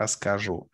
[0.00, 0.70] расскажу.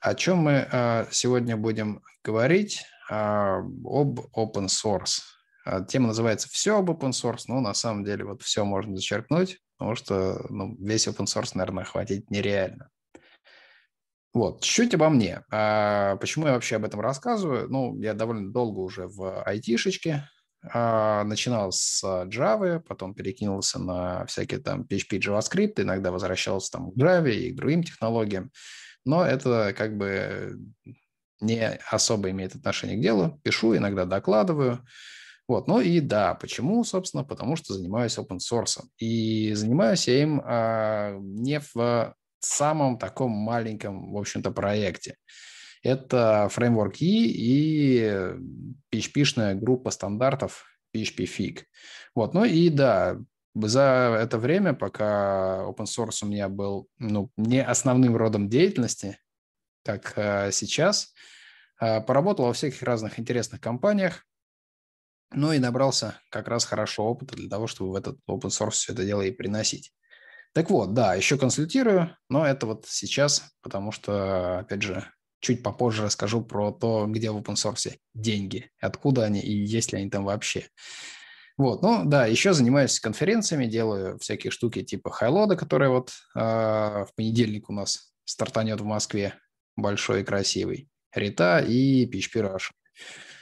[0.00, 2.82] О чем мы э, сегодня будем говорить?
[3.10, 5.20] Э, об open source.
[5.66, 9.60] Э, тема называется «Все об open source», но на самом деле вот все можно зачеркнуть,
[9.76, 12.90] потому что ну, весь open source, наверное, охватить нереально.
[14.32, 15.42] Вот, чуть-чуть обо мне.
[15.52, 17.68] А почему я вообще об этом рассказываю?
[17.68, 20.28] Ну, я довольно долго уже в айтишечке.
[20.72, 26.96] А, начинал с Java, потом перекинулся на всякие там PHP, JavaScript, иногда возвращался там к
[26.96, 28.50] Java и к другим технологиям.
[29.04, 30.58] Но это как бы
[31.40, 33.40] не особо имеет отношение к делу.
[33.42, 34.84] Пишу, иногда докладываю.
[35.46, 38.80] Вот, ну и да, почему, собственно, потому что занимаюсь open source.
[38.96, 45.16] И занимаюсь я им а, не в самом таком маленьком, в общем-то, проекте.
[45.84, 48.00] Это фреймворк E и
[48.90, 50.64] PHP-шная группа стандартов
[50.96, 51.62] PHP Fig.
[52.14, 53.18] Вот, ну и да,
[53.54, 59.18] за это время, пока open source у меня был ну, не основным родом деятельности,
[59.84, 61.12] как э, сейчас,
[61.80, 64.24] э, поработал во всяких разных интересных компаниях,
[65.34, 68.94] ну и набрался как раз хорошо опыта для того, чтобы в этот open source все
[68.94, 69.92] это дело и приносить.
[70.54, 75.04] Так вот, да, еще консультирую, но это вот сейчас, потому что, опять же,
[75.44, 79.98] чуть попозже расскажу про то, где в open source деньги, откуда они и есть ли
[79.98, 80.66] они там вообще.
[81.56, 87.08] Вот, ну да, еще занимаюсь конференциями, делаю всякие штуки типа Хайлода, который вот э, в
[87.14, 89.34] понедельник у нас стартанет в Москве,
[89.76, 92.70] большой и красивый, Рита и PHP Rush.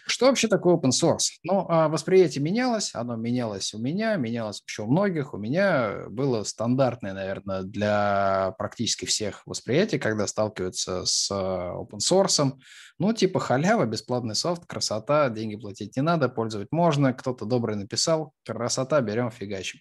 [0.06, 1.38] Что вообще такое open source?
[1.44, 5.32] Ну, а восприятие менялось, оно менялось у меня, менялось вообще у многих.
[5.32, 12.52] У меня было стандартное, наверное, для практически всех восприятий, когда сталкиваются с а, open source.
[12.98, 18.32] Ну, типа халява, бесплатный софт, красота, деньги платить не надо, пользовать можно, кто-то добрый написал,
[18.44, 19.80] красота, берем, фигачим.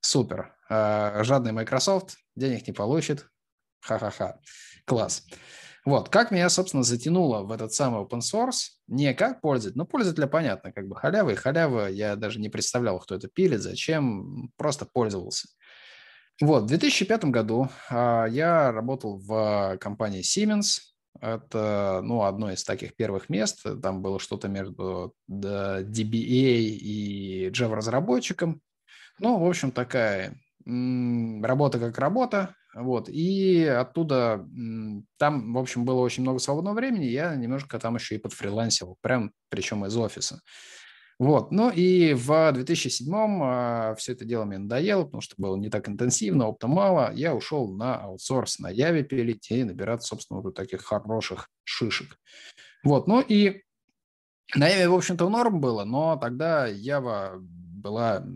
[0.00, 0.54] Супер.
[0.68, 3.26] А, жадный Microsoft денег не получит.
[3.80, 4.38] Ха-ха-ха.
[4.84, 5.24] Класс.
[5.84, 10.26] Вот, как меня, собственно, затянуло в этот самый open source, не как пользователь, но пользователя
[10.26, 14.86] понятно, как бы халява и халява, я даже не представлял, кто это пилит, зачем, просто
[14.86, 15.48] пользовался.
[16.40, 20.80] Вот, в 2005 году а, я работал в компании Siemens,
[21.20, 28.60] это, ну, одно из таких первых мест, там было что-то между DBA и Java-разработчиком,
[29.20, 34.46] ну, в общем, такая работа как работа, вот, и оттуда,
[35.18, 39.32] там, в общем, было очень много свободного времени, я немножко там еще и подфрилансил, прям,
[39.48, 40.40] причем из офиса.
[41.20, 45.70] Вот, ну и в 2007-м а, все это дело мне надоело, потому что было не
[45.70, 50.54] так интенсивно, опыта мало, я ушел на аутсорс, на Яве пилить и набираться, собственно, вот
[50.54, 52.18] таких хороших шишек.
[52.82, 53.62] Вот, ну и
[54.56, 58.26] на Яве, в общем-то, норм было, но тогда Ява была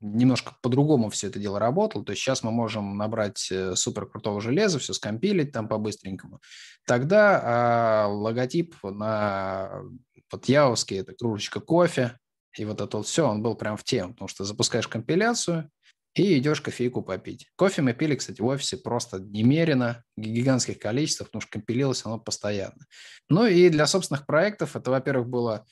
[0.00, 2.04] немножко по-другому все это дело работало.
[2.04, 6.40] То есть сейчас мы можем набрать э, супер крутого железа, все скомпилить там по-быстренькому.
[6.86, 9.82] Тогда а, логотип на
[10.30, 12.18] вот Яовский– это кружечка кофе,
[12.56, 15.70] и вот это вот все, он был прям в тему, потому что запускаешь компиляцию
[16.14, 17.48] и идешь кофейку попить.
[17.56, 22.86] Кофе мы пили, кстати, в офисе просто немерено, гигантских количествах, потому что компилилось оно постоянно.
[23.28, 25.66] Ну и для собственных проектов это, во-первых, было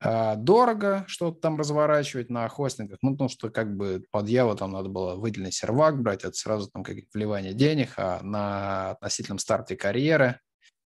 [0.00, 4.88] дорого что-то там разворачивать на хостингах, ну, потому что как бы под Яву там надо
[4.88, 10.40] было выделенный сервак брать, это сразу там как вливание денег, а на относительном старте карьеры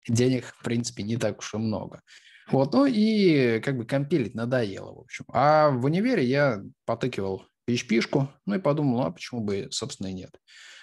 [0.06, 2.02] денег, в принципе, не так уж и много.
[2.50, 5.24] Вот, ну и как бы компилить надоело, в общем.
[5.32, 10.12] А в универе я потыкивал PHP-шку, ну и подумал, ну а почему бы, собственно, и
[10.12, 10.38] нет.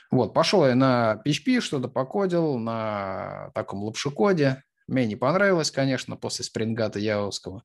[0.10, 4.64] Вот, пошел я на PHP, что-то покодил на таком лапшикоде.
[4.88, 7.64] Мне не понравилось, конечно, после спрингата Яовского.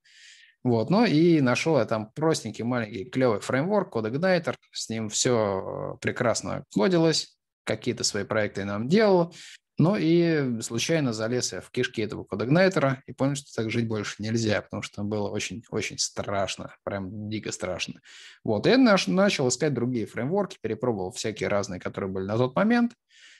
[0.64, 6.64] Вот, ну и нашел я там простенький, маленький, клевый фреймворк, CodeIgniter, с ним все прекрасно
[6.72, 9.34] кодилось, какие-то свои проекты нам делал,
[9.78, 14.22] ну и случайно залез я в кишки этого CodeIgniter и понял, что так жить больше
[14.22, 18.00] нельзя, потому что было очень-очень страшно, прям дико страшно.
[18.44, 22.92] Вот, я начал искать другие фреймворки, перепробовал всякие разные, которые были на тот момент,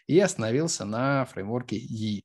[0.08, 2.22] и остановился на фреймворке E.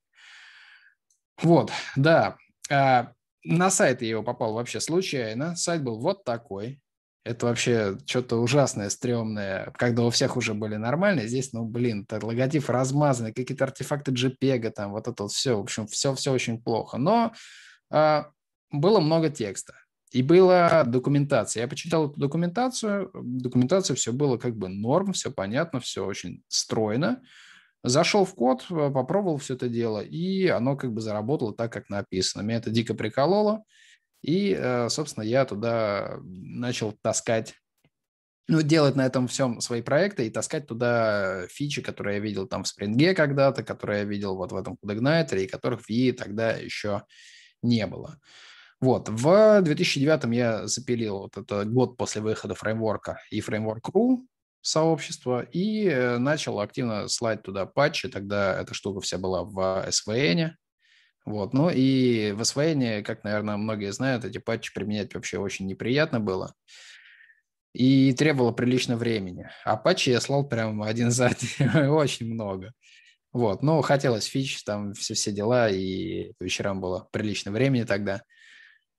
[1.43, 2.37] Вот, да,
[2.71, 3.11] а
[3.47, 5.55] на сайт я его попал вообще случайно.
[5.55, 6.81] Сайт был вот такой.
[7.23, 11.27] Это вообще что-то ужасное, стрёмное, когда у всех уже были нормальные.
[11.27, 15.57] Здесь, ну, блин, логотип размазанный, какие-то артефакты JPEG, там, вот это вот все.
[15.57, 16.97] В общем, все-все очень плохо.
[16.97, 17.33] Но
[17.89, 18.29] а,
[18.71, 19.75] было много текста.
[20.11, 21.61] И была документация.
[21.61, 23.11] Я почитал эту документацию.
[23.13, 27.21] Документация все было как бы норм, все понятно, все очень стройно.
[27.87, 31.89] Зашел в код, э, попробовал все это дело, и оно как бы заработало так, как
[31.89, 32.41] написано.
[32.41, 33.63] Меня это дико прикололо,
[34.21, 37.55] и, э, собственно, я туда начал таскать
[38.49, 42.63] ну, делать на этом всем свои проекты и таскать туда фичи, которые я видел там
[42.63, 46.51] в Spring когда-то, которые я видел вот в этом CodeIgniter, и которых в EE тогда
[46.51, 47.03] еще
[47.61, 48.19] не было.
[48.79, 54.19] Вот, в 2009 я запилил вот это год после выхода фреймворка и фреймворк.ru
[54.67, 58.09] сообщества и э, начал активно слать туда патчи.
[58.09, 60.51] Тогда эта штука вся была в SVN.
[61.25, 66.19] Вот, ну и в SVN, как, наверное, многие знают, эти патчи применять вообще очень неприятно
[66.19, 66.53] было
[67.73, 69.49] и требовало прилично времени.
[69.63, 72.73] А патчи я слал прям один за один, очень много.
[73.33, 78.23] Вот, ну, хотелось фич, там все, все дела, и вечерам было прилично времени тогда.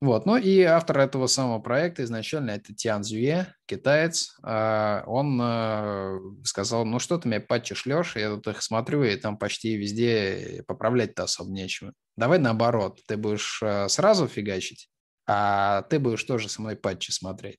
[0.01, 4.37] Вот, ну и автор этого самого проекта изначально это Тиан Зюе, китаец.
[4.45, 9.17] А, он а, сказал, ну что ты мне патчи шлешь, я тут их смотрю, и
[9.17, 11.93] там почти везде поправлять-то особо нечего.
[12.17, 14.89] Давай наоборот, ты будешь а, сразу фигачить,
[15.27, 17.59] а ты будешь тоже со мной патчи смотреть.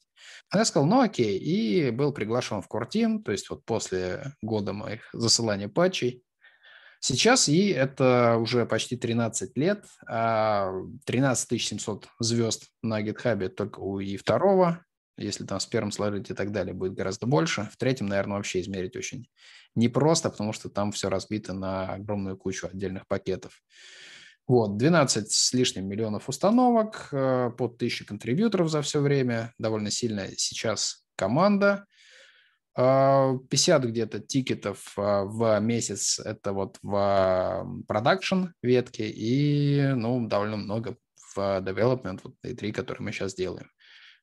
[0.49, 4.71] А я сказал, ну окей, и был приглашен в Кортим, то есть вот после года
[4.71, 6.23] моих засылания патчей,
[6.99, 13.99] Сейчас и это уже почти 13 лет, 13 а 700 звезд на GitHub только у
[13.99, 14.83] и второго,
[15.17, 17.69] если там с первым сложить и так далее, будет гораздо больше.
[17.71, 19.27] В третьем, наверное, вообще измерить очень
[19.75, 23.61] непросто, потому что там все разбито на огромную кучу отдельных пакетов.
[24.45, 30.31] Вот, 12 с лишним миллионов установок, э, под 1000 контрибьюторов за все время, довольно сильная
[30.35, 31.85] сейчас команда–
[32.79, 40.55] 50 а, где-то тикетов а, в месяц это вот в продакшн ветке и, ну, довольно
[40.55, 40.95] много
[41.35, 43.69] в development, вот и три, которые мы сейчас делаем.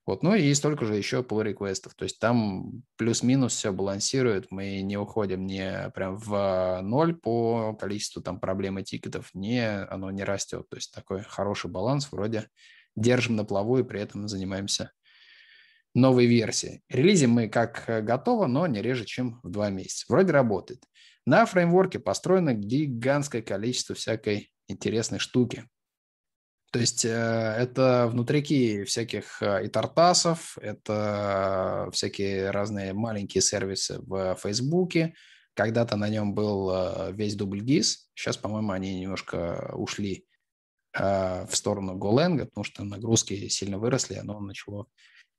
[0.07, 4.81] Вот, ну и столько же еще pull реквестов то есть там плюс-минус все балансирует, мы
[4.81, 10.23] не уходим не прям в ноль по количеству там проблем и тикетов, не, оно не
[10.23, 12.49] растет, то есть такой хороший баланс, вроде
[12.95, 14.93] держим на плаву и при этом занимаемся
[15.97, 16.83] новой версии.
[16.89, 20.05] Релизим мы как э, готово, но не реже, чем в два месяца.
[20.09, 20.85] Вроде работает.
[21.25, 25.67] На фреймворке построено гигантское количество всякой интересной штуки.
[26.71, 34.37] То есть э, это внутрики всяких э, и тартасов, это всякие разные маленькие сервисы в
[34.37, 35.15] Фейсбуке.
[35.55, 36.71] Когда-то на нем был
[37.15, 37.95] весь дубль GIS.
[38.15, 40.27] Сейчас, по-моему, они немножко ушли
[40.93, 44.87] в сторону GoLang, потому что нагрузки сильно выросли, оно начало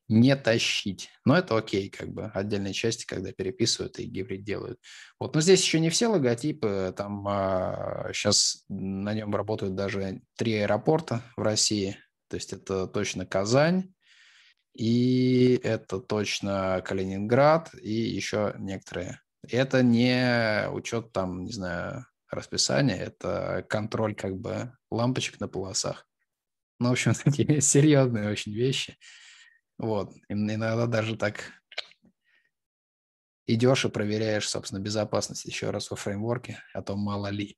[0.07, 1.09] не тащить.
[1.25, 4.79] Но это окей, как бы отдельные части, когда переписывают и гибрид делают.
[5.19, 6.93] Вот, но здесь еще не все логотипы.
[6.95, 11.97] Там а, сейчас на нем работают даже три аэропорта в России.
[12.29, 13.93] То есть это точно Казань,
[14.73, 19.21] и это точно Калининград, и еще некоторые.
[19.49, 26.07] Это не учет там, не знаю, расписания, это контроль как бы лампочек на полосах.
[26.79, 28.97] Ну, в общем, такие серьезные очень вещи.
[29.77, 30.11] Вот.
[30.29, 31.51] Иногда даже так
[33.47, 37.57] идешь и проверяешь, собственно, безопасность еще раз во фреймворке, а то мало ли.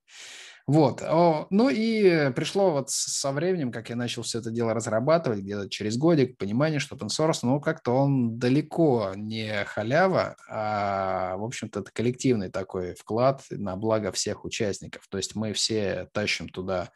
[0.68, 1.01] Вот.
[1.01, 5.98] Ну и пришло вот со временем, как я начал все это дело разрабатывать, где-то через
[5.98, 11.92] годик, понимание, что open source, ну, как-то он далеко не халява, а, в общем-то, это
[11.92, 15.07] коллективный такой вклад на благо всех участников.
[15.10, 16.92] То есть мы все тащим туда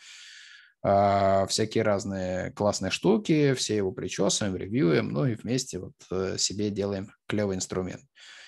[0.84, 7.12] всякие разные классные штуки, все его причесываем, ревьюем, ну и вместе вот э, себе делаем
[7.26, 8.04] клевый инструмент.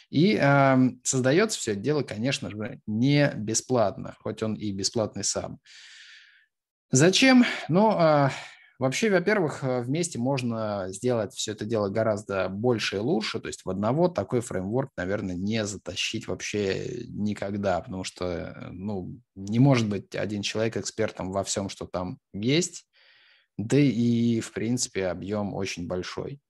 [0.10, 5.60] И э, создается все это дело, конечно же, не бесплатно, хоть он и бесплатный сам.
[6.92, 7.46] Зачем?
[7.70, 8.30] Ну, э,
[8.78, 13.40] Вообще, во-первых, э, вместе можно сделать все это дело гораздо больше и лучше.
[13.40, 19.18] То есть в одного такой фреймворк, наверное, не затащить вообще никогда, потому что э, ну,
[19.36, 22.86] не может быть один человек экспертом во всем, что там есть.
[23.58, 26.42] Да и, в принципе, объем очень большой.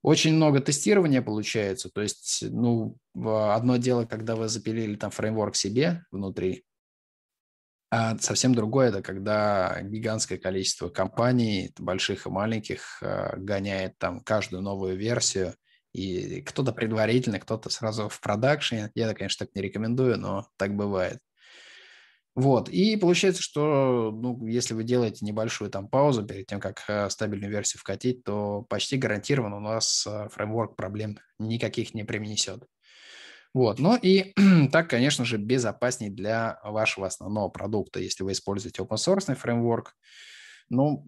[0.00, 1.90] Очень много тестирования получается.
[1.90, 6.64] То есть, ну, одно дело, когда вы запилили там фреймворк себе внутри,
[7.96, 14.62] а совсем другое– это когда гигантское количество компаний, больших и маленьких, э, гоняет там каждую
[14.62, 15.54] новую версию,
[15.92, 18.90] и кто-то предварительно, кто-то сразу в продакшене.
[18.96, 21.20] Я, конечно, так не рекомендую, но так бывает.
[22.34, 27.08] Вот, и получается, что ну, если вы делаете небольшую там паузу перед тем, как э,
[27.10, 32.64] стабильную версию вкатить, то почти гарантированно у нас э, фреймворк проблем никаких не принесет.
[33.54, 33.78] Вот.
[33.78, 34.34] Ну и
[34.72, 39.94] так, конечно же, безопаснее для вашего основного продукта, если вы используете open source фреймворк.
[40.70, 41.04] Ну,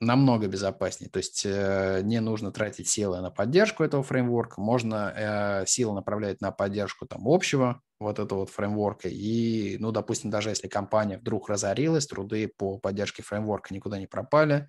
[0.00, 1.10] намного безопаснее.
[1.10, 6.40] То есть э, не нужно тратить силы на поддержку этого фреймворка, можно э, силы направлять
[6.40, 9.08] на поддержку там общего вот этого вот фреймворка.
[9.08, 14.68] И, ну, допустим, даже если компания вдруг разорилась, труды по поддержке фреймворка никуда не пропали,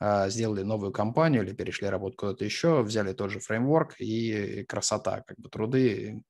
[0.00, 5.38] сделали новую компанию или перешли работать куда-то еще, взяли тот же фреймворк и красота, как
[5.38, 6.22] бы труды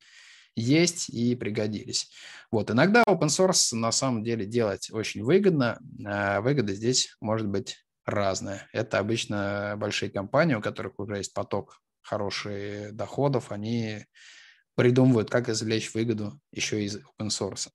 [0.56, 2.10] есть и пригодились.
[2.50, 5.78] Вот, иногда open source на самом деле делать очень выгодно.
[6.06, 8.68] А выгода здесь может быть разная.
[8.72, 14.04] Это обычно большие компании, у которых уже есть поток хороших доходов, они
[14.76, 17.68] придумывают, как извлечь выгоду еще из open source.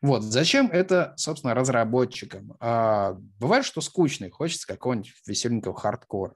[0.00, 2.56] Вот, зачем это, собственно, разработчикам?
[2.60, 6.34] А, бывает, что скучный, хочется какого-нибудь веселенького хардкора.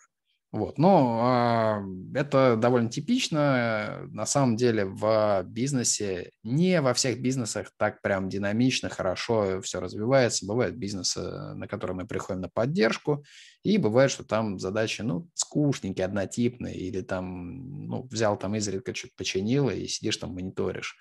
[0.51, 4.01] Вот, но а, это довольно типично.
[4.11, 10.45] На самом деле в бизнесе, не во всех бизнесах так прям динамично, хорошо все развивается.
[10.45, 13.25] Бывают бизнесы, на которые мы приходим на поддержку,
[13.63, 19.15] и бывает, что там задачи, ну, скучненькие, однотипные, или там, ну, взял там изредка что-то
[19.17, 20.99] починил, и сидишь там мониторишь.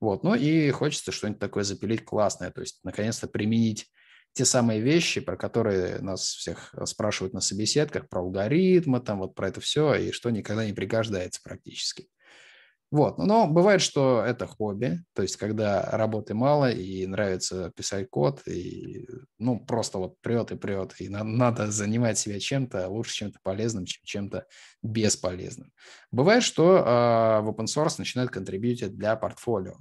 [0.00, 3.86] Вот, ну и хочется что-нибудь такое запилить классное, то есть наконец-то применить
[4.32, 9.48] те самые вещи, про которые нас всех спрашивают на собеседках, про алгоритмы, там вот про
[9.48, 12.08] это все, и что никогда не пригождается практически.
[12.90, 18.42] Вот, но бывает, что это хобби, то есть когда работы мало и нравится писать код,
[18.48, 19.06] и
[19.38, 23.84] ну просто вот прет и прет, и надо, надо занимать себя чем-то лучше, чем-то полезным,
[23.84, 24.46] чем чем-то
[24.82, 25.72] бесполезным.
[26.10, 26.80] Бывает, что э,
[27.42, 29.76] в open source начинают контрибьютить для портфолио.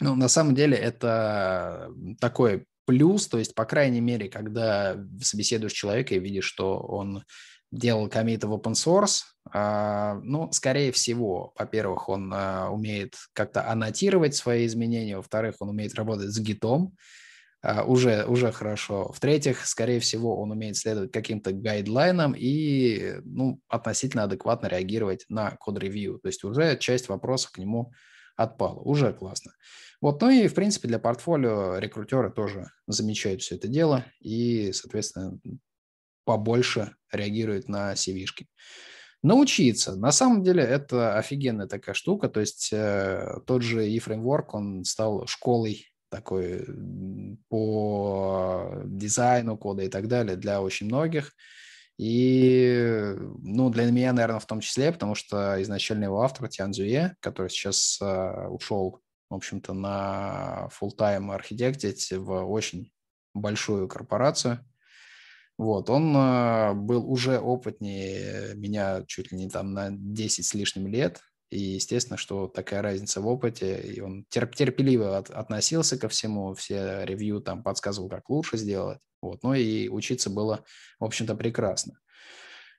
[0.00, 6.16] Ну, на самом деле это такой плюс, то есть, по крайней мере, когда собеседуешь человека
[6.16, 7.22] и видишь, что он
[7.70, 9.22] делал комиты в open source,
[9.52, 15.94] а, ну, скорее всего, во-первых, он а, умеет как-то аннотировать свои изменения, во-вторых, он умеет
[15.94, 16.96] работать с гитом,
[17.62, 19.12] а, уже, уже хорошо.
[19.12, 26.18] В-третьих, скорее всего, он умеет следовать каким-то гайдлайнам и ну, относительно адекватно реагировать на код-ревью.
[26.18, 27.92] То есть уже часть вопросов к нему
[28.36, 28.80] отпала.
[28.80, 29.52] Уже классно.
[30.00, 35.38] Вот, ну и, в принципе, для портфолио рекрутеры тоже замечают все это дело и, соответственно,
[36.24, 38.46] побольше реагируют на CV-шки.
[39.22, 39.96] Научиться.
[39.96, 42.28] На самом деле это офигенная такая штука.
[42.28, 46.66] То есть э, тот же eFramework, он стал школой такой
[47.48, 51.32] по дизайну кода и так далее для очень многих.
[51.98, 57.14] И, ну, для меня, наверное, в том числе, потому что изначально его автор Тян Зюе,
[57.20, 62.92] который сейчас э, ушел в общем-то, на full-time архитектить в очень
[63.32, 64.66] большую корпорацию.
[65.60, 70.86] Вот, он э, был уже опытнее меня чуть ли не там на 10 с лишним
[70.86, 76.08] лет, и естественно, что такая разница в опыте, и он терп терпеливо от относился ко
[76.08, 80.64] всему, все ревью там подсказывал, как лучше сделать, вот, ну и учиться было,
[80.98, 81.98] в общем-то, прекрасно.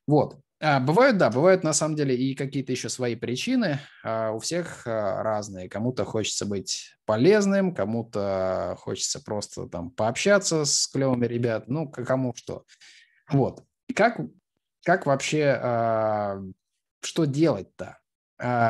[0.08, 3.80] Вот, бывают, да, бывают на самом деле и какие-то еще свои причины.
[4.04, 5.68] А, у всех а, разные.
[5.68, 12.66] Кому-то хочется быть полезным, кому-то хочется просто там пообщаться с клевыми ребят, ну, кому что.
[13.30, 13.64] Вот.
[13.96, 14.20] Как,
[14.86, 16.42] как вообще,
[17.02, 17.98] что делать-то?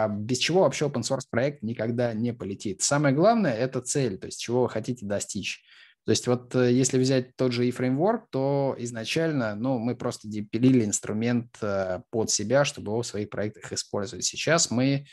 [0.10, 2.82] без чего вообще open source проект никогда не полетит.
[2.82, 5.64] Самое главное– это цель, то есть чего вы хотите достичь.
[6.06, 10.84] То есть вот э, если взять тот же e-framework, то изначально ну, мы просто пилили
[10.84, 14.26] инструмент э, под себя, чтобы его в своих проектах использовать.
[14.26, 15.06] Сейчас мы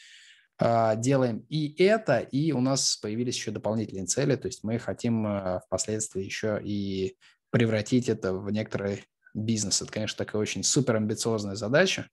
[0.61, 5.25] а, делаем и это, и у нас появились еще дополнительные цели, то есть мы хотим
[5.25, 7.17] э, впоследствии еще и
[7.51, 9.05] превратить это в некоторый
[9.35, 9.81] бизнес.
[9.83, 12.09] Это, конечно, такая очень супер амбициозная задача,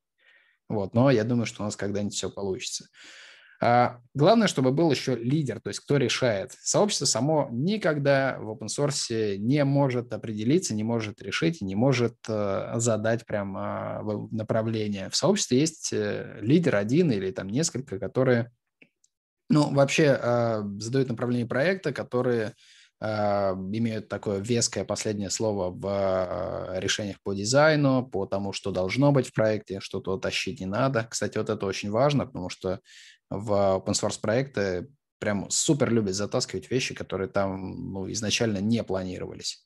[0.70, 2.88] вот, но я думаю, что у нас когда-нибудь все получится.
[3.62, 6.52] А, главное, чтобы был еще лидер, то есть кто решает.
[6.62, 12.74] Сообщество само никогда в open source не может определиться, не может решить не может э,
[12.76, 15.10] задать прям а, направление.
[15.10, 18.52] В сообществе есть э, лидер один или там несколько, которые
[19.50, 22.54] ну, вообще а, задают направление проекта, которые
[23.02, 29.34] имеют такое веское последнее слово в решениях по дизайну, по тому, что должно быть в
[29.34, 31.06] проекте, что-то тащить не надо.
[31.12, 32.80] Кстати, вот это очень важно, потому что
[33.30, 34.88] в open source проекты
[35.20, 39.66] прям супер любят затаскивать вещи, которые там ну, изначально не планировались.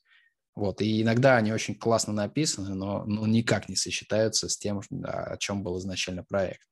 [0.54, 5.36] Вот, и иногда они очень классно написаны, но ну, никак не сочетаются с тем, о
[5.38, 6.66] чем был изначально проект.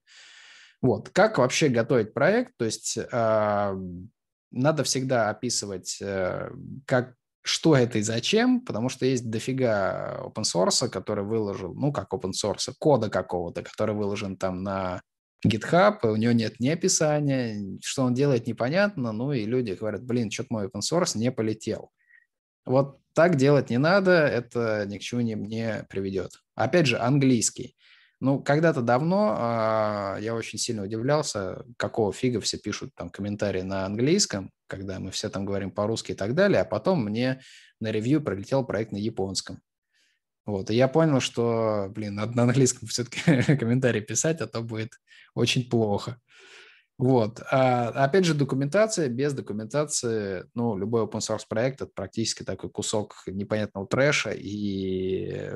[0.80, 2.56] Вот, как вообще готовить проект?
[2.56, 3.74] То есть э,
[4.50, 6.50] надо всегда описывать, э,
[6.86, 12.12] как, что это и зачем, потому что есть дофига open source, который выложил, ну, как
[12.12, 15.02] open source, кода какого-то, который выложен там на
[15.46, 20.30] GitHub, у него нет ни описания, что он делает, непонятно, ну и люди говорят, блин,
[20.30, 21.90] что-то мой open source не полетел.
[22.66, 26.42] Вот так делать не надо, это ни к чему не, не приведет.
[26.54, 27.76] Опять же, английский.
[28.20, 33.86] Ну, когда-то давно э, я очень сильно удивлялся, какого фига все пишут там комментарии на
[33.86, 37.40] английском, когда мы все там говорим по-русски и так далее, а потом мне
[37.80, 39.60] на ревью пролетел проект на японском.
[40.48, 43.20] Вот, и я понял, что, блин, надо на английском все-таки
[43.56, 44.92] комментарий писать, а то будет
[45.34, 46.18] очень плохо.
[46.96, 47.42] Вот.
[47.50, 49.10] А, опять же, документация.
[49.10, 55.52] Без документации, ну, любой open source проект– это практически такой кусок непонятного трэша, и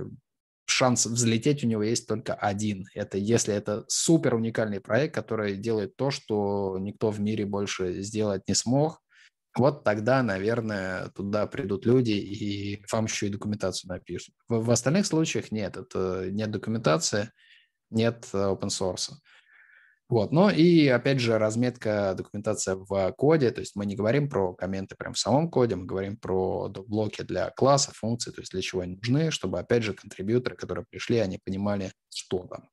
[0.67, 2.85] шанс взлететь у него есть только один.
[2.95, 8.43] Это если это супер уникальный проект, который делает то, что никто в мире больше сделать
[8.47, 9.01] не смог,
[9.57, 14.35] вот тогда, наверное, туда придут люди и вам еще и документацию напишут.
[14.49, 17.31] В, в остальных случаях нет, это нет документации,
[17.91, 19.13] нет open source.
[20.09, 20.31] Вот.
[20.31, 24.95] Ну и, опять же, разметка, документация в коде, то есть мы не говорим про комменты
[24.95, 28.83] прямо в самом коде, мы говорим про блоки для класса, функций, то есть для чего
[28.83, 32.69] они нужны, чтобы, опять же, контрибьюторы, которые пришли, они понимали, что там.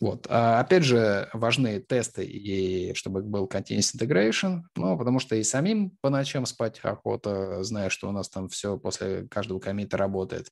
[0.00, 0.26] Вот.
[0.30, 5.90] А опять же, важны тесты, и чтобы был continuous integration, ну, потому что и самим
[6.00, 10.48] по ночам спать охота, зная, что у нас там все после каждого комита работает.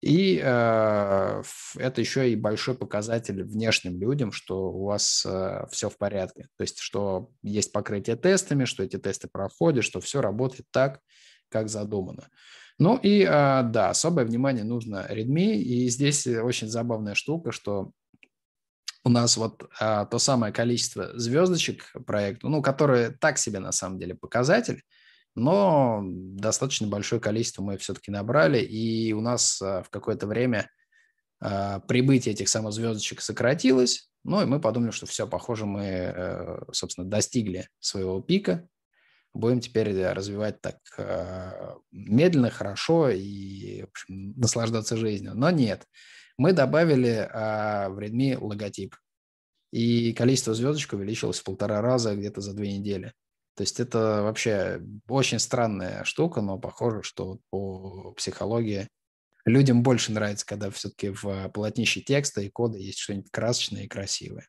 [0.00, 1.42] И э,
[1.76, 6.48] это еще и большой показатель внешним людям, что у вас э, все в порядке.
[6.56, 11.00] То есть, что есть покрытие тестами, что эти тесты проходят, что все работает так,
[11.48, 12.28] как задумано.
[12.78, 13.26] Ну и э,
[13.64, 15.54] да, особое внимание нужно Redmi.
[15.54, 17.90] И здесь очень забавная штука, что
[19.08, 23.98] у нас вот э, то самое количество звездочек проекту, ну, которое так себе на самом
[23.98, 24.82] деле показатель,
[25.34, 30.70] но достаточно большое количество мы все-таки набрали, и у нас а, в какое-то время
[31.40, 36.58] а, прибытие этих самых звездочек сократилось, ну и мы подумали, что все, похоже, мы, э,
[36.72, 38.68] собственно, достигли своего пика,
[39.32, 45.32] будем теперь развивать так а, медленно, хорошо и, в общем, наслаждаться жизнью.
[45.34, 45.86] Но нет,
[46.38, 48.96] мы добавили в Redmi логотип,
[49.72, 53.12] и количество звездочек увеличилось в полтора раза где-то за две недели.
[53.54, 58.88] То есть это вообще очень странная штука, но похоже, что по психологии
[59.44, 64.46] людям больше нравится, когда все-таки в полотнище текста и кода есть что-нибудь красочное и красивое.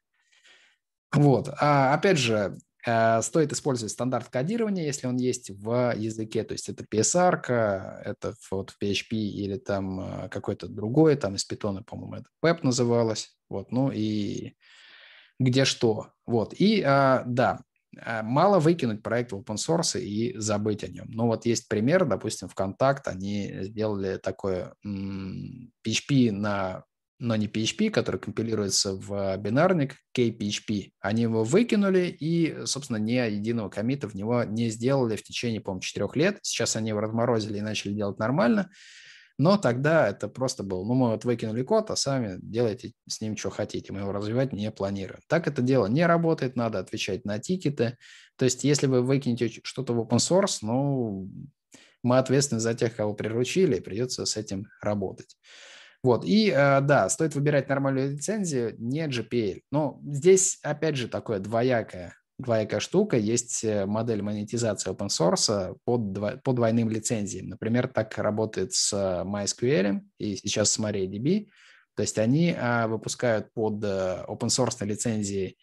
[1.12, 1.50] Вот.
[1.60, 2.58] А опять же, э,
[3.22, 7.41] стоит использовать стандарт кодирования, если он есть в языке, то есть это PSR,
[8.05, 12.59] это вот в PHP или там э, какой-то другой, там из Python, по-моему, это PEP
[12.63, 14.55] называлось, вот, ну и
[15.40, 17.61] где что, вот, и да,
[18.24, 21.07] мало выкинуть проект в open source и забыть о нем.
[21.09, 26.83] Но вот есть пример, допустим, ВКонтакт, они сделали такое PHP на
[27.20, 30.92] но не PHP, который компилируется в бинарник KPHP.
[31.01, 35.82] Они его выкинули и, собственно, ни единого комита в него не сделали в течение, по-моему,
[35.82, 36.40] четырех лет.
[36.42, 38.70] Сейчас они его разморозили и начали делать нормально.
[39.38, 43.38] Но тогда это просто было, ну, мы вот выкинули код, а сами делайте с ним,
[43.38, 43.94] что хотите.
[43.94, 45.22] Мы его развивать не планируем.
[45.27, 47.98] Так это дело не работает, надо отвечать на тикеты.
[48.36, 51.29] То есть, если вы выкинете что-то в open source, ну,
[52.03, 55.38] мы ответственны за тех, кого приручили, и придется с этим работать.
[56.01, 59.62] Вот, и э, да, стоит выбирать нормальную лицензию, не GPL.
[59.72, 63.18] Но здесь, опять же, такое двоякое двоякая штука.
[63.18, 67.50] Есть э, модель монетизации open source под, по двойным лицензиям.
[67.50, 71.48] Например, так работает с MySQL и сейчас с MariaDB.
[71.96, 75.57] То есть они а, выпускают под э, open source лицензии,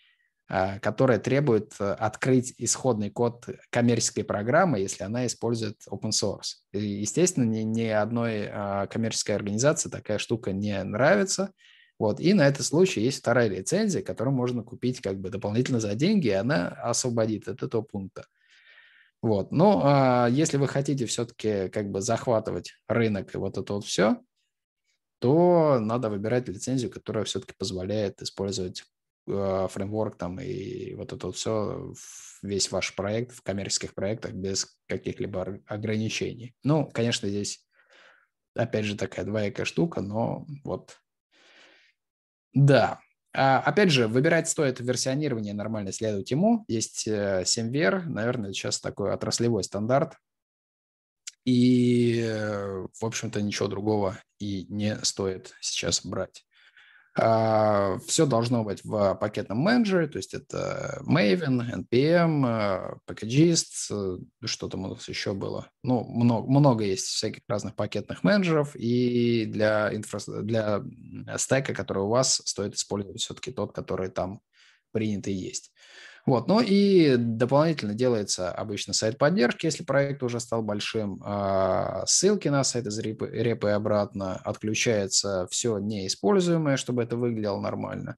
[0.48, 6.60] которая требует э, открыть исходный код коммерческой программы, если она использует open source.
[6.72, 11.52] И, естественно, ни, ни одной а, коммерческой организации такая штука не нравится–
[11.98, 12.20] вот.
[12.20, 16.28] И на этот случай есть вторая лицензия, которую можно купить как бы дополнительно за деньги,
[16.28, 18.26] и она освободит от этого пункта.
[19.22, 19.50] Вот.
[19.50, 24.20] Но а, если вы хотите все-таки как бы захватывать рынок и вот это вот все,
[25.20, 28.84] то надо выбирать лицензию, которая все-таки позволяет использовать э,
[29.26, 31.92] фреймворк там и вот это вот все,
[32.42, 36.54] весь ваш проект в коммерческих проектах без каких-либо ограничений.
[36.62, 37.66] Ну, конечно, здесь
[38.54, 40.98] опять же такая двоякая штука, но вот
[42.56, 43.00] да.
[43.34, 46.64] А, опять же, выбирать стоит версионирование, нормально следовать ему.
[46.68, 50.14] Есть 7VR, э, наверное, сейчас такой отраслевой стандарт.
[51.44, 56.46] И, э, в общем-то, ничего другого и не стоит сейчас брать.
[57.18, 64.18] А, Все должно быть в пакетном менеджере, то есть это Maven, NPM, э, Packagist, э,
[64.44, 65.70] что там у нас еще было.
[65.82, 70.20] Ну, много, много есть всяких разных пакетных менеджеров, и для, инфра...
[70.42, 70.82] для
[71.38, 74.42] стека, который у вас, стоит использовать все-таки тот, который там
[74.92, 75.72] принят и есть.
[76.26, 82.48] Вот, ну и дополнительно делается обычно сайт поддержки, если проект уже стал большим, а, ссылки
[82.48, 88.16] на сайт из репы, репы обратно, отключается все неиспользуемое, чтобы это выглядело нормально.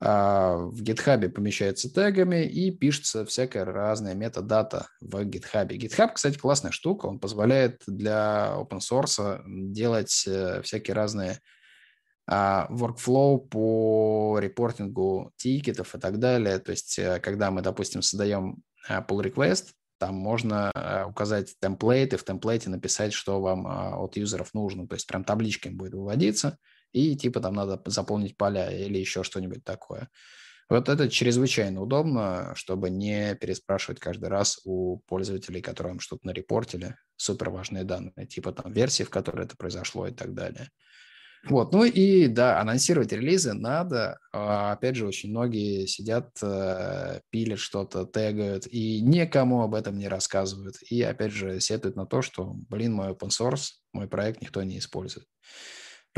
[0.00, 5.68] а, в GitHub помещается тегами и пишется всякая разная метадата в GitHub.
[5.68, 7.06] GitHub, кстати, классная штука.
[7.06, 11.40] Он позволяет для open source делать э, всякие разные
[12.28, 16.58] workflow по репортингу тикетов и так далее.
[16.58, 20.70] То есть, э, когда мы, допустим, создаем э, pull request, там можно
[21.08, 24.86] указать темплейт и в темплейте написать, что вам от юзеров нужно.
[24.86, 26.56] То есть прям табличками будет выводиться–
[26.92, 30.08] и типа там надо заполнить поля или еще что-нибудь такое.
[30.70, 37.48] Вот это чрезвычайно удобно, чтобы не переспрашивать каждый раз у пользователей, которым что-то нарепортили, супер
[37.48, 40.70] важные данные, типа там версии, в которой это произошло и так далее.
[41.44, 44.18] Вот, ну и да, анонсировать релизы надо.
[44.32, 50.08] А, опять же, очень многие сидят, э, пилят что-то, тегают и никому об этом не
[50.08, 50.76] рассказывают.
[50.90, 54.78] И опять же, сетуют на то, что, блин, мой open source, мой проект никто не
[54.78, 55.26] использует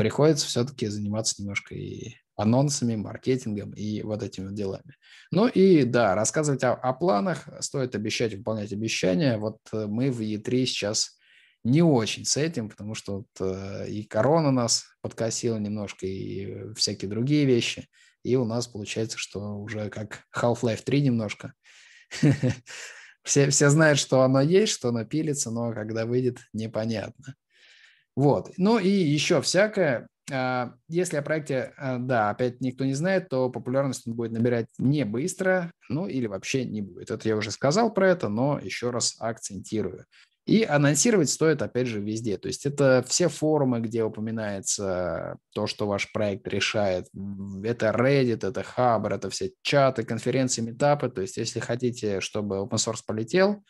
[0.01, 4.95] приходится все-таки заниматься немножко и анонсами, маркетингом и вот этими делами.
[5.29, 9.37] Ну и да, рассказывать о, о планах, стоит обещать, выполнять обещания.
[9.37, 11.19] Вот э, мы в E3 сейчас
[11.63, 17.09] не очень с этим, потому что вот э, и корона нас подкосила немножко, и всякие
[17.09, 17.87] другие вещи.
[18.23, 21.53] И у нас получается, что уже как Half-Life 3 немножко.
[23.23, 27.35] Все, все знают, что оно есть, что оно пилится, но когда выйдет, непонятно.
[28.15, 28.51] Вот.
[28.57, 30.07] Ну и еще всякое.
[30.31, 34.67] А, если о проекте, а, да, опять никто не знает, то популярность он будет набирать
[34.77, 37.11] не быстро, ну или вообще не будет.
[37.11, 40.05] Это я уже сказал про это, но еще раз акцентирую.
[40.51, 42.37] И анонсировать стоит, опять же, везде.
[42.37, 47.07] То есть это все форумы, где упоминается то, что ваш проект решает.
[47.63, 51.09] Это Reddit, это Hubber, это все чаты, конференции, метапы.
[51.09, 53.63] То есть если хотите, чтобы open source полетел,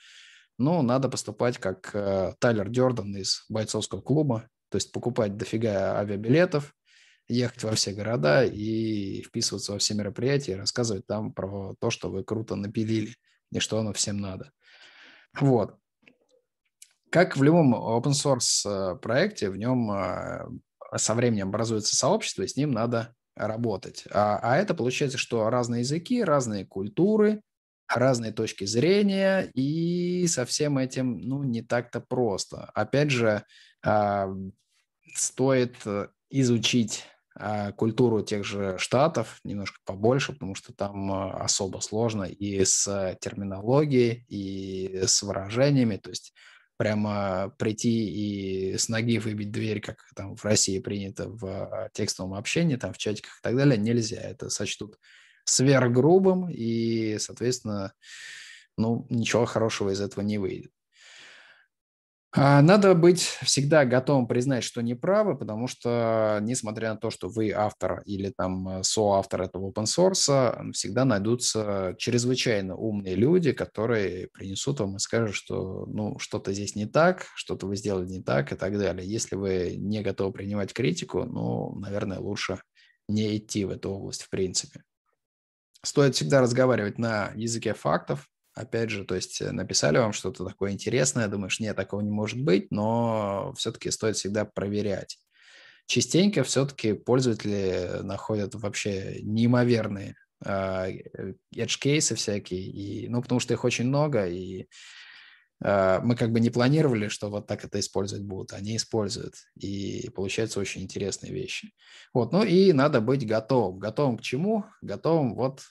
[0.57, 6.73] но надо поступать как э, Тайлер Дёрден из бойцовского клуба, то есть покупать дофига авиабилетов,
[7.27, 12.23] ехать во все города и вписываться во все мероприятия, рассказывать там про то, что вы
[12.23, 13.13] круто напилили
[13.51, 14.51] и что оно всем надо.
[15.39, 15.75] Вот.
[17.11, 20.47] Как в любом open source э, проекте, в нем э,
[20.95, 24.05] со временем образуется сообщество, и с ним надо работать.
[24.11, 27.41] А, а это получается, что разные языки, разные культуры,
[27.89, 32.71] разные точки зрения, и со всем этим, ну, не так-то просто.
[32.73, 33.43] Опять же,
[33.83, 34.29] а,
[35.13, 37.03] стоит э, изучить
[37.35, 43.17] а, культуру тех же штатов немножко побольше, потому что там а, особо сложно и с
[43.19, 46.33] терминологией, и с выражениями, то есть
[46.81, 52.75] прямо прийти и с ноги выбить дверь, как там в России принято в текстовом общении,
[52.75, 54.19] там в чатиках и так далее, нельзя.
[54.19, 54.97] Это сочтут
[55.43, 57.93] сверхгрубым, и, соответственно,
[58.77, 60.71] ну, ничего хорошего из этого не выйдет.
[62.33, 67.51] А, надо быть всегда готовым признать, что неправы, потому что, несмотря на то, что вы
[67.51, 74.79] автор или там э, соавтор этого open source, всегда найдутся чрезвычайно умные люди, которые принесут
[74.79, 78.55] вам и скажут, что ну, что-то здесь не так, что-то вы сделали не так и
[78.55, 79.05] так далее.
[79.05, 82.61] Если вы не готовы принимать критику, ну, наверное, лучше
[83.09, 84.83] не идти в эту область в принципе.
[85.83, 88.30] Стоит всегда разговаривать на языке фактов.
[88.53, 92.41] Опять же, то есть э, написали вам что-то такое интересное, думаешь, нет, такого не может
[92.41, 95.17] быть, но все-таки стоит всегда проверять.
[95.85, 100.91] Частенько все-таки пользователи находят вообще неимоверные э,
[101.55, 104.67] edge-кейсы всякие, и, ну, потому что их очень много, и
[105.63, 110.09] э, мы как бы не планировали, что вот так это использовать будут, они используют, и
[110.13, 111.71] получаются очень интересные вещи.
[112.13, 113.79] Вот, ну и надо быть готовым.
[113.79, 114.65] Готовым к чему?
[114.81, 115.61] Готовым вот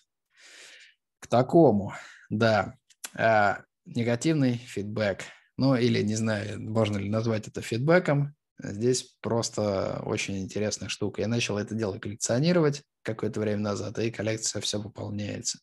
[1.19, 1.93] к такому,
[2.31, 2.75] да.
[3.15, 5.23] А, негативный фидбэк.
[5.57, 8.35] Ну или, не знаю, можно ли назвать это фидбэком.
[8.63, 11.23] Здесь просто очень интересная штука.
[11.23, 15.59] Я начал это дело коллекционировать какое-то время назад, и коллекция все пополняется.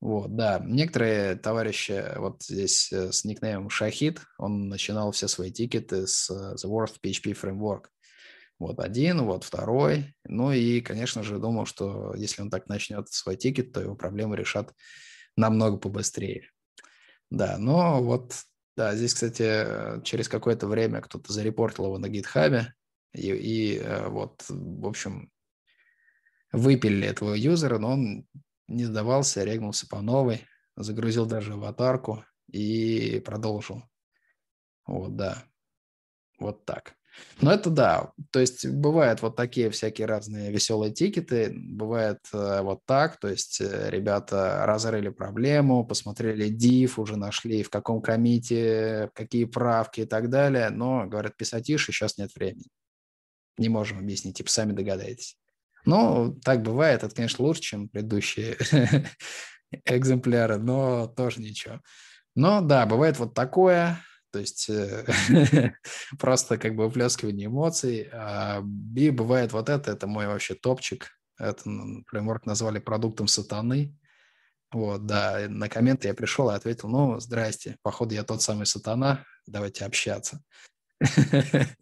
[0.00, 0.62] Вот, да.
[0.64, 6.54] Некоторые товарищи, вот здесь э, с никнеймом Шахид, он начинал все свои тикеты с э,
[6.54, 7.86] The Worst PHP Framework.
[8.58, 10.14] Вот один, вот второй.
[10.24, 14.36] Ну и, конечно же, думал, что если он так начнет свой тикет, то его проблемы
[14.36, 14.72] решат
[15.40, 16.50] намного побыстрее.
[17.30, 18.34] Да, но вот,
[18.76, 22.74] да, здесь, кстати, через какое-то время кто-то зарепортил его на гитхабе,
[23.12, 25.30] и, и э, вот, в общем,
[26.52, 28.26] выпили этого юзера, но он
[28.68, 33.82] не сдавался, регнулся по новой, загрузил даже аватарку и продолжил.
[34.86, 35.44] Вот, да.
[36.38, 36.96] Вот так.
[37.40, 38.12] Ну, это да.
[38.30, 43.60] То есть бывают вот такие всякие разные веселые тикеты, бывает э, вот так, то есть
[43.60, 50.28] э, ребята разрыли проблему, посмотрели div, уже нашли в каком комите, какие правки и так
[50.28, 52.68] далее, но, говорят, писать тише, сейчас нет времени.
[53.56, 55.36] Не можем объяснить, типа сами догадаетесь.
[55.86, 58.58] Ну, так бывает, это, конечно, лучше, чем предыдущие
[59.86, 61.80] экземпляры, но тоже ничего.
[62.34, 63.98] Но да, бывает вот такое,
[64.30, 65.04] то есть э,
[66.18, 68.08] просто как бы выплескивание эмоций.
[68.12, 68.62] А,
[68.96, 71.10] и бывает вот это, это мой вообще топчик.
[71.38, 71.62] Это
[72.06, 73.96] фреймворк назвали продуктом сатаны.
[74.72, 79.24] Вот, да, на комменты я пришел и ответил, ну, здрасте, походу я тот самый сатана,
[79.46, 80.42] давайте общаться.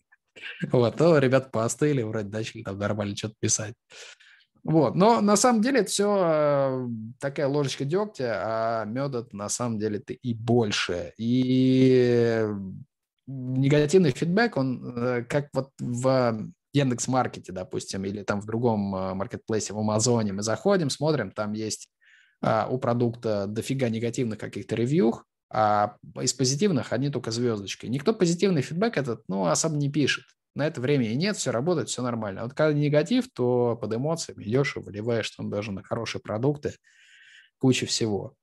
[0.70, 3.74] Вот, то ребят поостыли, вроде начали там нормально что-то писать.
[4.64, 6.88] Вот, но на самом деле это все э,
[7.20, 11.12] такая ложечка дегтя, а меда на самом деле ты и больше.
[11.16, 12.46] И
[13.26, 19.14] негативный фидбэк, он э, как вот в Яндекс Маркете, допустим, или там в другом э,
[19.14, 21.88] маркетплейсе, в Амазоне, мы заходим, смотрим, там есть
[22.40, 27.86] а, у продукта дофига негативных каких-то ревью, а из позитивных они только звездочки.
[27.86, 30.24] Никто позитивный фидбэк этот, ну, особо не пишет.
[30.58, 32.42] На это времени нет, все работает, все нормально.
[32.42, 36.74] Вот когда негатив, то под эмоциями идешь и выливаешь там даже на хорошие продукты
[37.58, 38.34] куча всего.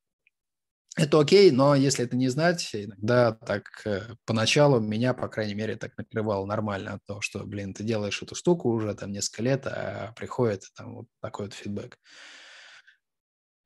[0.96, 5.76] Это окей, но если это не знать, иногда так э, поначалу меня, по крайней мере,
[5.76, 9.68] так накрывало нормально от того, что, блин, ты делаешь эту штуку уже там несколько лет,
[9.68, 12.00] а приходит там вот такой вот фидбэк.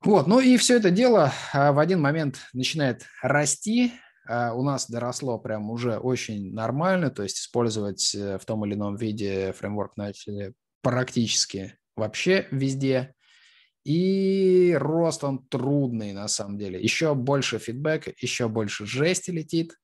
[0.02, 3.92] Вот, ну и все это дело а, в один момент начинает расти,
[4.28, 8.96] у нас доросло прям уже очень нормально, то есть использовать э, в том или ином
[8.96, 13.14] виде фреймворк начали практически вообще везде.
[13.84, 16.80] И рост он трудный на самом деле.
[16.80, 19.74] Еще больше фидбэка, еще больше жести летит,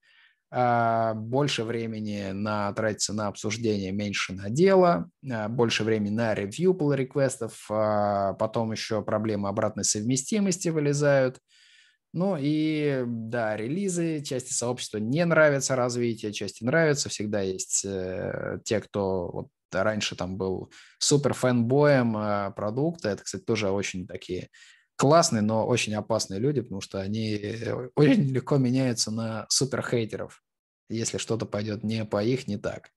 [0.50, 6.74] а, больше времени на, тратится на обсуждение, меньше на дело, а, больше времени на ревью
[6.74, 11.40] pull реквестов, потом еще проблемы обратной совместимости вылезают–
[12.16, 17.10] ну и да, релизы, части сообщества не нравится развитие, части нравится.
[17.10, 23.10] Всегда есть э, те, кто вот раньше там был супер фэнбоем э, продукта.
[23.10, 24.48] Это, кстати, тоже очень такие
[24.96, 30.42] классные, но очень опасные люди, потому что они э, очень легко меняются на супер хейтеров,
[30.88, 32.88] если что-то пойдет не по их, не так.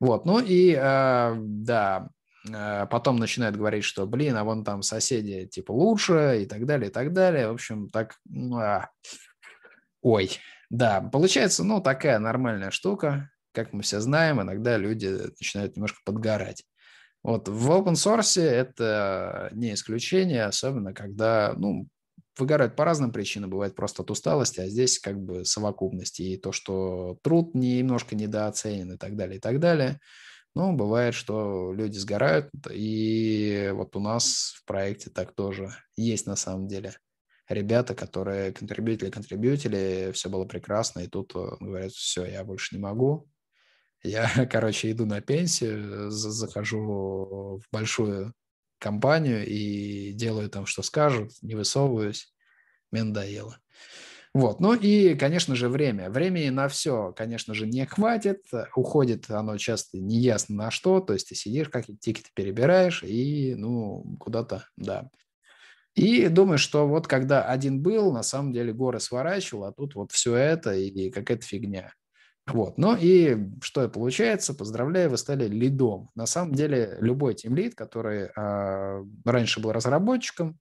[0.00, 2.08] Вот, ну и э, да,
[2.50, 6.92] потом начинают говорить, что, блин, а вон там соседи типа лучше и так далее, и
[6.92, 7.48] так далее.
[7.48, 8.90] В общем, так, ну, а...
[10.02, 10.30] ой,
[10.70, 16.64] да, получается, ну, такая нормальная штука, как мы все знаем, иногда люди начинают немножко подгорать.
[17.22, 21.88] Вот в open source это не исключение, особенно когда, ну,
[22.36, 26.52] выгорают по разным причинам, бывает просто от усталости, а здесь как бы совокупность и то,
[26.52, 29.98] что труд немножко недооценен и так далее, и так далее–
[30.54, 36.36] ну, бывает, что люди сгорают, и вот у нас в проекте так тоже есть на
[36.36, 36.94] самом деле.
[37.48, 42.80] Ребята, которые контрибьютили, контрибьютили, все было прекрасно, и тут э, говорят, все, я больше не
[42.80, 43.28] могу.
[44.02, 48.32] Я, короче, иду на пенсию, захожу в большую
[48.78, 52.32] компанию и делаю там, что скажут, не высовываюсь.
[52.90, 53.58] Мне надоело.
[54.34, 54.58] Вот.
[54.58, 56.10] Ну и, конечно же, время.
[56.10, 58.42] Времени на все, конечно же, не хватит.
[58.74, 60.98] Уходит оно часто неясно на что.
[61.00, 65.08] То есть ты сидишь, как тикеты перебираешь и, ну, куда-то, да.
[65.94, 70.10] И думаешь, что вот когда один был, на самом деле горы сворачивал, а тут вот
[70.10, 71.92] все это и какая-то фигня.
[72.46, 72.76] Вот.
[72.76, 74.52] Ну и что получается?
[74.54, 76.10] Поздравляю, вы стали лидом.
[76.16, 80.58] На самом деле любой тимлид, который э, раньше был разработчиком,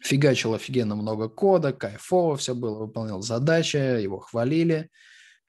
[0.00, 4.90] фигачил офигенно много кода, кайфово все было, выполнял задачи, его хвалили,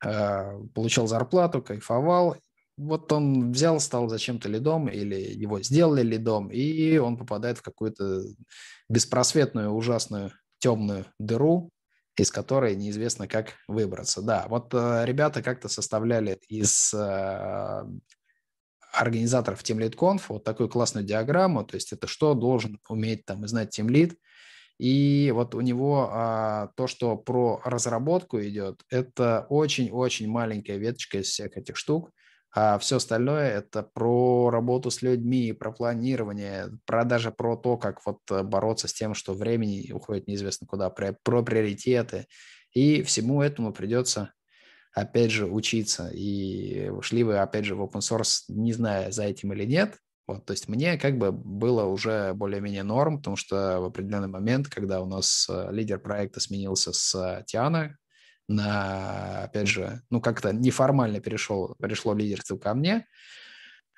[0.03, 2.37] э, получал зарплату, кайфовал.
[2.77, 8.23] Вот он взял, стал зачем-то лидом или его сделали лидом, и он попадает в какую-то
[8.89, 11.69] беспросветную, ужасную, темную дыру,
[12.17, 14.21] из которой неизвестно, как выбраться.
[14.21, 17.83] Да, вот э, ребята как-то составляли из э,
[18.91, 23.79] организаторов TeamLead.conf вот такую классную диаграмму, то есть это что должен уметь там и знать
[23.79, 24.17] TeamLead–
[24.81, 31.27] и вот у него а, то, что про разработку идет, это очень-очень маленькая веточка из
[31.27, 32.09] всех этих штук.
[32.51, 38.03] А все остальное это про работу с людьми, про планирование, про даже про то, как
[38.07, 42.25] вот бороться с тем, что времени уходит неизвестно куда, про, про приоритеты.
[42.73, 44.33] И всему этому придется
[44.95, 46.09] опять же учиться.
[46.11, 50.45] И ушли вы опять же в open source, не зная за этим или нет, вот,
[50.45, 55.01] то есть мне как бы было уже более-менее норм, потому что в определенный момент, когда
[55.01, 57.97] у нас э, лидер проекта сменился с Тиана
[58.47, 63.05] на, опять же, ну как-то неформально перешел, перешло лидерство ко мне,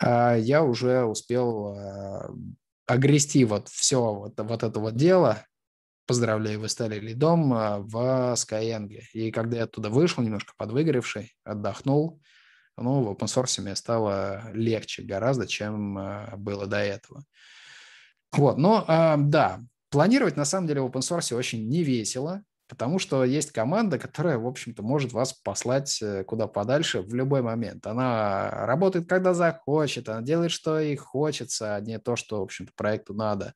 [0.02, 2.30] а, я уже успел э,
[2.88, 5.46] огрести вот все вот, вот это вот дело,
[6.06, 8.90] поздравляю, вы стали лидом э, в Skyeng.
[9.14, 12.22] И когда я оттуда вышел, немножко подвыгоревший, отдохнул,
[12.78, 17.24] ну, в open source стало легче гораздо, чем э, было до этого.
[18.32, 19.60] Вот, но э, да,
[19.90, 24.38] планировать на самом деле в open source очень не весело, потому что есть команда, которая,
[24.40, 27.86] в общем-то, может вас послать э, куда подальше в любой момент.
[27.86, 32.72] Она работает, когда захочет, она делает, что ей хочется, а не то, что, в общем-то,
[32.76, 33.54] проекту надо.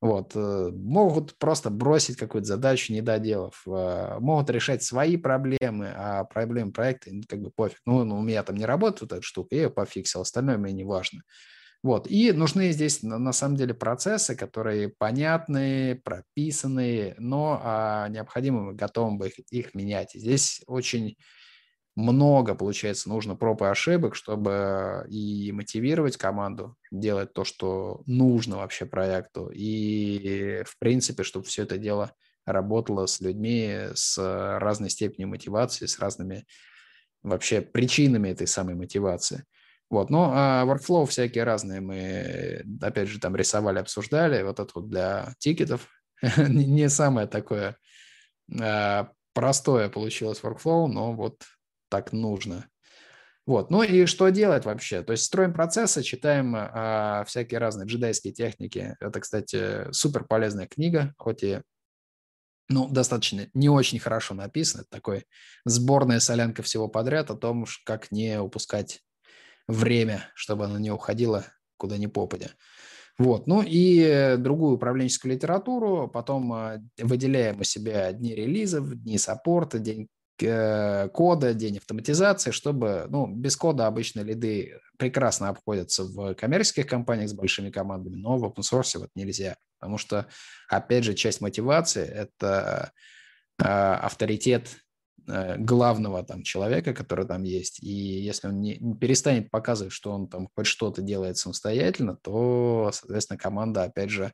[0.00, 0.32] Вот.
[0.34, 3.62] Э, могут просто бросить какую-то задачу, не доделав.
[3.66, 7.78] Э, могут решать свои проблемы, а проблемы проекта, ну, как бы пофиг.
[7.84, 10.84] Ну, ну, у меня там не работает эта штука, я ее пофиксил, остальное мне не
[10.84, 11.22] важно.
[11.82, 12.10] Вот.
[12.10, 19.16] И нужны здесь на самом деле процессы, которые понятные, прописанные, но а, необходимо мы готовы
[19.16, 20.12] бы их, их менять.
[20.14, 21.16] Здесь очень
[21.96, 28.86] много, получается, нужно проб и ошибок, чтобы и мотивировать команду делать то, что нужно вообще
[28.86, 32.12] проекту, и, в принципе, чтобы все это дело
[32.46, 34.18] работало с людьми с
[34.58, 36.46] разной степенью мотивации, с разными
[37.22, 39.44] вообще причинами этой самой мотивации.
[39.90, 44.42] Вот, ну, а workflow всякие разные мы, опять же, там рисовали, обсуждали.
[44.42, 45.88] Вот это вот для тикетов
[46.36, 47.76] не самое такое
[48.60, 51.42] а, простое получилось workflow, но вот
[51.90, 52.68] так нужно.
[53.46, 53.70] Вот.
[53.70, 55.02] Ну и что делать вообще?
[55.02, 58.96] То есть строим процессы, читаем а, всякие разные джедайские техники.
[59.00, 61.60] Это, кстати, супер полезная книга, хоть и
[62.68, 64.82] ну, достаточно не очень хорошо написано.
[64.82, 65.26] Это такой
[65.64, 69.02] сборная солянка всего подряд о том, как не упускать
[69.66, 71.44] время, чтобы оно не уходило
[71.76, 72.50] куда ни попадя.
[73.18, 73.46] Вот.
[73.46, 80.08] Ну и другую управленческую литературу, потом а, выделяем у себя дни релизов, дни саппорта, день
[80.40, 87.32] кода, день автоматизации, чтобы, ну, без кода обычно лиды прекрасно обходятся в коммерческих компаниях с
[87.32, 90.26] большими командами, но в open source вот нельзя, потому что,
[90.68, 92.92] опять же, часть мотивации– это
[93.58, 94.76] э, авторитет
[95.26, 100.12] э, главного там человека, который там есть, и если он не, не перестанет показывать, что
[100.12, 104.32] он там хоть что-то делает самостоятельно, то, соответственно, команда, опять же,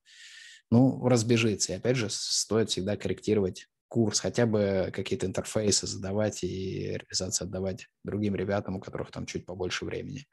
[0.71, 1.73] ну, разбежится.
[1.73, 7.87] И опять же, стоит всегда корректировать курс, хотя бы какие-то интерфейсы задавать и реализацию отдавать
[8.05, 10.27] другим ребятам, у которых там чуть побольше времени.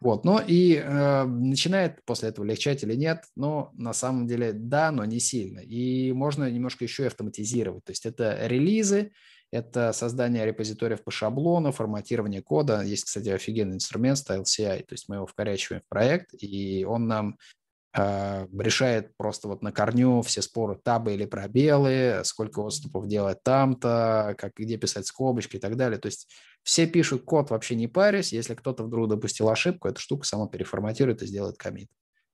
[0.00, 4.90] Вот, ну и э, начинает после этого легчать или нет, но на самом деле да,
[4.90, 5.60] но не сильно.
[5.60, 7.84] И можно немножко еще и автоматизировать.
[7.84, 9.12] То есть это релизы,
[9.52, 12.82] это создание репозиториев по шаблону, форматирование кода.
[12.82, 17.06] Есть, кстати, офигенный инструмент Style CI, то есть мы его вкорячиваем в проект, и он
[17.06, 17.36] нам
[17.94, 24.54] решает просто вот на корню все споры табы или пробелы, сколько отступов делать там-то, как,
[24.56, 25.98] где писать скобочки и так далее.
[25.98, 26.28] То есть
[26.62, 28.32] все пишут код вообще не парясь.
[28.32, 31.90] Если кто-то вдруг допустил ошибку, эта штука сама переформатирует и сделает комит.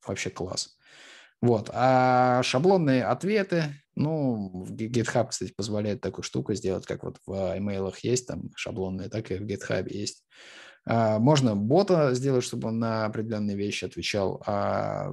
[0.07, 0.77] Вообще класс.
[1.41, 1.71] Вот.
[1.73, 7.93] А шаблонные ответы, ну, в GitHub, кстати, позволяет такую штуку сделать, как вот в email
[8.03, 10.25] есть там шаблонные, так и в GitHub есть.
[10.89, 14.43] А, можно бота сделать, чтобы он на определенные вещи отвечал.
[14.47, 15.11] А,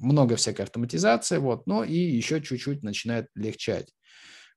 [0.00, 3.88] много всякой автоматизации, вот, но и еще чуть-чуть начинает легчать.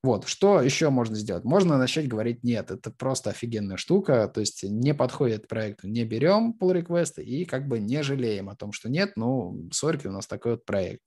[0.04, 1.44] Вот, что еще можно сделать?
[1.44, 6.56] Можно начать говорить нет, это просто офигенная штука, то есть не подходит проекту, не берем
[6.60, 10.26] pull request и как бы не жалеем о том, что нет, ну, сорки, у нас
[10.28, 11.02] такой вот проект.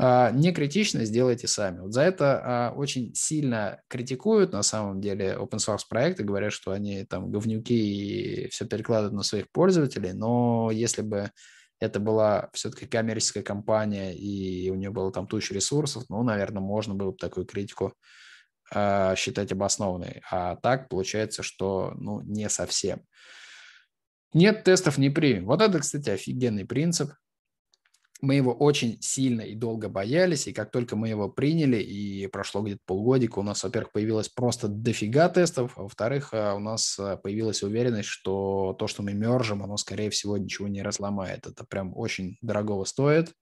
[0.00, 1.80] А, не критично сделайте сами.
[1.80, 6.70] Вот за это а, очень сильно критикуют на самом деле open source проекты, говорят, что
[6.70, 11.32] они там говнюки и все перекладывают на своих пользователей, но если бы
[11.80, 16.94] это была все-таки коммерческая компания, и у нее было там туча ресурсов, ну, наверное, можно
[16.94, 17.94] было бы такую критику
[18.74, 20.22] э, считать обоснованной.
[20.30, 23.02] А так получается, что, ну, не совсем.
[24.32, 25.46] Нет тестов, не примем.
[25.46, 27.12] Вот это, кстати, офигенный принцип
[28.20, 32.62] мы его очень сильно и долго боялись, и как только мы его приняли, и прошло
[32.62, 37.16] где-то полгодика, у нас, во-первых, появилось просто дофига тестов, а во-вторых, а, у нас а,
[37.16, 41.46] появилась уверенность, что то, что мы мержим, оно, скорее всего, ничего не разломает.
[41.46, 43.32] Это прям очень дорогого стоит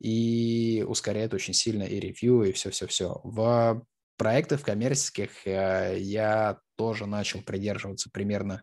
[0.00, 3.20] и ускоряет очень сильно и ревью, и все-все-все.
[3.22, 3.84] В
[4.16, 8.62] проектах коммерческих э, я тоже начал придерживаться примерно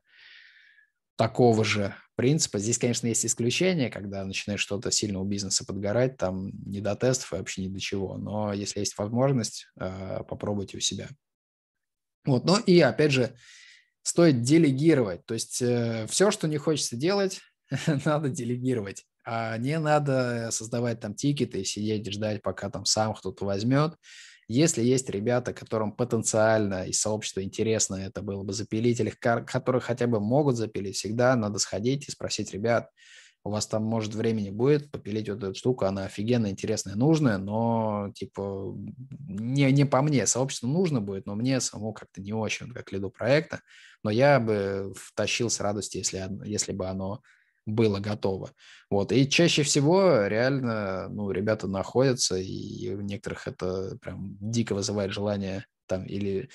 [1.15, 2.59] такого же принципа.
[2.59, 7.33] Здесь, конечно, есть исключения, когда начинает что-то сильно у бизнеса подгорать, там не до тестов
[7.33, 8.17] и вообще ни до чего.
[8.17, 11.09] Но если есть возможность, э, попробуйте у себя.
[12.25, 13.35] Вот, ну и опять же,
[14.01, 15.25] стоит делегировать.
[15.25, 17.41] То есть э, все, что не хочется делать,
[18.05, 19.05] надо делегировать.
[19.23, 23.95] А не надо создавать там тикеты и сидеть и ждать, пока там сам кто-то возьмет.
[24.47, 30.05] Если есть ребята, которым потенциально из сообщества интересно это было бы запилить, или которые хотя
[30.05, 32.91] бы могут запилить, всегда надо сходить и спросить ребят,
[33.43, 38.11] у вас там, может, времени будет попилить вот эту штуку, она офигенно интересная, нужная, но,
[38.15, 38.75] типа,
[39.27, 43.11] не, не по мне, сообществу нужно будет, но мне самому как-то не очень, как лиду
[43.11, 43.61] проекта,
[44.03, 47.21] но я бы втащил с радостью, если, если бы оно
[47.65, 48.51] было готово.
[48.89, 49.11] Вот.
[49.11, 55.65] И чаще всего реально, ну, ребята находятся, и у некоторых это прям дико вызывает желание
[55.87, 56.49] там или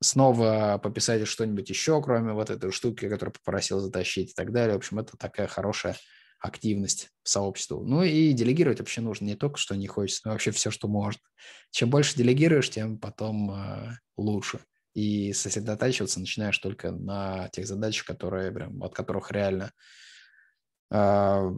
[0.00, 4.74] снова пописать что-нибудь еще, кроме вот этой штуки, которую попросил затащить и так далее.
[4.74, 5.96] В общем, это такая хорошая
[6.40, 7.84] активность в сообществу.
[7.84, 11.22] Ну и делегировать вообще нужно не только, что не хочется, но вообще все, что можно.
[11.70, 14.58] Чем больше делегируешь, тем потом э, лучше.
[14.94, 19.72] И сосредотачиваться начинаешь только на тех задачах, которые прям, от которых реально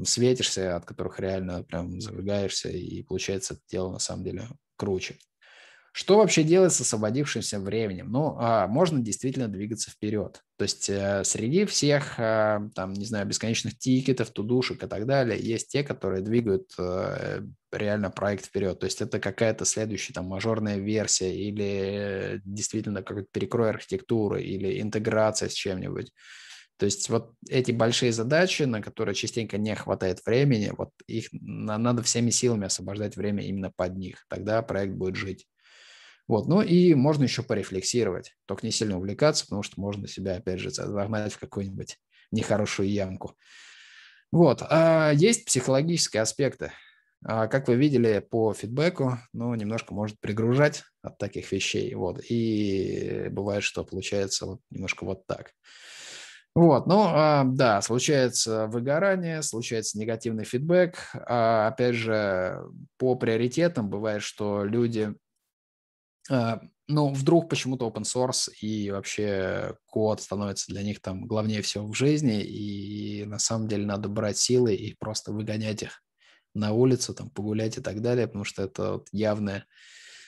[0.04, 5.16] светишься, от которых реально прям зажигаешься, и получается это дело на самом деле круче.
[5.96, 8.10] Что вообще делать с освободившимся временем?
[8.10, 10.42] Ну, а, можно действительно двигаться вперед.
[10.56, 15.38] То есть э, среди всех, а, там, не знаю, бесконечных тикетов, тудушек и так далее,
[15.40, 18.80] есть те, которые двигают э, реально проект вперед.
[18.80, 25.48] То есть это какая-то следующая там мажорная версия или действительно какой-то перекрой архитектуры или интеграция
[25.48, 26.10] с чем-нибудь.
[26.76, 32.02] То есть вот эти большие задачи, на которые частенько не хватает времени, вот их надо
[32.02, 34.24] всеми силами освобождать время именно под них.
[34.28, 35.46] Тогда проект будет жить.
[36.26, 36.46] Вот.
[36.48, 40.70] Ну и можно еще порефлексировать, только не сильно увлекаться, потому что можно себя, опять же,
[40.70, 41.98] загнать в какую-нибудь
[42.32, 43.36] нехорошую ямку.
[44.32, 44.62] Вот.
[44.68, 46.72] А есть психологические аспекты.
[47.26, 51.94] А, как вы видели по фидбэку, ну, немножко может пригружать от таких вещей.
[51.94, 52.20] Вот.
[52.28, 55.52] И бывает, что получается вот немножко вот так.
[56.54, 60.96] Вот, ну, а, да, случается выгорание, случается негативный фидбэк.
[61.26, 62.60] А, опять же,
[62.96, 65.14] по приоритетам бывает, что люди
[66.30, 71.86] а, ну, вдруг почему-то open source и вообще код становится для них там главнее всего
[71.88, 76.02] в жизни, и на самом деле надо брать силы и просто выгонять их
[76.54, 79.66] на улицу, там, погулять и так далее, потому что это вот явное,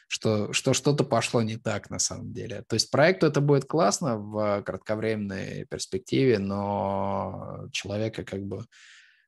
[0.09, 2.63] что, что что-то пошло не так на самом деле.
[2.69, 8.65] То есть проекту это будет классно в кратковременной перспективе, но человека как бы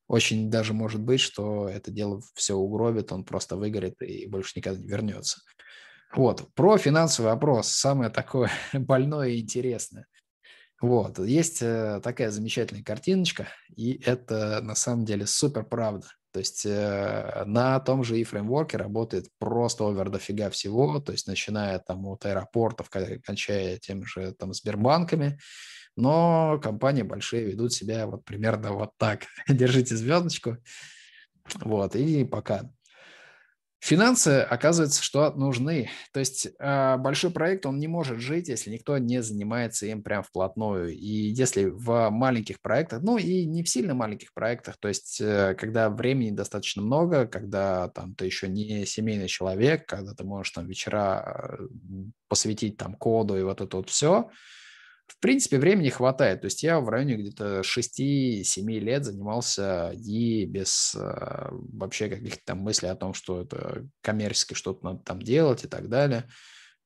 [0.06, 4.80] очень даже может быть, что это дело все угробит, он просто выгорит и больше никогда
[4.80, 5.40] не вернется.
[6.14, 10.06] Вот, про финансовый вопрос, самое такое больное и интересное.
[10.80, 16.06] Вот, есть э, такая замечательная картиночка, и это на самом деле супер правда.
[16.38, 21.80] То есть э, на том же e-фреймворке работает просто овер дофига всего, то есть начиная
[21.80, 25.40] там от аэропортов, кончая тем же там Сбербанками,
[25.96, 29.24] но компании большие ведут себя вот примерно вот так.
[29.48, 30.58] Держите звездочку,
[31.56, 32.70] вот, и пока.
[33.80, 35.88] Финансы, оказывается, что нужны.
[36.12, 40.24] То есть э, большой проект, он не может жить, если никто не занимается им прям
[40.24, 40.90] вплотную.
[40.90, 45.54] И если в маленьких проектах, ну и не в сильно маленьких проектах, то есть э,
[45.54, 50.66] когда времени достаточно много, когда там ты еще не семейный человек, когда ты можешь там
[50.66, 51.66] вечера э,
[52.26, 54.28] посвятить там коду и вот это вот все,
[55.08, 56.42] в принципе, времени хватает.
[56.42, 58.42] То есть я в районе где-то 6-7
[58.78, 64.84] лет занимался и без э, вообще каких-то там мыслей о том, что это коммерчески что-то
[64.84, 66.24] надо там делать и так далее.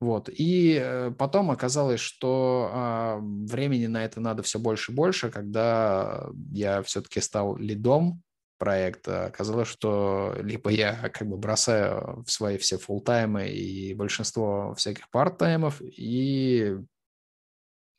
[0.00, 0.28] Вот.
[0.32, 3.18] И э, потом оказалось, что э,
[3.52, 8.22] времени на это надо все больше и больше, когда я все-таки стал лидом
[8.62, 9.26] проекта.
[9.26, 15.82] Оказалось, что либо я как бы бросаю в свои все фултаймы и большинство всяких парт-таймов,
[15.82, 16.78] и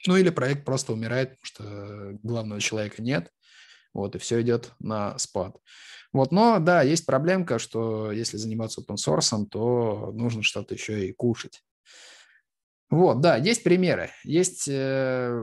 [0.08, 3.30] ну или проект просто умирает, потому что главного человека нет,
[3.94, 5.58] вот, и все идет на спад.
[6.12, 11.14] Вот, но да, есть проблемка, что если заниматься open source, то нужно что-то еще и
[11.14, 11.64] кушать.
[12.94, 14.12] Вот, да, есть примеры.
[14.24, 15.36] Есть э,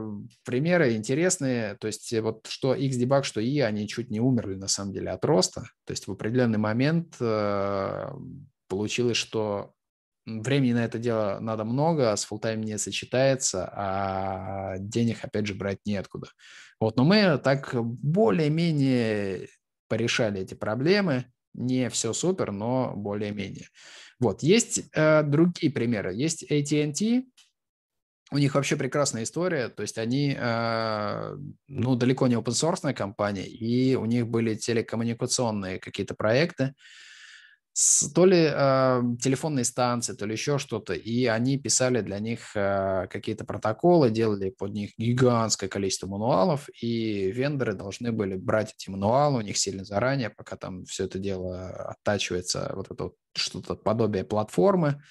[0.45, 1.75] примеры интересные.
[1.75, 5.25] То есть вот что Xdebug, что и они чуть не умерли на самом деле от
[5.25, 5.63] роста.
[5.83, 8.09] То есть в определенный момент э,
[8.69, 9.73] получилось, что
[10.25, 15.55] времени на это дело надо много, а с фултайм не сочетается, а денег, опять же,
[15.55, 16.27] брать неоткуда.
[16.79, 19.47] Вот, но мы так более-менее
[19.87, 21.25] порешали эти проблемы.
[21.53, 23.67] Не все супер, но более-менее.
[24.19, 26.13] Вот, есть э, другие примеры.
[26.13, 27.25] Есть AT&T,
[28.31, 31.35] у них вообще прекрасная история, то есть они, э,
[31.67, 36.73] ну, далеко не open source компания, и у них были телекоммуникационные какие-то проекты,
[37.73, 42.51] с, то ли э, телефонные станции, то ли еще что-то, и они писали для них
[42.55, 48.89] э, какие-то протоколы, делали под них гигантское количество мануалов, и вендоры должны были брать эти
[48.89, 53.75] мануалы у них сильно заранее, пока там все это дело оттачивается, вот это вот что-то
[53.75, 55.01] подобие платформы,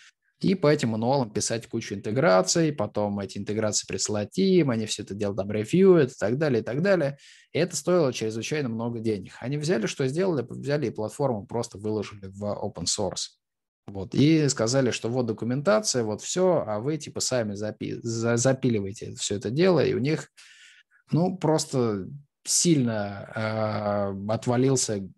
[0.41, 5.14] и по этим мануалам писать кучу интеграций, потом эти интеграции присылать им, они все это
[5.14, 7.18] дело там ревьюют и так далее, и так далее.
[7.53, 9.34] И это стоило чрезвычайно много денег.
[9.41, 10.47] Они взяли, что сделали?
[10.49, 13.36] Взяли и платформу просто выложили в open source.
[13.86, 19.14] Вот, и сказали, что вот документация, вот все, а вы типа сами запи за запиливаете
[19.16, 20.30] все это дело, и у них,
[21.11, 22.07] ну, просто
[22.45, 25.09] сильно э, отвалился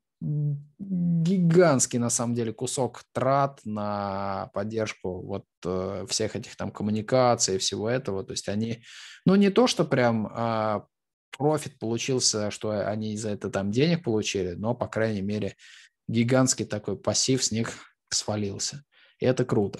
[0.78, 7.58] гигантский, на самом деле, кусок трат на поддержку вот э, всех этих там коммуникаций и
[7.58, 8.24] всего этого.
[8.24, 8.82] То есть они,
[9.24, 10.82] ну, не то, что прям э,
[11.36, 15.56] профит получился, что они за это там денег получили, но, по крайней мере,
[16.08, 17.70] гигантский такой пассив с них
[18.10, 18.84] свалился.
[19.22, 19.78] И это круто.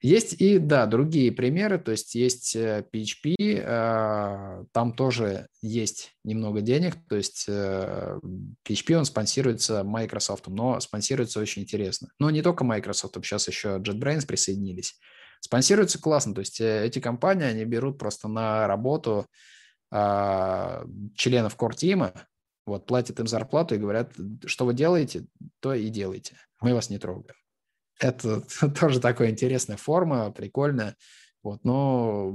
[0.00, 6.60] Есть и, да, другие примеры, то есть есть PHP, э, э, там тоже есть немного
[6.60, 12.06] денег, то есть PHP, э, он спонсируется Microsoft, но спонсируется очень интересно.
[12.20, 15.00] Но не только Microsoft, сейчас еще JetBrains присоединились.
[15.40, 19.26] Спонсируется классно, то есть эти компании, они берут просто на работу
[19.90, 22.12] членов core-тима,
[22.64, 24.12] вот, платят им зарплату и говорят,
[24.46, 25.26] что вы делаете,
[25.58, 26.36] то и делайте.
[26.60, 27.34] Мы вас не трогаем.
[28.00, 28.42] Это
[28.80, 30.96] тоже такая интересная форма, прикольная.
[31.42, 32.34] Вот, но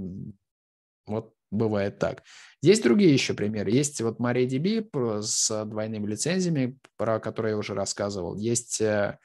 [1.06, 2.24] вот бывает так.
[2.62, 3.72] Есть другие еще примеры.
[3.72, 8.36] Есть вот MariaDB с двойными лицензиями, про которые я уже рассказывал.
[8.36, 9.18] Есть э,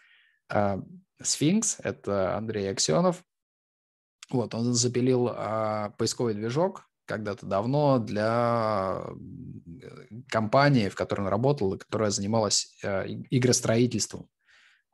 [0.51, 0.79] э,
[1.23, 3.23] Sphinx, это Андрей Аксенов.
[4.31, 9.05] Вот, он запилил э, поисковый движок когда-то давно для
[10.29, 14.29] компании, в которой он работал, которая занималась э, игростроительством.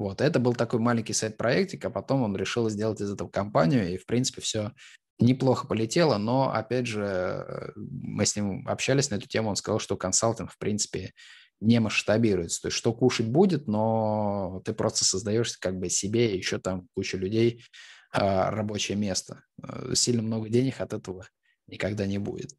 [0.00, 3.98] Вот, это был такой маленький сайт-проектик, а потом он решил сделать из этого компанию, и,
[3.98, 4.72] в принципе, все
[5.18, 9.78] неплохо полетело, но, опять же, э, мы с ним общались на эту тему, он сказал,
[9.78, 11.12] что консалтинг, в принципе,
[11.60, 12.62] не масштабируется.
[12.62, 17.18] То есть, что кушать будет, но ты просто создаешь как бы себе еще там куча
[17.18, 17.62] людей
[18.10, 19.42] а, рабочее место.
[19.62, 21.26] Э, сильно много денег от этого
[21.66, 22.54] никогда не будет.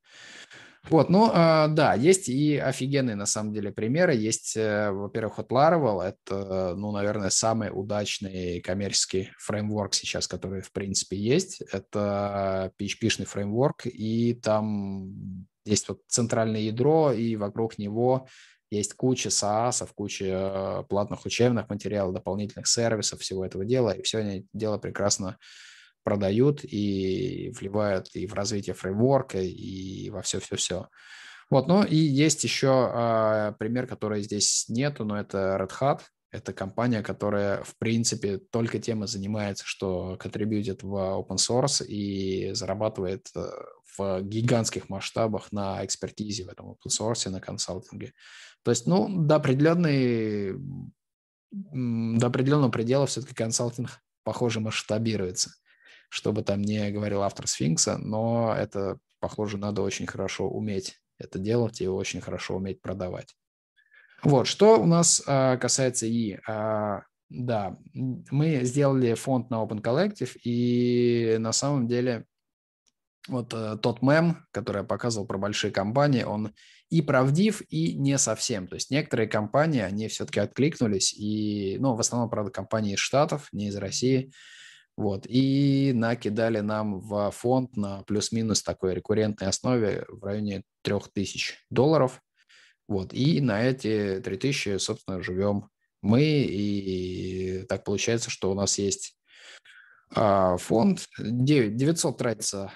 [0.90, 4.16] Вот, ну, э, да, есть и офигенные, на самом деле, примеры.
[4.16, 6.02] Есть, э, во-первых, от Laravel.
[6.02, 11.62] Это, ну, наверное, самый удачный коммерческий фреймворк сейчас, который, в принципе, есть.
[11.72, 18.28] Это PHP-шный фреймворк, и там есть вот центральное ядро, и вокруг него
[18.72, 24.46] есть куча SaaS, куча э, платных учебных материалов, дополнительных сервисов, всего этого дела, и все
[24.54, 25.38] дело прекрасно
[26.04, 30.88] продают и вливают и в развитие фреймворка, и во все-все-все.
[31.50, 36.02] Вот, ну и есть еще э, пример, который здесь нету, но это Red Hat.
[36.32, 42.54] Это компания, которая, в принципе, только тем и занимается, что контрибьютит в open source и
[42.54, 43.50] зарабатывает э,
[43.98, 48.14] в гигантских масштабах на экспертизе в этом open source, на консалтинге.
[48.64, 50.56] То есть, ну, до определенной
[51.52, 53.90] до определенного предела все-таки консалтинг,
[54.24, 55.52] похоже, масштабируется
[56.12, 61.80] чтобы там не говорил автор Сфинкса, но это, похоже, надо очень хорошо уметь это делать
[61.80, 63.36] и очень хорошо уметь продавать.
[64.24, 66.38] Вот, что у нас а, касается И.
[66.48, 72.26] А, да, мы сделали фонд на Open Collective, и на самом деле
[73.30, 76.54] вот а, тот мем, который я показывал про большие компании, он
[76.90, 78.68] и правдив, и не совсем.
[78.68, 83.48] То есть некоторые компании, они все-таки откликнулись, и, ну, в основном, правда, компании из Штатов,
[83.54, 84.34] не из России,
[85.02, 85.26] вот.
[85.28, 92.22] И накидали нам в фонд на плюс-минус такой рекуррентной основе в районе 3000 долларов.
[92.88, 93.12] Вот.
[93.12, 95.70] И на эти 3000, собственно, живем
[96.04, 96.22] мы.
[96.24, 99.18] И так получается, что у нас есть
[100.14, 101.08] а, фонд.
[101.18, 102.72] 900 тратится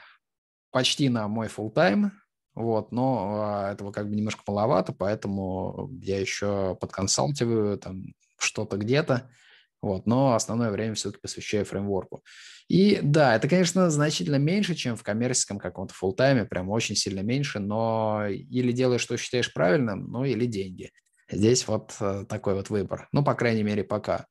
[0.71, 2.11] почти на мой full тайм
[2.55, 9.29] вот, но а, этого как бы немножко маловато, поэтому я еще подконсалтиваю там что-то где-то.
[9.81, 12.23] Вот, но основное время все-таки посвящаю фреймворку.
[12.67, 17.59] И да, это, конечно, значительно меньше, чем в коммерческом каком-то фултайме, прям очень сильно меньше,
[17.59, 20.91] но или делаешь, что считаешь правильным, ну или деньги.
[21.29, 23.07] Здесь вот э, такой вот выбор.
[23.11, 24.25] Ну, по крайней мере, пока.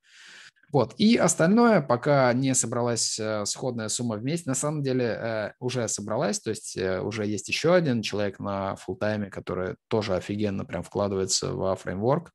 [0.73, 0.95] Вот.
[0.99, 6.41] И остальное, пока не собралась э, сходная сумма вместе, на самом деле э, уже собралась,
[6.41, 11.77] то есть уже есть еще один человек на фултайме, который тоже офигенно прям вкладывается во
[11.77, 12.33] фреймворк.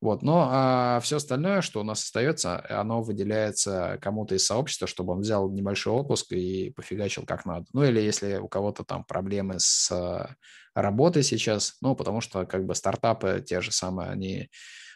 [0.00, 5.12] Вот, но а все остальное, что у нас остается, оно выделяется кому-то из сообщества, чтобы
[5.12, 7.66] он взял небольшой отпуск и пофигачил как надо.
[7.74, 10.36] Ну или если у кого-то там проблемы с а,
[10.74, 14.48] работой сейчас, ну потому что как бы стартапы те же самые, они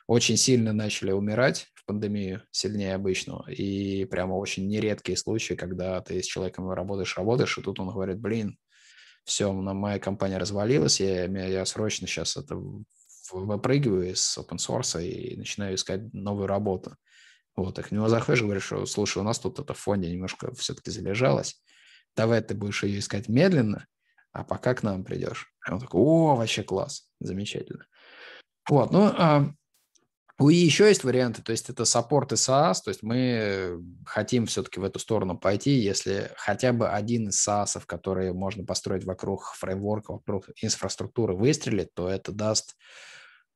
[0.07, 3.51] очень сильно начали умирать в пандемию, сильнее обычного.
[3.51, 8.19] И прямо очень нередкие случаи, когда ты с человеком работаешь, работаешь, и тут он говорит,
[8.21, 8.57] блин,
[9.25, 12.59] все, моя компания развалилась, я, я срочно сейчас это
[13.33, 16.97] выпрыгиваю из open source и начинаю искать новую работу.
[17.57, 20.53] Вот, их к него заходишь, говоришь, что, слушай, у нас тут это в фонде немножко
[20.55, 21.63] все-таки залежалось,
[22.17, 23.87] давай ты будешь ее искать медленно,
[24.33, 25.53] а пока к нам придешь.
[25.67, 27.87] И он такой, о, вообще класс, замечательно.
[28.69, 29.53] Вот, ну, а,
[30.39, 34.47] у ИИ еще есть варианты, то есть это саппорт и SaaS, то есть мы хотим
[34.47, 39.45] все-таки в эту сторону пойти, если хотя бы один из SaaS, которые можно построить вокруг
[39.55, 42.77] фреймворка, вокруг инфраструктуры выстрелит, то это даст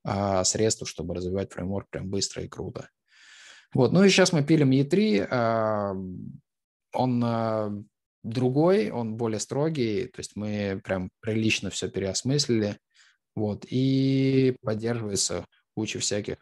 [0.05, 2.89] а, средства, чтобы развивать фреймворк прям быстро и круто.
[3.74, 5.95] Вот, ну и сейчас мы пилим E3, а,
[6.93, 7.72] он а,
[8.22, 12.79] другой, он более строгий, то есть мы прям прилично все переосмыслили,
[13.35, 16.37] вот, и поддерживается куча всяких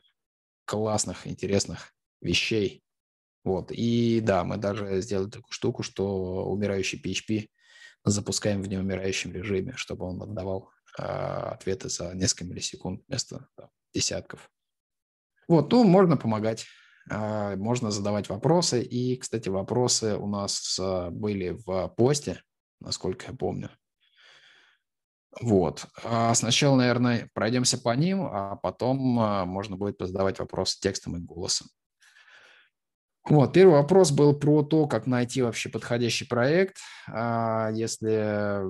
[0.67, 2.83] классных, интересных вещей.
[3.45, 3.71] Вот.
[3.71, 7.49] И да, мы даже сделали такую штуку, что умирающий PHP
[8.05, 14.51] запускаем в неумирающем режиме, чтобы он отдавал э, ответы за несколько миллисекунд вместо там, десятков.
[15.49, 16.67] Вот, ну, можно помогать,
[17.11, 18.83] э, можно задавать вопросы.
[18.83, 22.43] И, кстати, вопросы у нас э, были в посте,
[22.81, 23.71] насколько я помню.
[25.41, 25.87] Вот.
[26.03, 31.21] А сначала, наверное, пройдемся по ним, а потом а, можно будет задавать вопросы текстом и
[31.21, 31.69] голосом.
[33.29, 36.77] Вот, первый вопрос был про то, как найти вообще подходящий проект,
[37.09, 38.63] а, если,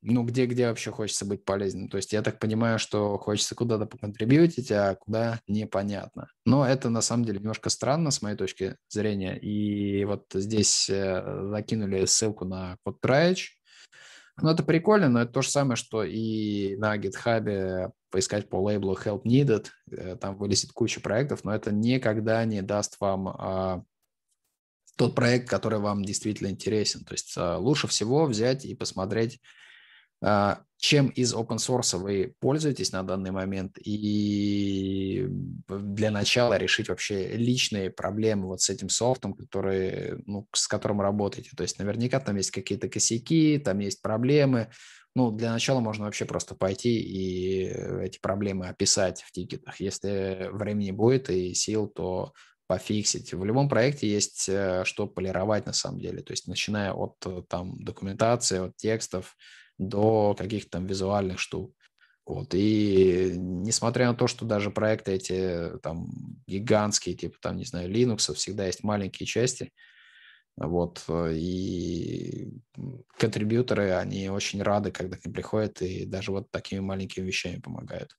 [0.00, 1.88] ну, где, где вообще хочется быть полезным.
[1.90, 6.28] То есть я так понимаю, что хочется куда-то поконтрибьютить, а куда непонятно.
[6.46, 9.38] Но это на самом деле немножко странно с моей точки зрения.
[9.38, 13.57] И вот здесь э, закинули ссылку на CodeTraich,
[14.40, 18.96] ну, это прикольно, но это то же самое, что и на GitHub поискать по лейблу
[18.96, 23.82] Help Needed, э, там вылезет куча проектов, но это никогда не даст вам а,
[24.96, 27.04] тот проект, который вам действительно интересен.
[27.04, 29.40] То есть а, лучше всего взять и посмотреть,
[30.22, 35.26] а, чем из open source вы пользуетесь на данный момент, и
[35.68, 41.50] для начала решить вообще личные проблемы вот с этим софтом, который, ну, с которым работаете.
[41.56, 44.70] То есть наверняка там есть какие-то косяки, там есть проблемы.
[45.16, 47.64] Ну, для начала можно вообще просто пойти и
[48.04, 49.80] эти проблемы описать в тикетах.
[49.80, 52.32] Если времени будет и сил, то
[52.68, 53.32] пофиксить.
[53.32, 56.22] В любом проекте есть э, что полировать на самом деле.
[56.22, 59.34] То есть начиная от э, там документации, от текстов,
[59.78, 61.74] до каких-то там визуальных штук.
[62.26, 62.54] Вот.
[62.54, 66.10] И несмотря на то, что даже проекты эти там
[66.46, 69.72] гигантские, типа там, не знаю, Linux, всегда есть маленькие части,
[70.56, 72.50] вот, и
[73.16, 78.10] контрибьюторы, они очень рады, когда к ним приходят и даже вот такими маленькими вещами помогают.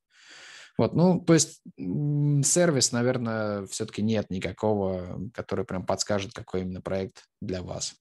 [0.78, 7.26] Вот, ну, то есть сервис, наверное, все-таки нет никакого, который прям подскажет, какой именно проект
[7.42, 7.96] для вас.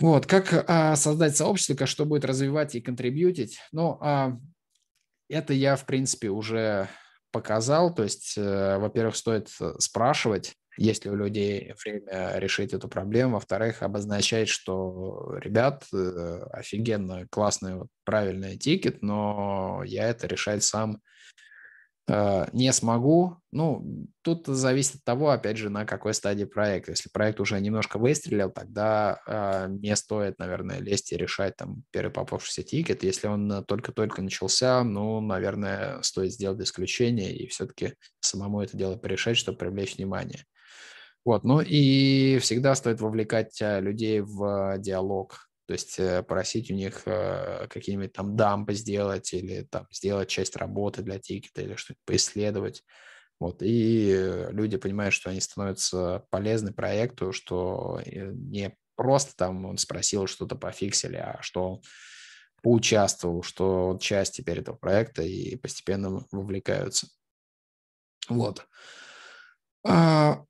[0.00, 3.58] Вот, как а, создать сообщество, что будет развивать и контрибьютить?
[3.72, 4.38] Ну, а,
[5.28, 6.88] это я, в принципе, уже
[7.30, 7.94] показал.
[7.94, 13.34] То есть, а, во-первых, стоит э, спрашивать, есть ли у людей время решить эту проблему.
[13.34, 21.00] Во-вторых, обозначать, что, ребят, э, офигенно, классный, вот, правильный тикет, но я это решать сам
[21.02, 21.11] Э,
[22.08, 23.36] не смогу.
[23.52, 26.88] Ну, тут зависит от того, опять же, на какой стадии проект.
[26.88, 32.12] Если проект уже немножко выстрелил, тогда э, не стоит, наверное, лезть и решать там первый
[32.12, 33.04] попавшийся тикет.
[33.04, 39.36] Если он только-только начался, ну, наверное, стоит сделать исключение и все-таки самому это дело порешать,
[39.36, 40.44] чтобы привлечь внимание.
[41.24, 46.74] Вот, ну и всегда стоит вовлекать э, людей в диалог то есть э, просить у
[46.74, 52.00] них э, какие-нибудь там дампы сделать или там сделать часть работы для тикета или что-то
[52.04, 52.84] поисследовать.
[53.38, 59.78] Вот, и люди понимают, что они становятся полезны проекту, что э, не просто там он
[59.78, 61.80] спросил что-то пофиксили, а что
[62.62, 67.08] поучаствовал, что часть теперь этого проекта и постепенно вовлекаются.
[68.28, 68.66] Вот.
[69.84, 70.44] А,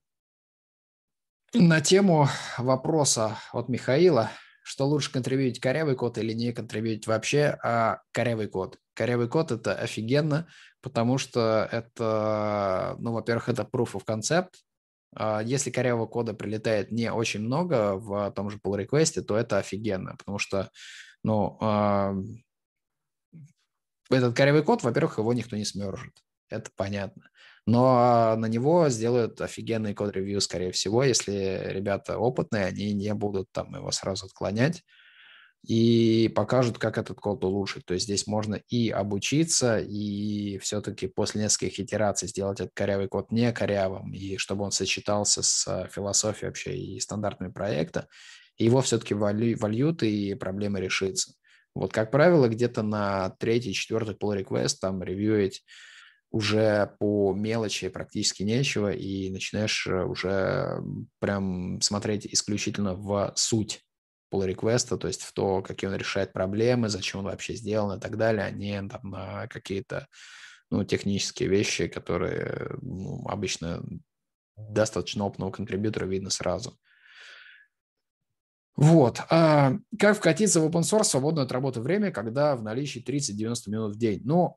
[1.55, 4.31] на тему вопроса от Михаила–
[4.63, 8.79] что лучше контрибьютить корявый код или не контрибьютить вообще, а корявый код.
[8.95, 10.47] Корявый код– это офигенно,
[10.81, 14.51] потому что это, ну, во-первых, это proof of concept.
[15.15, 19.59] А если корявого кода прилетает не очень много в том же pull request, то это
[19.59, 20.71] офигенно, потому что,
[21.23, 22.15] ну, а,
[24.11, 26.15] этот корявый код, во-первых, его никто не смержит.
[26.49, 27.31] Это понятно
[27.67, 33.75] но на него сделают офигенный код-ревью, скорее всего, если ребята опытные, они не будут там
[33.75, 34.83] его сразу отклонять
[35.65, 37.87] и покажут, как этот код улучшить.
[37.87, 43.31] То есть здесь можно и обучиться, и все-таки после нескольких итераций сделать этот корявый код
[43.31, 48.09] не корявым, и чтобы он сочетался с философией вообще и стандартами проекта,
[48.57, 51.35] и его все-таки вольют, и проблема решится.
[51.75, 55.63] Вот, как правило, где-то на третий, четвертый pull request там ревьюить
[56.33, 60.83] уже по мелочи практически нечего, и начинаешь э, уже
[61.20, 63.85] прям смотреть исключительно в суть
[64.33, 68.01] pull реквеста то есть в то, какие он решает проблемы, зачем он вообще сделан и
[68.01, 70.09] так далее, а не там на какие-то
[70.70, 73.83] ну, технические вещи, которые ну, обычно
[74.57, 76.78] достаточно опытного контрибьютора видно сразу.
[78.74, 79.20] Вот.
[79.28, 83.95] А как вкатиться в open source свободное от работы время, когда в наличии 30-90 минут
[83.95, 84.22] в день?
[84.24, 84.57] Ну,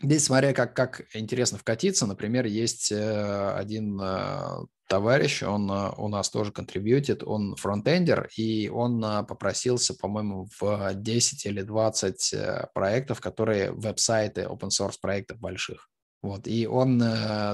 [0.00, 6.06] Здесь, смотря как, как интересно вкатиться, например, есть э, один э, товарищ, он э, у
[6.06, 12.34] нас тоже контрибьютит, он фронтендер, и он попросился, по-моему, в 10 или 20
[12.74, 15.88] проектов, которые веб-сайты open source проектов больших.
[16.22, 17.00] Вот, и он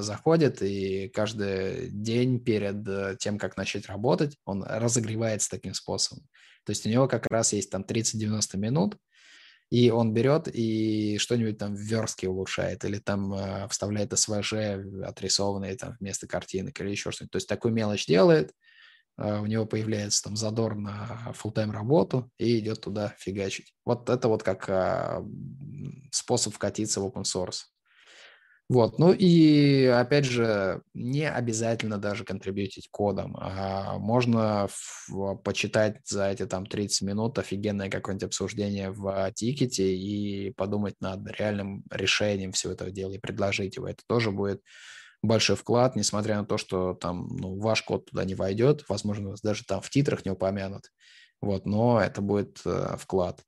[0.01, 6.25] заходит, и каждый день перед тем, как начать работать, он разогревается таким способом.
[6.65, 8.97] То есть у него как раз есть там 30-90 минут,
[9.71, 15.77] и он берет и что-нибудь там в верстке улучшает, или там э, вставляет SVG отрисованные
[15.77, 17.33] там вместо картинок, или еще что-нибудь.
[17.33, 18.53] То есть такую мелочь делает,
[19.19, 23.75] э, у него появляется там задор на full-time работу и идет туда фигачить.
[23.85, 25.23] Вот это вот как э,
[26.13, 27.74] способ вкатиться в open source.
[28.71, 33.37] Вот, ну и опять же, не обязательно даже контрибьютить кодом.
[33.39, 40.51] А можно в, почитать за эти там 30 минут офигенное какое-нибудь обсуждение в тикете и
[40.53, 43.87] подумать над реальным решением всего этого дела и предложить его.
[43.87, 44.63] Это тоже будет
[45.23, 49.65] большой вклад, несмотря на то, что там ну, ваш код туда не войдет, возможно, даже
[49.65, 50.91] там в титрах не упомянут.
[51.43, 53.43] Вот, но это будет э, вклад.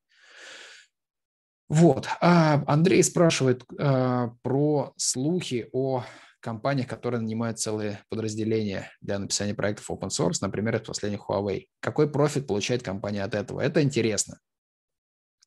[1.68, 2.08] Вот.
[2.20, 6.04] А Андрей спрашивает а, про слухи о
[6.40, 11.66] компаниях, которые нанимают целые подразделения для написания проектов open source, например, это последний Huawei.
[11.80, 13.60] Какой профит получает компания от этого?
[13.60, 14.38] Это интересно.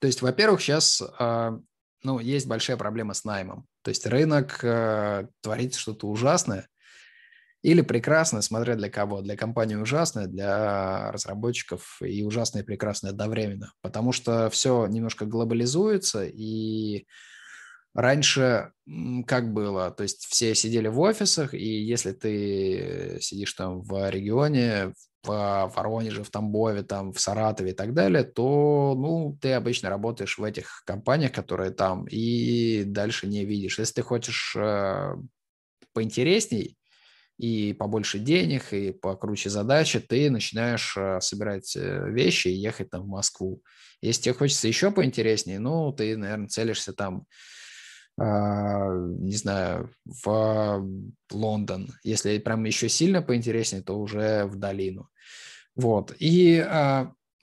[0.02, 1.58] То есть, во-первых, сейчас а,
[2.04, 3.66] ну, есть большая проблема с наймом.
[3.82, 6.68] То есть рынок а, творит что-то ужасное,
[7.62, 9.22] или прекрасное, смотря для кого.
[9.22, 13.74] Для компании ужасное, для разработчиков и ужасное и прекрасное одновременно.
[13.82, 17.06] Потому что все немножко глобализуется, и
[17.94, 18.72] раньше
[19.28, 19.92] как было?
[19.92, 24.94] То есть все сидели в офисах, и если ты сидишь там в регионе,
[25.24, 30.38] в Воронеже, в Тамбове, там, в Саратове и так далее, то, ну, ты обычно работаешь
[30.38, 33.80] в этих компаниях, которые там, и дальше не видишь.
[33.80, 35.16] Если ты хочешь э,
[35.94, 36.78] поинтересней,
[37.40, 43.04] и побольше денег, и покруче задачи, ты начинаешь э, собирать э, вещи и ехать там
[43.04, 43.64] в Москву.
[44.02, 47.26] Если тебе хочется еще поинтереснее, ну, ты, наверное, целишься там,
[48.20, 50.86] а, не знаю, в
[51.32, 51.94] Лондон.
[52.04, 55.10] Если прям еще сильно поинтереснее, то уже в долину.
[55.76, 56.14] Вот.
[56.20, 56.58] И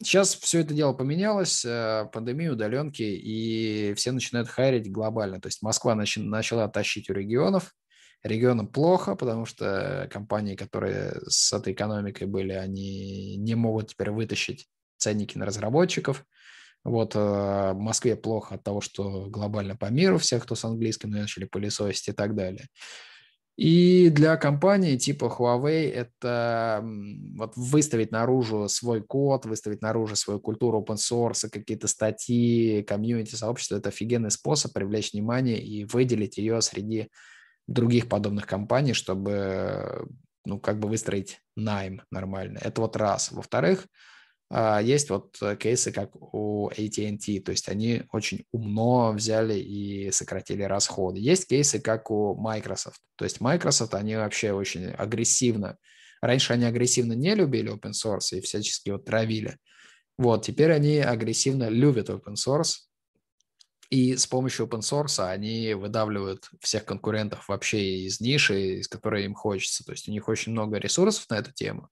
[0.02, 5.40] Сейчас а, все это дело поменялось, э, пандемия, удаленки, и все начинают хайрить глобально.
[5.40, 7.72] То есть Москва начала тащить у регионов,
[8.26, 14.68] Регионам плохо, потому что компании, которые с этой экономикой были, они не могут теперь вытащить
[14.96, 16.24] ценники на разработчиков.
[16.84, 21.44] Вот э, Москве плохо от того, что глобально по миру всех, кто с английским начали
[21.44, 22.68] пылесосить и так далее.
[23.56, 26.84] И для компании типа Huawei это
[27.36, 33.76] вот выставить наружу свой код, выставить наружу свою культуру open source, какие-то статьи, комьюнити, сообщества–
[33.78, 37.08] это офигенный способ привлечь внимание и выделить ее среди
[37.66, 40.08] других подобных компаний, чтобы
[40.44, 42.58] ну, как бы выстроить найм нормально.
[42.62, 43.32] Это вот раз.
[43.32, 43.86] Во-вторых,
[44.48, 50.62] а, есть вот кейсы, как у AT&T, то есть они очень умно взяли и сократили
[50.62, 51.18] расходы.
[51.18, 55.78] Есть кейсы, как у Microsoft, то есть Microsoft, они вообще очень агрессивно,
[56.22, 59.58] раньше они агрессивно не любили open source и всячески его травили,
[60.16, 62.86] вот, теперь они агрессивно любят open source,
[63.90, 69.34] и с помощью open source они выдавливают всех конкурентов вообще из ниши, из которой им
[69.34, 69.84] хочется.
[69.84, 71.88] То есть у них очень много ресурсов на эту тему,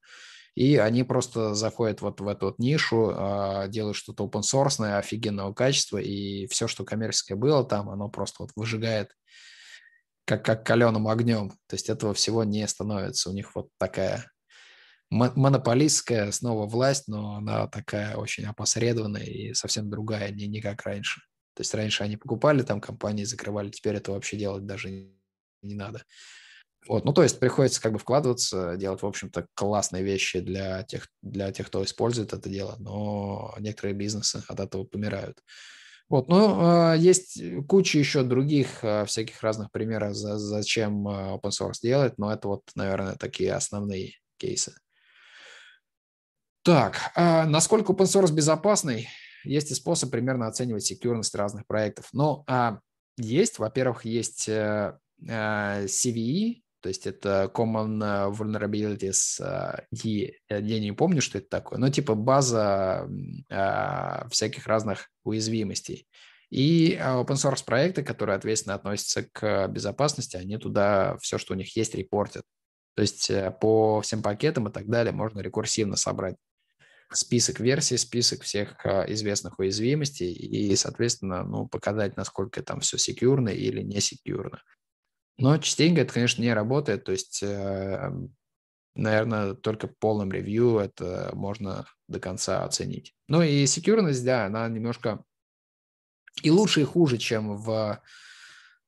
[0.55, 5.53] и они просто заходят вот в эту вот нишу, а, делают что-то open source, офигенного
[5.53, 9.11] качества, и все, что коммерческое было там, оно просто вот выжигает
[10.25, 11.49] как, как каленым огнем.
[11.67, 13.29] То есть этого всего не становится.
[13.29, 14.31] У них вот такая
[15.09, 21.21] монополистская снова власть, но она такая очень опосредованная и совсем другая, не, не как раньше.
[21.55, 26.03] То есть раньше они покупали там компании, закрывали, теперь это вообще делать даже не надо.
[26.87, 31.07] Вот, ну, то есть приходится как бы вкладываться, делать, в общем-то, классные вещи для тех,
[31.23, 35.41] для тех, кто использует это дело, но некоторые бизнесы от этого помирают.
[36.07, 41.79] Вот, ну, есть куча еще других а, всяких разных примеров, за, зачем а, open source
[41.81, 44.75] делать, но это вот, наверное, такие основные кейсы.
[46.61, 49.07] Так, насколько open source безопасный?
[49.45, 52.09] Есть и способ примерно оценивать секьюрность разных проектов.
[52.13, 52.79] Но а,
[53.17, 53.59] есть.
[53.59, 55.01] Во-первых, есть CVE,
[56.81, 63.09] то есть это Common Vulnerabilities, и я не помню, что это такое, но типа база
[64.29, 66.07] всяких разных уязвимостей.
[66.51, 71.75] И open source проекты, которые ответственно относятся к безопасности, они туда все, что у них
[71.75, 72.43] есть, репортят.
[72.95, 76.35] То есть э, по всем пакетам и так далее можно рекурсивно собрать
[77.11, 83.49] список версий, список всех э, известных уязвимостей и, соответственно, ну, показать, насколько там все секьюрно
[83.49, 84.61] или не секьюрно.
[85.37, 87.03] Но частенько это, конечно, не работает.
[87.03, 88.11] То есть, э,
[88.95, 93.13] наверное, только полным ревью это можно до конца оценить.
[93.27, 95.23] Ну и секьюрность, да, она немножко
[96.41, 98.01] и лучше, и хуже, чем в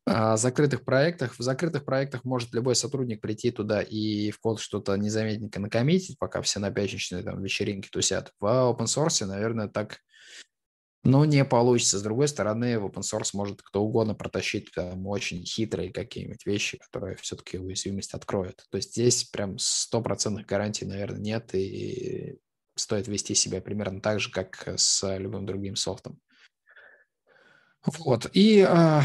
[0.09, 1.37] а, закрытых проектах.
[1.37, 6.41] В закрытых проектах может любой сотрудник прийти туда и в код что-то незаметненько накоммитить, пока
[6.41, 8.31] все на пятничной там вечеринке тусят.
[8.39, 9.99] В open source, наверное, так
[11.03, 11.99] ну, не получится.
[11.99, 16.77] С другой стороны, в open source может кто угодно протащить там очень хитрые какие-нибудь вещи,
[16.77, 18.63] которые все-таки уязвимость откроют.
[18.69, 22.37] То есть здесь прям стопроцентных гарантий, наверное, нет, и
[22.75, 26.17] стоит вести себя примерно так же, как с любым другим софтом.
[27.85, 28.29] Вот.
[28.33, 29.03] И а,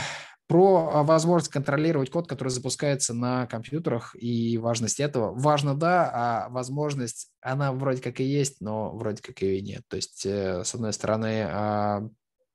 [0.53, 5.32] про а, возможность контролировать код, который запускается на компьютерах и важность этого.
[5.32, 9.82] Важно, да, а возможность, она вроде как и есть, но вроде как ее и нет.
[9.88, 12.07] То есть, э, с одной стороны, а,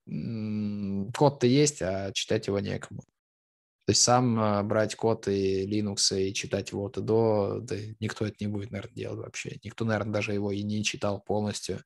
[0.06, 3.02] код-то есть, а читать его некому.
[3.02, 8.28] То есть сам а, брать код и Linux и читать его и до, да никто
[8.28, 9.58] это не будет, наверное, делать вообще.
[9.64, 11.82] Никто, наверное, даже его и не читал полностью.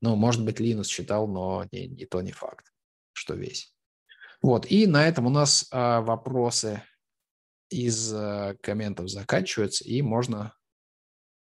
[0.00, 2.72] Ну, может быть, Linux читал, но не, не то не факт,
[3.12, 3.75] что весь.
[4.46, 6.80] Вот, и на этом у нас а, вопросы
[7.68, 10.54] из а, комментов заканчиваются, и можно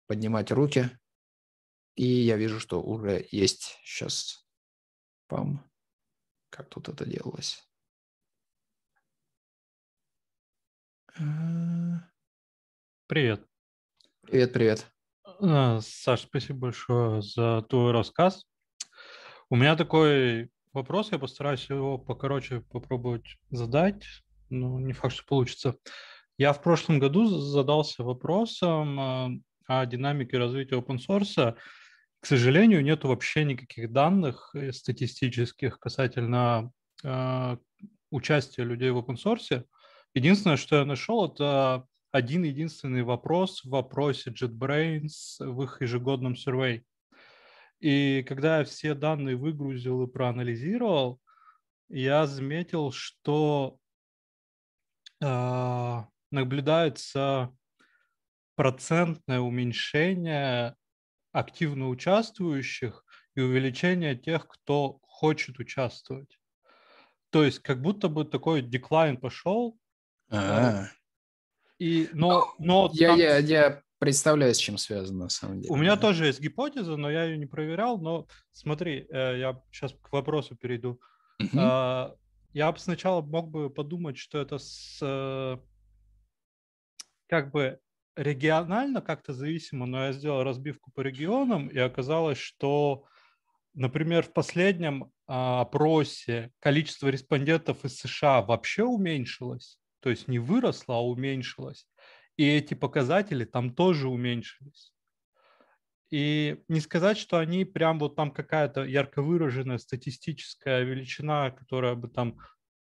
[0.07, 0.89] поднимать руки.
[1.95, 4.47] И я вижу, что уже есть сейчас
[5.27, 5.69] пам.
[6.49, 7.67] Как тут это делалось?
[13.07, 13.45] Привет.
[14.21, 14.87] Привет, привет.
[15.41, 18.45] А, Саш, спасибо большое за твой рассказ.
[19.49, 24.03] У меня такой вопрос, я постараюсь его покороче попробовать задать,
[24.49, 25.75] но не факт, что получится.
[26.37, 29.29] Я в прошлом году задался вопросом а,
[29.67, 31.55] о динамике развития open source.
[32.19, 36.71] К сожалению, нет вообще никаких данных э, статистических касательно
[37.03, 37.57] э,
[38.11, 39.65] участия людей в open source.
[40.13, 46.83] Единственное, что я нашел, это один единственный вопрос в вопросе JetBrains в их ежегодном survey.
[47.83, 51.19] И когда я все данные выгрузил и проанализировал,
[51.89, 53.77] я заметил, что
[55.21, 57.53] э, наблюдается
[58.55, 60.77] процентное уменьшение
[61.33, 63.03] активно участвующих
[63.35, 66.39] и увеличение тех, кто хочет участвовать.
[67.31, 69.77] То есть как будто бы такой деклайн пошел.
[70.29, 70.89] А-а-а.
[71.79, 73.19] И, но, но я, там...
[73.19, 75.73] я, я представляю, с чем связано на самом деле.
[75.73, 77.97] У меня тоже есть гипотеза, но я ее не проверял.
[77.97, 80.99] Но смотри, э, я сейчас к вопросу перейду.
[81.39, 81.59] Угу.
[82.53, 85.57] Я бы сначала мог бы подумать, что это с э,
[87.27, 87.79] как бы
[88.15, 93.05] регионально как-то зависимо, но я сделал разбивку по регионам, и оказалось, что,
[93.73, 100.97] например, в последнем а, опросе количество респондентов из США вообще уменьшилось, то есть не выросло,
[100.97, 101.87] а уменьшилось
[102.37, 104.93] и эти показатели там тоже уменьшились.
[106.09, 112.07] И не сказать, что они прям вот там какая-то ярко выраженная статистическая величина, которая бы
[112.07, 112.37] там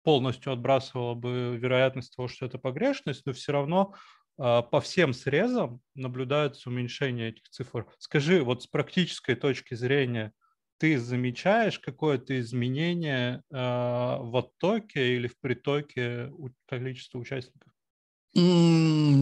[0.04, 3.96] полностью отбрасывала бы вероятность того, что это погрешность, но все равно
[4.38, 7.88] э, по всем срезам наблюдается уменьшение этих цифр.
[7.98, 10.34] Скажи, вот с практической точки зрения,
[10.78, 16.30] ты замечаешь какое-то изменение э, в оттоке или в притоке
[16.68, 17.72] количества участников?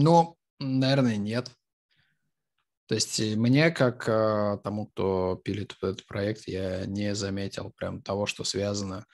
[0.02, 1.48] Ну, наверное, нет.
[2.88, 8.26] То есть мне, как э, тому, кто пилит этот проект, я не заметил прям того,
[8.26, 9.06] что связано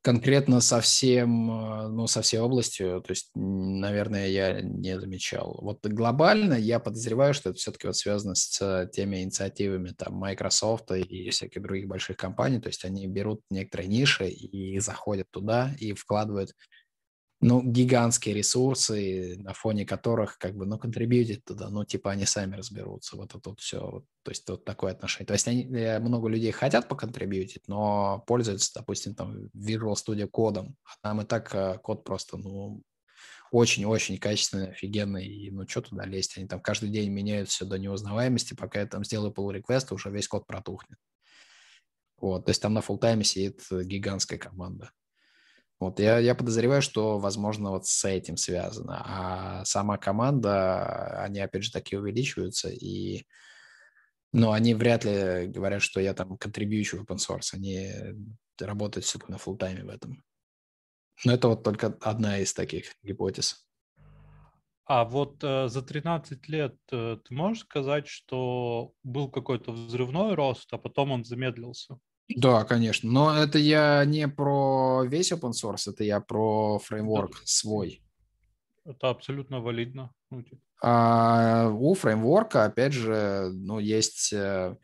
[0.00, 3.02] конкретно со всем, э, ну, со всей областью.
[3.02, 5.58] То есть, наверное, я не замечал.
[5.60, 11.28] Вот глобально я подозреваю, что это все-таки вот связано с теми инициативами там Microsoft и
[11.28, 12.58] всяких других больших компаний.
[12.58, 16.54] То есть они берут некоторые ниши и заходят туда и вкладывают
[17.42, 22.56] ну, гигантские ресурсы, на фоне которых, как бы, ну, контрибьютить туда, ну, типа, они сами
[22.56, 25.26] разберутся, вот это вот все, вот, то есть вот такое отношение.
[25.26, 30.76] То есть они, э, много людей хотят поконтрибьютить, но пользуются, допустим, там, Visual Studio кодом,
[30.84, 32.82] а там и так э, код просто, ну,
[33.50, 37.78] очень-очень качественный, офигенный, и ну что туда лезть, они там каждый день меняют все до
[37.78, 40.98] неузнаваемости, пока я там сделаю pull request, уже весь код протухнет.
[42.18, 44.90] Вот, то есть там на фултайме сидит гигантская команда.
[45.80, 49.02] Вот я, я подозреваю, что, возможно, вот с этим связано.
[49.04, 53.24] А сама команда, они, опять же, таки увеличиваются, и
[54.32, 57.54] но они вряд ли говорят, что я там контрибьючу в open source.
[57.54, 57.90] Они
[58.60, 60.22] работают все-таки на фултайме в этом.
[61.24, 63.66] Но это вот только одна из таких гипотез.
[64.84, 70.72] А вот э, за 13 лет э, ты можешь сказать, что был какой-то взрывной рост,
[70.72, 71.98] а потом он замедлился?
[72.36, 73.10] Да, конечно.
[73.10, 77.40] Но это я не про весь open source, это я про фреймворк да.
[77.44, 78.02] свой.
[78.84, 80.12] Это абсолютно валидно.
[80.30, 80.60] Ну, типа.
[80.82, 84.76] а, у фреймворка, опять же, ну, есть э,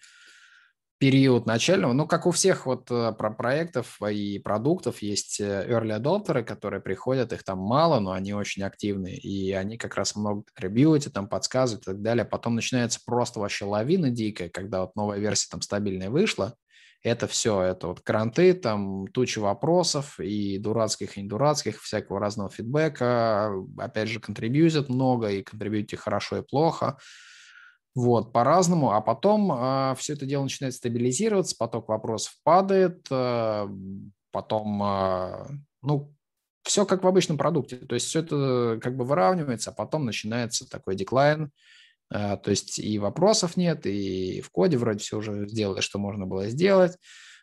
[0.98, 5.98] период начального, ну, как у всех вот э, про проектов и продуктов, есть э, early
[5.98, 10.42] adopterы, которые приходят, их там мало, но они очень активны, и они как раз много
[10.42, 12.24] контрибьютят, там подсказывают и так далее.
[12.24, 16.54] Потом начинается просто вообще лавина дикая, когда вот новая версия там стабильная вышла,
[17.06, 23.52] это все, это вот кранты, там туча вопросов и дурацких, и недурацких, всякого разного фидбэка.
[23.78, 26.98] Опять же, контрибьютят много, и контрибьютите хорошо и плохо.
[27.94, 28.90] Вот, по-разному.
[28.90, 33.68] А потом э, а, все это дело начинает стабилизироваться, поток вопросов падает, э,
[34.32, 35.46] потом, э,
[35.82, 36.12] ну,
[36.64, 37.76] все как в обычном продукте.
[37.76, 41.52] То есть все это как бы выравнивается, а потом начинается такой деклайн,
[42.10, 46.48] то есть и вопросов нет, и в коде вроде все уже сделали, что можно было
[46.48, 46.96] сделать.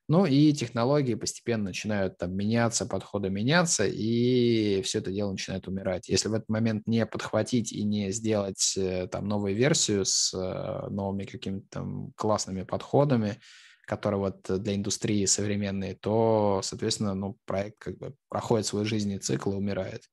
[0.09, 6.09] Ну и технологии постепенно начинают там меняться, подходы меняться, и все это дело начинает умирать.
[6.09, 10.89] Если в этот момент не подхватить и не сделать э, там новую версию с э,
[10.89, 13.39] новыми какими-то там классными подходами,
[13.85, 19.53] которые вот для индустрии современные, то, соответственно, ну, проект как бы проходит свой жизненный цикл
[19.53, 20.03] и умирает.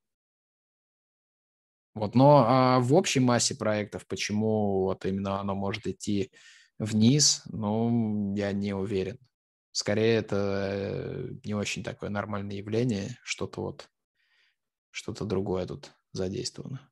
[1.95, 6.31] Вот, но а в общей массе проектов, почему вот именно оно может идти
[6.79, 9.19] вниз, ну, я не уверен.
[9.73, 10.37] Скорее, это
[10.73, 13.89] э, не очень такое нормальное явление, что-то вот,
[14.91, 16.91] что-то другое тут задействовано.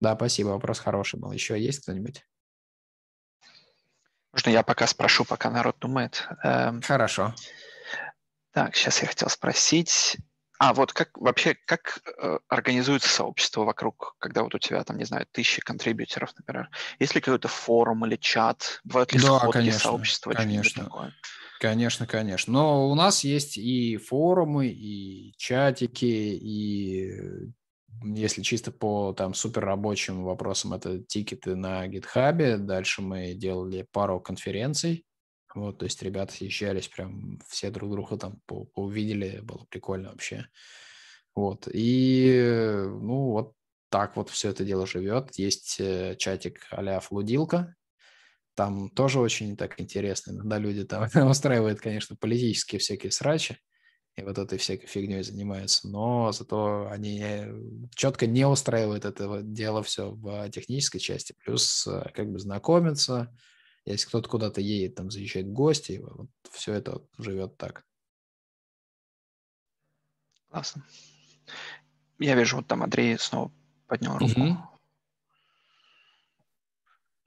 [0.00, 1.32] Да, спасибо, вопрос хороший был.
[1.32, 2.24] Еще есть кто-нибудь?
[4.32, 6.28] Можно я пока спрошу, пока народ думает?
[6.44, 7.34] Эм, Хорошо.
[8.58, 10.16] Так, сейчас я хотел спросить.
[10.58, 15.04] А, вот как вообще, как э, организуется сообщество вокруг, когда вот у тебя там, не
[15.04, 16.68] знаю, тысячи контрибьюторов, например?
[16.98, 18.80] Есть ли какой-то форум или чат?
[18.82, 20.32] Бывают ли да, сходки конечно, сообщества?
[20.32, 21.14] Конечно, такое?
[21.60, 22.52] конечно, конечно.
[22.52, 27.12] Но у нас есть и форумы, и чатики, и
[28.02, 32.56] если чисто по там суперрабочим вопросам, это тикеты на гитхабе.
[32.56, 35.04] Дальше мы делали пару конференций
[35.60, 38.40] вот, то есть ребята съезжались, прям все друг друга там
[38.74, 40.46] увидели, было прикольно вообще.
[41.34, 43.54] Вот, и, ну, вот
[43.90, 45.36] так вот все это дело живет.
[45.38, 47.74] Есть э, чатик а-ля Флудилка,
[48.54, 50.32] там тоже очень так интересно.
[50.32, 53.58] Иногда люди там устраивают, конечно, политические всякие срачи,
[54.16, 57.22] и вот этой всякой фигней занимаются, но зато они
[57.94, 63.32] четко не устраивают это дело все в технической части, плюс э, как бы знакомятся,
[63.92, 67.84] если кто-то куда-то едет, там заезжает в гости, вот все это живет так.
[70.50, 70.84] Классно.
[72.18, 73.52] Я вижу, вот там Андрей снова
[73.86, 74.40] поднял руку.
[74.40, 74.56] Угу.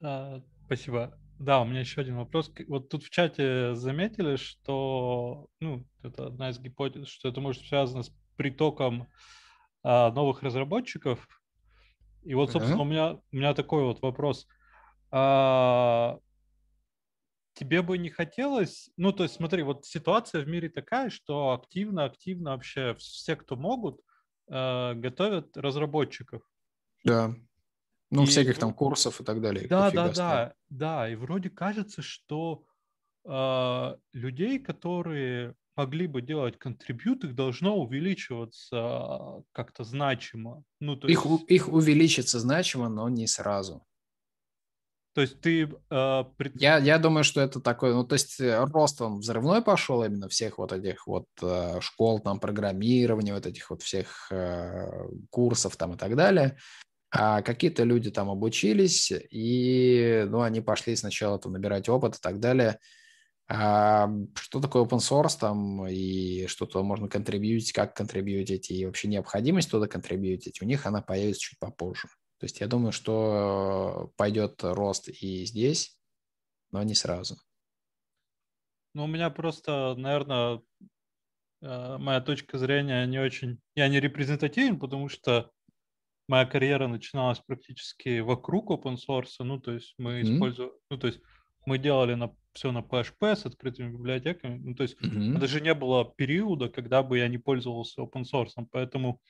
[0.02, 1.18] А, спасибо.
[1.38, 2.52] Да, у меня еще один вопрос.
[2.68, 8.02] Вот тут в чате заметили, что, ну, это одна из гипотез, что это может связано
[8.02, 9.08] с притоком
[9.82, 11.26] а, новых разработчиков.
[12.22, 12.82] И вот, собственно, uh-huh.
[12.82, 14.46] у меня у меня такой вот вопрос.
[15.10, 16.18] А,
[17.54, 22.52] тебе бы не хотелось, ну, то есть смотри, вот ситуация в мире такая, что активно-активно
[22.52, 24.00] вообще все, кто могут,
[24.50, 26.42] э, готовят разработчиков.
[27.04, 27.34] Да.
[28.10, 28.26] Ну, и...
[28.26, 29.66] всяких там курсов и так далее.
[29.68, 31.08] Да, да, да, да.
[31.08, 32.64] И вроде кажется, что
[33.24, 40.64] э, людей, которые могли бы делать контрибьют, их должно увеличиваться как-то значимо.
[40.80, 41.44] Ну, то их, есть...
[41.48, 43.82] их увеличится значимо, но не сразу.
[45.14, 45.70] То есть ты...
[45.90, 46.60] Э, пред...
[46.60, 50.28] я, я думаю, что это такой, ну, то есть э, рост он взрывной пошел именно
[50.28, 55.94] всех вот этих вот э, школ там программирования, вот этих вот всех э, курсов там
[55.94, 56.56] и так далее.
[57.10, 62.40] А какие-то люди там обучились, и, ну, они пошли сначала там набирать опыт и так
[62.40, 62.78] далее.
[63.48, 69.70] А что такое open source там, и что-то можно контрибьютить, как контрибьютить, и вообще необходимость
[69.70, 72.08] туда контрибьютить, у них она появится чуть попозже.
[72.42, 75.96] То есть я думаю, что пойдет рост и здесь,
[76.72, 77.36] но не сразу.
[78.94, 80.60] Ну, у меня просто, наверное,
[81.60, 83.60] э, моя точка зрения не очень...
[83.76, 85.52] Я не репрезентативен, потому что
[86.26, 89.36] моя карьера начиналась практически вокруг open source.
[89.38, 90.34] Ну, то есть мы mm-hmm.
[90.34, 90.72] используем...
[90.90, 91.20] Ну, то есть
[91.64, 94.58] мы делали на все на PHP с открытыми библиотеками.
[94.58, 95.38] Ну, то есть mm-hmm.
[95.38, 98.66] даже не было периода, когда бы я не пользовался open source.
[98.72, 99.20] Поэтому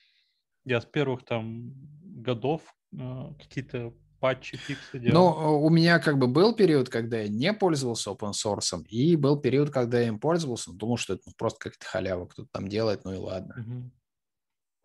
[0.65, 2.61] я с первых там годов
[2.93, 5.35] э, какие-то патчи, фиксы делал.
[5.35, 9.37] Ну, у меня как бы был период, когда я не пользовался open source, и был
[9.37, 13.03] период, когда я им пользовался, но думал, что это просто как-то халява, кто-то там делает,
[13.03, 13.55] ну и ладно.
[13.59, 13.91] Mm-hmm.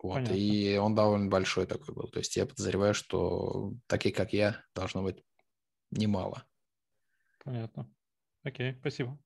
[0.01, 0.33] Вот, Понятно.
[0.33, 2.07] и он довольно большой такой был.
[2.07, 5.23] То есть я подозреваю, что такие, как я, должно быть
[5.91, 6.43] немало.
[7.43, 7.89] Понятно.
[8.43, 9.17] Окей, спасибо.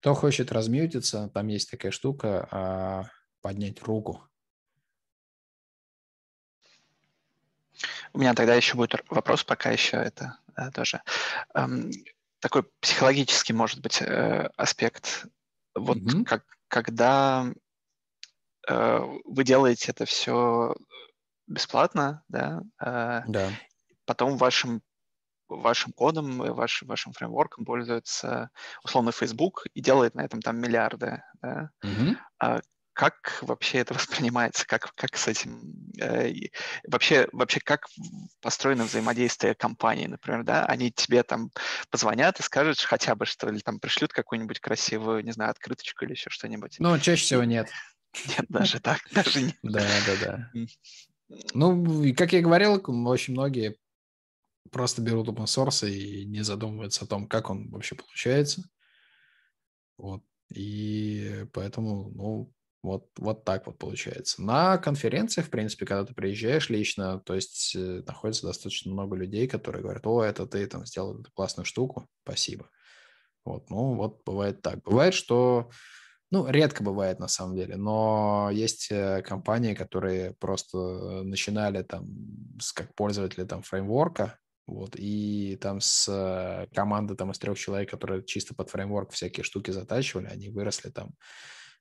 [0.00, 3.04] Кто хочет размьютиться, там есть такая штука, а,
[3.42, 4.22] поднять руку.
[8.14, 11.02] У меня тогда еще будет вопрос, пока еще это да, тоже.
[11.54, 11.90] Эм,
[12.40, 15.26] такой психологический, может быть, э, аспект.
[15.74, 16.24] Вот mm-hmm.
[16.24, 17.52] как, когда
[18.68, 20.74] э, вы делаете это все
[21.46, 23.50] бесплатно, да, э, да.
[24.06, 24.82] потом вашим
[25.50, 28.50] вашим кодом, ваш, вашим фреймворком пользуется
[28.82, 31.22] условно Facebook и делает на этом там миллиарды.
[31.42, 31.70] Да?
[31.84, 32.16] Mm-hmm.
[32.38, 32.60] А
[32.92, 34.66] как вообще это воспринимается?
[34.66, 35.74] Как, как с этим?
[35.98, 36.30] Э,
[36.86, 37.86] вообще, вообще, как
[38.42, 40.66] построено взаимодействие компании, например, да?
[40.66, 41.50] Они тебе там
[41.90, 46.12] позвонят и скажут хотя бы что, или там пришлют какую-нибудь красивую, не знаю, открыточку или
[46.12, 46.76] еще что-нибудь?
[46.78, 47.70] Ну, чаще всего нет.
[48.26, 49.56] Нет, даже так, даже нет.
[49.62, 50.50] Да, да, да.
[51.54, 53.76] Ну, как я говорил, очень многие
[54.70, 58.62] просто берут open source и не задумываются о том, как он вообще получается.
[59.96, 60.22] Вот.
[60.54, 62.52] И поэтому, ну,
[62.82, 64.42] вот, вот так вот получается.
[64.42, 69.46] На конференциях, в принципе, когда ты приезжаешь лично, то есть э, находится достаточно много людей,
[69.46, 72.70] которые говорят, о, это ты там сделал эту классную штуку, спасибо.
[73.44, 74.82] Вот, ну, вот бывает так.
[74.82, 75.70] Бывает, что,
[76.30, 82.06] ну, редко бывает на самом деле, но есть э, компании, которые просто начинали там
[82.58, 87.90] с, как пользователи там фреймворка, вот, и там с э, команды там из трех человек,
[87.90, 91.14] которые чисто под фреймворк всякие штуки затачивали, они выросли там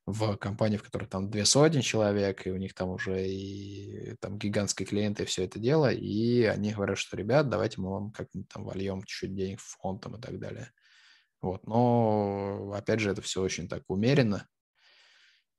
[0.05, 4.37] в компании, в которой там две сотни человек, и у них там уже и там
[4.37, 8.49] гигантские клиенты, и все это дело, и они говорят, что, ребят, давайте мы вам как-нибудь
[8.49, 10.71] там вольем чуть-чуть денег в фонд там и так далее.
[11.41, 14.47] Вот, но, опять же, это все очень так умеренно,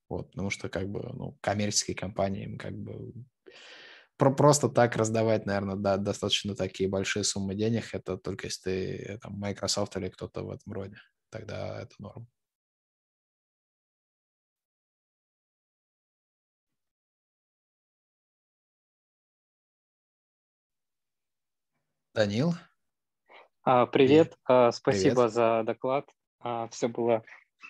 [0.08, 3.12] вот, потому что как бы, ну, коммерческие компании им как бы
[4.20, 9.18] про просто так раздавать, наверное, да, достаточно такие большие суммы денег, это только если ты
[9.22, 10.98] там Microsoft или кто-то в этом роде,
[11.30, 12.28] тогда это норм.
[22.12, 22.52] Данил?
[23.62, 25.32] А, привет, а, спасибо привет.
[25.32, 26.06] за доклад.
[26.40, 27.24] А, все было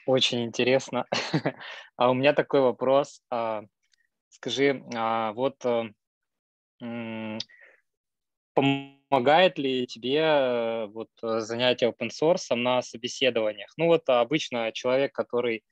[0.05, 1.07] очень интересно.
[1.97, 3.23] а у меня такой вопрос.
[3.31, 3.63] А,
[4.31, 5.85] скажи, а, вот а,
[8.55, 13.73] помогает ли тебе э, вот занятие open source на собеседованиях?
[13.77, 15.63] Ну вот обычно человек, который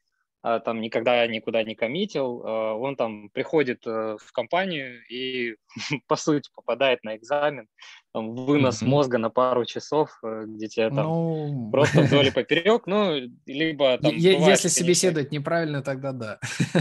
[0.41, 5.57] а, там никогда никуда не коммитил, он там приходит э, в компанию и,
[6.07, 7.67] по сути, попадает на экзамен,
[8.13, 8.87] там, вынос mm-hmm.
[8.87, 11.71] мозга на пару часов, э, где тебя там ну...
[11.73, 14.15] просто вдоль и поперек, ну, либо там...
[14.15, 16.39] Если собеседовать неправильно, тогда да,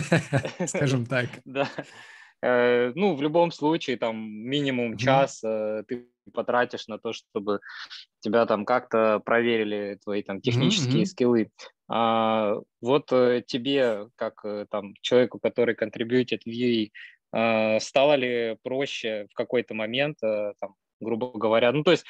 [0.68, 1.28] скажем так.
[1.44, 1.68] Да.
[2.42, 7.60] Э, ну, в любом случае, там, минимум час ты потратишь на то, чтобы
[8.20, 11.06] тебя там как-то проверили твои там технические mm-hmm.
[11.06, 11.52] скиллы.
[11.90, 16.90] А, вот э, тебе, как э, там человеку, который контрибьютит в UE,
[17.32, 22.06] а, стало ли проще в какой-то момент, а, там, грубо говоря, ну то есть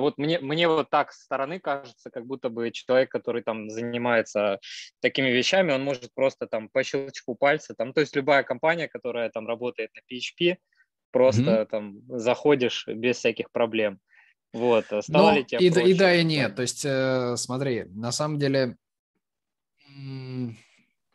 [0.00, 4.58] вот мне, мне вот так со стороны кажется, как будто бы человек, который там занимается
[5.00, 9.30] такими вещами, он может просто там по щелчку пальца, там, то есть любая компания, которая
[9.30, 10.56] там работает на PHP,
[11.10, 11.66] просто mm-hmm.
[11.66, 13.98] там заходишь без всяких проблем.
[14.52, 15.90] Вот, стало ну, ли тебе и, проще?
[15.90, 16.56] И да, и нет.
[16.56, 18.76] То есть, э, смотри, на самом деле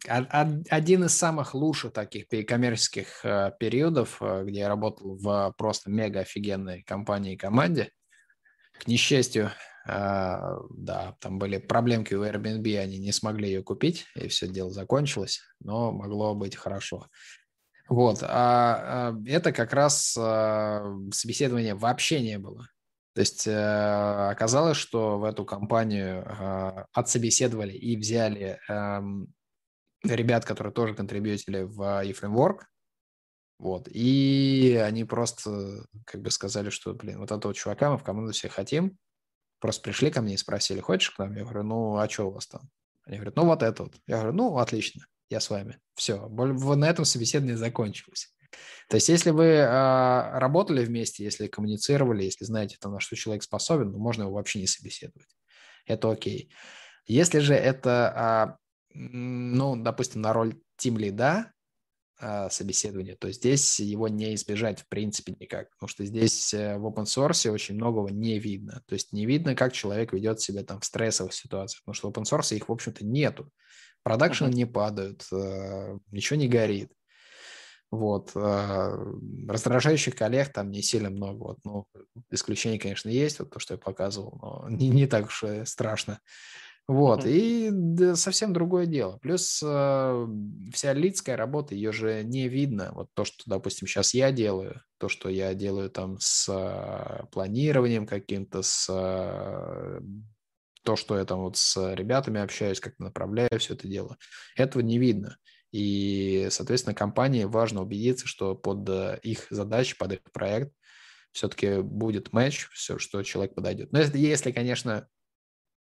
[0.07, 6.21] один из самых лучших таких коммерческих э, периодов, э, где я работал в просто мега
[6.21, 7.91] офигенной компании и команде.
[8.79, 9.51] К несчастью,
[9.87, 10.37] э,
[10.71, 15.41] да, там были проблемки у Airbnb, они не смогли ее купить, и все дело закончилось,
[15.59, 17.07] но могло быть хорошо.
[17.89, 22.67] Вот, а это как раз собеседования вообще не было.
[23.13, 29.33] То есть оказалось, что в эту компанию отсобеседовали и взяли эм,
[30.03, 32.59] ребят, которые тоже контрибьютили в eFramework,
[33.59, 38.31] вот, и они просто как бы сказали, что, блин, вот этого чувака мы в команду
[38.31, 38.97] все хотим,
[39.59, 41.35] просто пришли ко мне и спросили, хочешь к нам?
[41.35, 42.61] Я говорю, ну, а что у вас там?
[43.05, 43.95] Они говорят, ну, вот это вот.
[44.05, 45.05] Я говорю, ну, отлично.
[45.29, 45.79] я с вами.
[45.95, 48.33] Все, на этом собеседование закончилось.
[48.89, 53.43] То есть, если вы э, работали вместе, если коммуницировали, если знаете, там, на что человек
[53.43, 55.27] способен, ну, можно его вообще не собеседовать.
[55.85, 56.51] Это окей.
[57.05, 58.57] Если же это,
[58.93, 61.51] э, ну, допустим, на роль тим лида
[62.49, 67.05] собеседования, то здесь его не избежать в принципе никак, потому что здесь э, в open
[67.05, 68.81] source очень многого не видно.
[68.87, 72.11] То есть не видно, как человек ведет себя там в стрессовых ситуациях, потому что в
[72.11, 73.51] open source их, в общем-то, нету.
[74.03, 74.53] Продакшн uh-huh.
[74.53, 76.91] не падают, э, ничего не горит.
[77.89, 78.31] Вот.
[78.35, 78.97] А,
[79.47, 81.43] раздражающих коллег там не сильно много.
[81.43, 81.57] Вот.
[81.63, 81.85] Ну,
[82.31, 86.19] исключения, конечно, есть, вот то, что я показывал, но не, не так уж и страшно.
[86.87, 89.17] Вот, и да, совсем другое дело.
[89.17, 90.27] Плюс э,
[90.73, 92.91] вся лидская работа, ее же не видно.
[92.93, 98.07] Вот то, что, допустим, сейчас я делаю, то, что я делаю там с э, планированием
[98.07, 99.99] каким-то, с э,
[100.83, 104.17] то, что я там вот с ребятами общаюсь, как направляю все это дело,
[104.55, 105.37] этого не видно.
[105.73, 110.71] И, соответственно, компании важно убедиться, что под э, их задачи, под их проект
[111.33, 113.91] все-таки будет матч, все, что человек подойдет.
[113.91, 115.09] Но если, если, конечно,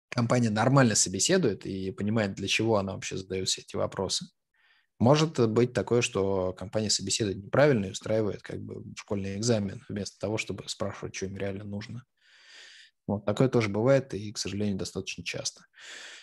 [0.08, 4.26] компания нормально собеседует и понимает, для чего она вообще задает все эти вопросы.
[4.98, 10.38] Может быть такое, что компания собеседует неправильно и устраивает как бы школьный экзамен, вместо того,
[10.38, 12.04] чтобы спрашивать, что им реально нужно.
[13.06, 15.62] Вот такое тоже бывает и, к сожалению, достаточно часто.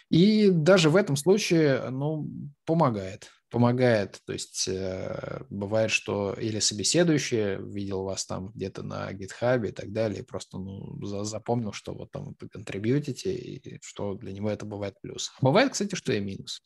[0.10, 2.30] И даже в этом случае, ну,
[2.66, 4.20] помогает помогает.
[4.26, 9.92] То есть э, бывает, что или собеседующий видел вас там где-то на гитхабе и так
[9.92, 14.50] далее, и просто ну, за, запомнил, что вот там вы контрибьютите, и что для него
[14.50, 15.32] это бывает плюс.
[15.40, 16.64] Бывает, кстати, что и минус.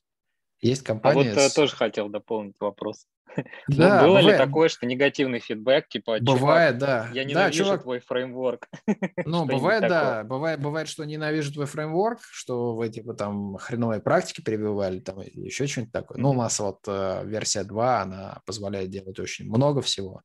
[0.62, 1.32] Есть компания...
[1.32, 1.54] А вот э, с...
[1.54, 3.06] тоже хотел дополнить вопрос.
[3.68, 4.40] Да, Было бывает.
[4.40, 7.10] ли такое, что негативный фидбэк, типа, бывает, да.
[7.14, 7.84] я ненавижу да, чувак...
[7.84, 8.68] твой фреймворк?
[9.26, 14.42] Ну, бывает, да, бывает, бывает, что ненавижу твой фреймворк, что вы, типа, там, хреновые практики
[14.42, 16.18] перебивали, там, еще что-нибудь такое.
[16.18, 20.22] Ну, у нас вот э, версия 2, она позволяет делать очень много всего,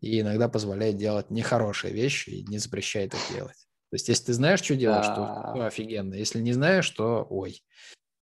[0.00, 3.68] и иногда позволяет делать нехорошие вещи и не запрещает их делать.
[3.90, 6.14] То есть, если ты знаешь, что делать, то офигенно.
[6.14, 7.62] Если не знаешь, то ой,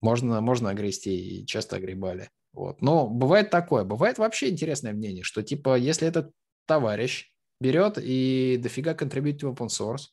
[0.01, 2.31] можно, можно огрести, и часто огребали.
[2.53, 2.83] Вот.
[2.83, 6.33] Но бывает такое, бывает вообще интересное мнение, что типа если этот
[6.67, 10.09] товарищ берет и дофига контрибьютит в open source,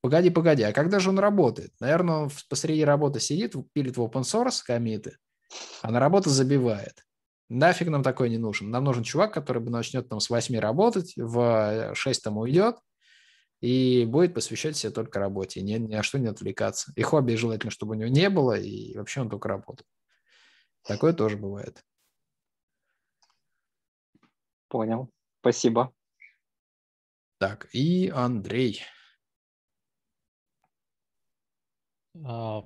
[0.00, 1.72] погоди, погоди, а когда же он работает?
[1.80, 5.16] Наверное, он посреди работы сидит, пилит в open source комиты,
[5.82, 7.04] а на работу забивает.
[7.48, 8.70] Нафиг нам такой не нужен.
[8.70, 12.76] Нам нужен чувак, который бы начнет там с 8 работать, в 6 там уйдет,
[13.60, 16.92] и будет посвящать себе только работе, ни, ни на что не отвлекаться.
[16.94, 19.86] И хобби желательно, чтобы у него не было, и вообще он только работал.
[20.88, 21.84] Такое тоже бывает.
[24.68, 25.10] Понял.
[25.40, 25.92] Спасибо.
[27.36, 28.80] Так, и Андрей.
[32.24, 32.64] А,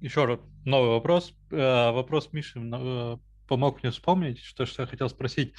[0.00, 1.34] еще раз новый вопрос.
[1.52, 5.54] А, вопрос Миши а, помог мне вспомнить, что, что я хотел спросить.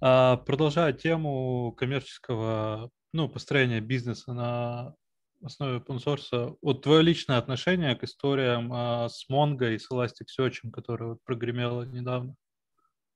[0.00, 4.94] А, продолжая тему коммерческого, ну, построения бизнеса на
[5.46, 6.56] основе open source.
[6.62, 11.82] Вот твое личное отношение к историям а, с Mongo и с Elasticsearch, которая вот прогремела
[11.84, 12.34] недавно?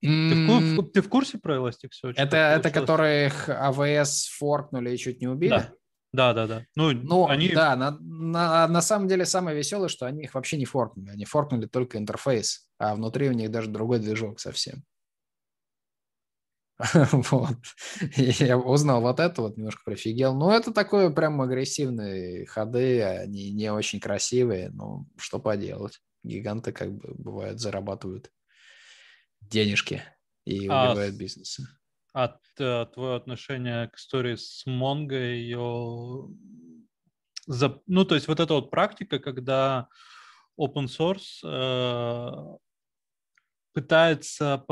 [0.03, 0.29] Mm.
[0.29, 2.13] Ты, в, ты в курсе про Elasticsearch?
[2.15, 5.51] Это, это которых AWS форкнули и чуть не убили?
[5.51, 5.73] Да.
[6.13, 6.65] Да, да, да.
[6.75, 7.49] Ну, ну они...
[7.49, 11.09] да, на, на, на самом деле самое веселое, что они их вообще не форкнули.
[11.09, 14.83] Они форкнули только интерфейс, а внутри у них даже другой движок совсем.
[17.11, 17.57] Вот.
[18.17, 20.35] И я узнал вот это, вот немножко прифигел.
[20.35, 26.01] Ну, это такое прям агрессивные ходы, они не очень красивые, но что поделать.
[26.23, 28.31] Гиганты как бы бывают зарабатывают
[29.41, 30.03] денежки
[30.45, 31.67] и а убивают бизнесы.
[32.13, 36.27] А твое отношение к истории с Монго, ее...
[37.47, 39.87] Ну, то есть вот эта вот практика, когда
[40.59, 42.57] open source э,
[43.73, 44.65] пытается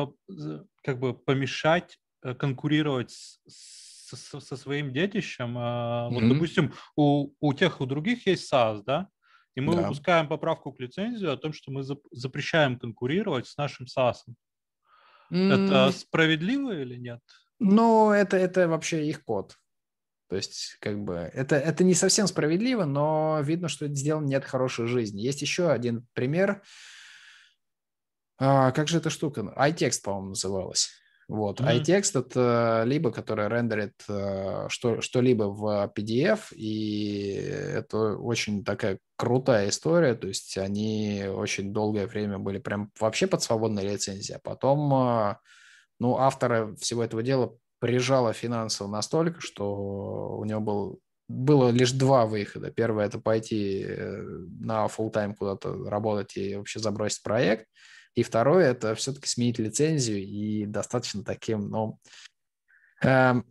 [0.84, 5.58] как бы помешать э, конкурировать с, с, со своим детищем.
[5.58, 6.10] Mm-hmm.
[6.10, 9.08] Вот, допустим, у, у тех, у других есть SaaS, да?
[9.56, 9.82] И мы да.
[9.82, 14.18] выпускаем поправку к лицензии о том, что мы запрещаем конкурировать с нашим SaaS.
[15.32, 15.68] Mm.
[15.68, 17.20] Это справедливо или нет?
[17.60, 19.56] Ну, это, это вообще их код.
[20.30, 24.36] То есть, как бы, это, это не совсем справедливо, но видно, что это сделано не
[24.36, 25.22] от хорошей жизни.
[25.22, 26.62] Есть еще один пример.
[28.40, 29.54] А, как же эта штука?
[29.58, 30.90] iText, по-моему, называлась.
[31.28, 31.60] Вот.
[31.60, 31.82] Mm-hmm.
[31.82, 39.70] iText это либо, который рендерит э, что, что-либо в PDF, и это очень такая крутая
[39.70, 44.92] история, то есть они очень долгое время были прям вообще под свободной лицензией, а потом,
[44.92, 45.36] э,
[46.00, 52.26] ну, автора всего этого дела прижало финансово настолько, что у него был было лишь два
[52.26, 52.72] выхода.
[52.72, 54.24] Первое– это пойти э,
[54.62, 57.68] на full time куда-то работать и вообще забросить проект–
[58.16, 62.00] И второе– это все-таки сменить лицензию и достаточно таким, ну,
[63.02, 63.46] эм,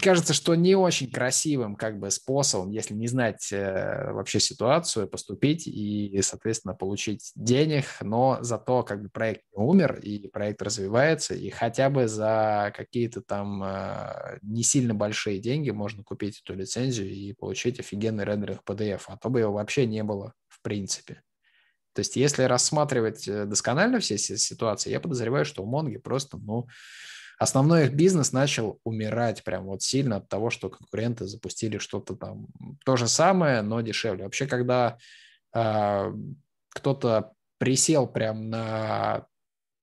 [0.00, 5.66] кажется, что не очень красивым как бы способом, если не знать э, вообще ситуацию, поступить
[5.66, 11.48] и, соответственно, получить денег, но зато как бы проект не умер, и проект развивается, и
[11.50, 17.32] хотя бы за какие-то там э, не сильно большие деньги можно купить эту лицензию и
[17.32, 21.22] получить офигенный рендеринг PDF, а то бы его вообще не было в принципе.
[21.98, 26.68] То есть если рассматривать э, досконально все ситуации, я подозреваю, что у Монги просто, ну,
[27.40, 32.46] основной их бизнес начал умирать прям вот сильно от того, что конкуренты запустили что-то там
[32.84, 34.22] то же самое, но дешевле.
[34.22, 34.98] Вообще, когда
[35.52, 36.12] э,
[36.68, 39.26] кто-то присел прям на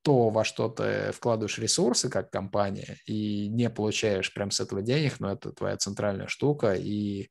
[0.02, 5.20] то, во что ты вкладываешь ресурсы как компания, и не получаешь прям с этого денег,
[5.20, 7.28] но это твоя центральная штука, и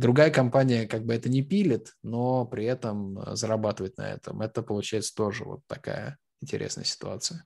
[0.00, 4.40] другая компания как бы это не пилит, но при этом зарабатывает на этом.
[4.40, 7.44] Это получается тоже вот такая интересная ситуация.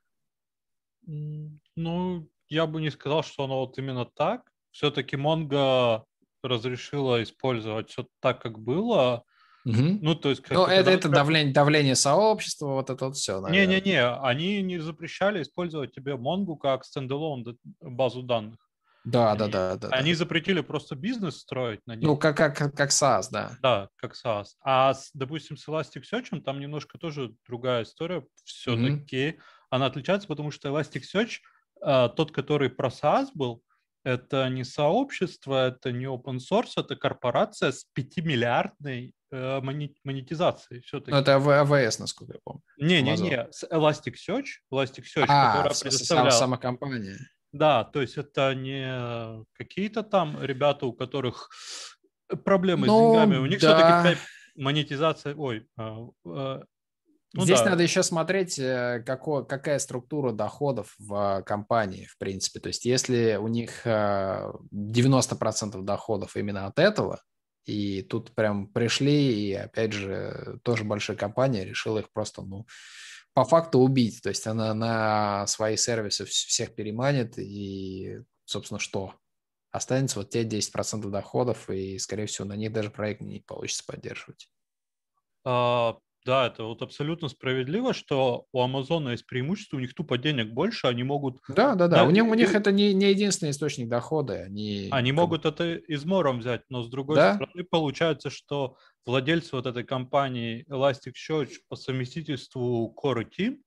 [1.06, 4.50] Ну, я бы не сказал, что оно вот именно так.
[4.70, 6.04] Все-таки Mongo
[6.42, 9.24] разрешила использовать все так, как было.
[9.64, 9.98] Угу.
[10.02, 10.42] Ну, то есть...
[10.50, 15.94] Ну, это, это давление, давление сообщества, вот это вот все, Не-не-не, они не запрещали использовать
[15.94, 18.58] тебе Mongo как стендалон базу данных.
[19.04, 19.88] Да, да, да, да.
[19.88, 20.18] Они да.
[20.18, 22.06] запретили просто бизнес строить на ней.
[22.06, 23.56] Ну, как, как, как SaaS, да.
[23.62, 24.46] Да, как SaaS.
[24.62, 28.24] А, с, допустим, с Elasticsearch там немножко тоже другая история.
[28.44, 29.40] Все-таки mm-hmm
[29.74, 31.40] она отличается, потому что Elasticsearch,
[31.82, 33.62] а, тот, который про SaaS был,
[34.04, 41.10] это не сообщество, это не open source, это корпорация с 5-миллиардной э, монетизацией все-таки.
[41.10, 42.62] Ну, это АВС, насколько я помню.
[42.76, 46.30] Не-не-не, Elasticsearch, Elasticsearch, а, которая предоставляла...
[46.30, 47.16] сама компания.
[47.54, 51.50] Да, то есть это не какие-то там ребята, у которых
[52.44, 54.02] проблемы ну, с деньгами, у них да.
[54.02, 54.20] все-таки
[54.56, 56.64] монетизация, ой, а, а,
[57.32, 57.70] ну, Здесь да.
[57.70, 62.58] надо еще смотреть, э, какой, какая структура доходов в компании, в принципе.
[62.58, 67.20] То есть если у них 90% э, доходов именно от этого,
[67.66, 72.66] и тут прям пришли, и опять же, тоже большая компания решила их просто, ну,
[73.34, 74.22] по факту убить.
[74.22, 79.14] То есть она на свои сервисы всех переманит, и, собственно, что?
[79.70, 84.48] Останется вот те 10% доходов, и, скорее всего, на них даже проект не получится поддерживать.
[85.44, 90.52] А, да, это вот абсолютно справедливо, что у Амазона есть преимущество, у них тупо денег
[90.52, 91.38] больше, они могут...
[91.48, 94.44] Да, да, да, да у, них, у них это не, не единственный источник дохода.
[94.44, 97.34] Они, они могут это измором взять, но с другой да?
[97.34, 103.60] стороны получается, что владельцы вот этой компании Elasticsearch по совместительству Core Team,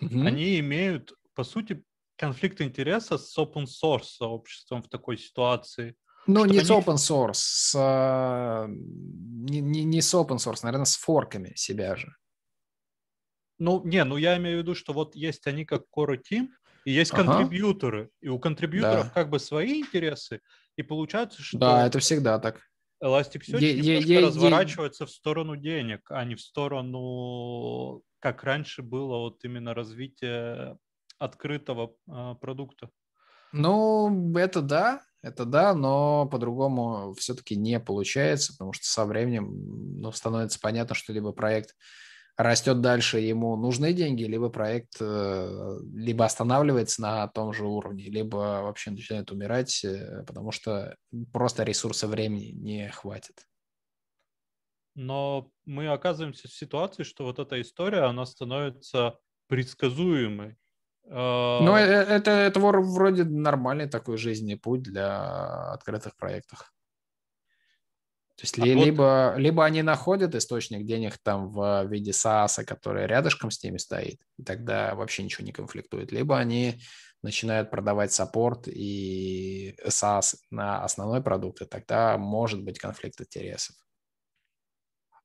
[0.00, 0.20] угу.
[0.22, 1.82] они имеют, по сути,
[2.16, 5.94] конфликт интереса с open source сообществом в такой ситуации.
[6.26, 6.66] Ну, не они...
[6.66, 11.96] с open source, с, а, не, не, не с open source, наверное, с форками себя
[11.96, 12.14] же.
[13.58, 16.48] Ну, не, ну я имею в виду, что вот есть они как core team,
[16.84, 17.24] и есть ага.
[17.24, 19.10] контрибьюторы, и у контрибьюторов да.
[19.10, 20.40] как бы свои интересы,
[20.76, 21.58] и получается, что...
[21.58, 22.60] Да, это всегда так.
[23.02, 28.82] Elasticsearch е- немножко е- разворачивается е- в сторону денег, а не в сторону, как раньше
[28.82, 30.76] было, вот именно развитие
[31.18, 32.88] открытого э, продукта.
[33.52, 40.12] Ну, это да, это да, но по-другому все-таки не получается, потому что со временем ну,
[40.12, 41.74] становится понятно, что либо проект
[42.36, 48.36] растет дальше, ему нужны деньги, либо проект э, либо останавливается на том же уровне, либо
[48.62, 50.96] вообще начинает умирать, э, потому что
[51.32, 53.46] просто ресурса времени не хватит.
[54.94, 60.56] Но мы оказываемся в ситуации, что вот эта история, она становится предсказуемой.
[61.04, 66.72] Ну, э, э, это, это вроде нормальный такой жизненный путь для открытых проектов.
[68.40, 69.38] То есть а либо, вот...
[69.38, 74.42] либо они находят источник денег там в виде SaaS, который рядышком с ними стоит, и
[74.42, 76.80] тогда вообще ничего не конфликтует, либо они
[77.22, 83.76] начинают продавать саппорт и SaaS на основной продукт, и тогда может быть конфликт интересов.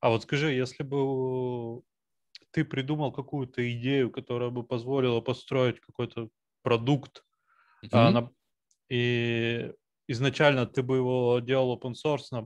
[0.01, 1.83] А вот скажи, если бы
[2.51, 6.27] ты придумал какую-то идею, которая бы позволила построить какой-то
[6.63, 7.23] продукт,
[7.81, 7.89] mm-hmm.
[7.93, 8.31] а, на,
[8.89, 9.71] и
[10.09, 12.45] изначально ты бы его делал open source,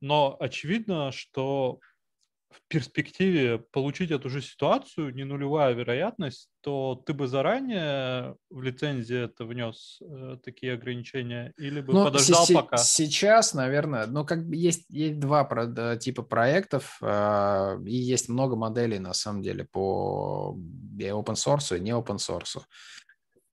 [0.00, 1.80] но очевидно, что
[2.54, 9.24] в перспективе получить эту же ситуацию, не нулевая вероятность, то ты бы заранее в лицензии
[9.24, 12.76] это внес э, такие ограничения или бы ну, подождал с- пока?
[12.76, 18.54] Сейчас, наверное, ну как бы есть, есть два про- типа проектов э, и есть много
[18.56, 20.56] моделей на самом деле по
[20.98, 22.60] и open source и не open source.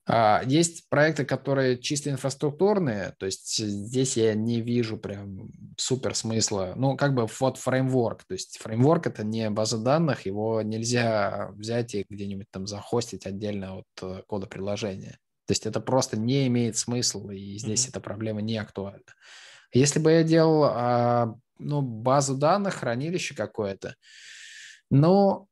[0.07, 6.73] А, есть проекты, которые чисто инфраструктурные, то есть здесь я не вижу прям супер смысла.
[6.75, 11.93] Ну, как бы вот фреймворк, то есть фреймворк это не база данных, его нельзя взять
[11.93, 15.19] и где-нибудь там захостить отдельно от э, кода приложения.
[15.45, 17.89] То есть это просто не имеет смысла, и здесь mm-hmm.
[17.89, 19.03] эта проблема не актуальна.
[19.73, 23.95] Если бы я делал а, ну, базу данных, хранилище какое-то,
[24.89, 25.47] ну,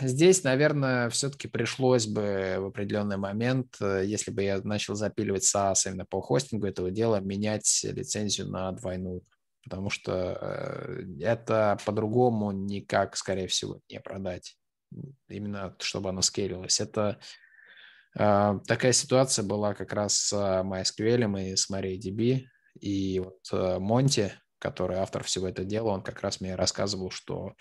[0.00, 5.86] Здесь, наверное, все-таки пришлось бы в определенный момент, э, если бы я начал запиливать SaaS
[5.86, 9.22] именно по хостингу этого дела, менять лицензию на двойную,
[9.64, 14.56] потому что э, это по-другому никак, скорее всего, не продать,
[15.28, 16.80] именно чтобы оно скейлилось.
[16.80, 17.18] Это
[18.18, 22.44] э, такая ситуация была как раз с MySQL и с MariaDB,
[22.80, 27.54] и вот Монти, который автор всего этого дела, он как раз мне рассказывал, что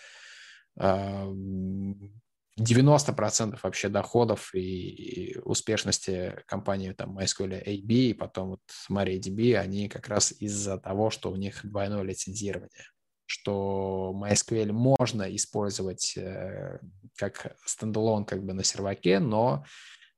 [0.82, 10.08] 90% вообще доходов и успешности компании там MySQL AB и потом вот MariaDB, они как
[10.08, 12.86] раз из-за того, что у них двойное лицензирование
[13.32, 16.80] что MySQL можно использовать э,
[17.16, 19.64] как standalone как бы на серваке, но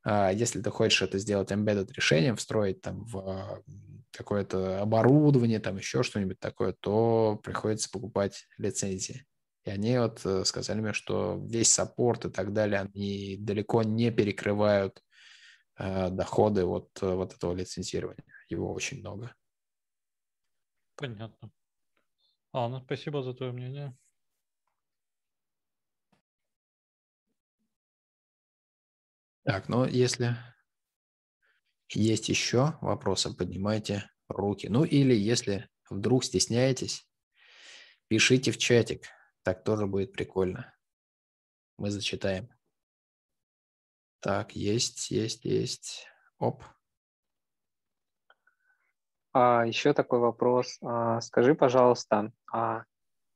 [0.04, 3.64] э, если ты хочешь это сделать embedded решением, встроить там в
[4.12, 9.26] какое-то оборудование, там еще что-нибудь такое, то приходится покупать лицензии.
[9.64, 14.12] И они вот э, сказали мне, что весь саппорт и так далее, они далеко не
[14.12, 15.02] перекрывают
[15.78, 18.26] э, доходы от э, вот этого лицензирования.
[18.50, 19.34] Его очень много.
[20.96, 21.52] Понятно.
[22.52, 23.98] Ладно, спасибо за твое мнение.
[29.44, 30.38] Так, ну если
[31.90, 34.68] есть еще вопросы, поднимайте руки.
[34.68, 37.08] Ну или если вдруг стесняетесь,
[38.08, 39.08] пишите в чатик.
[39.44, 40.74] Так тоже будет прикольно.
[41.78, 42.50] Мы зачитаем.
[44.22, 46.08] Так, есть, есть, есть.
[46.40, 46.64] Оп.
[49.34, 50.78] А, еще такой вопрос.
[50.82, 52.84] А, скажи, пожалуйста, а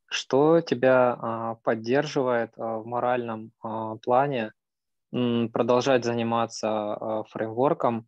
[0.06, 4.54] что тебя а, поддерживает а, в моральном а, плане
[5.12, 8.08] м, продолжать заниматься а, фреймворком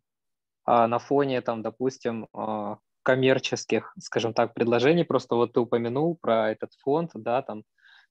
[0.64, 5.04] а, на фоне, там, допустим, а, коммерческих, скажем так, предложений?
[5.04, 7.64] Просто вот ты упомянул про этот фонд, да, там,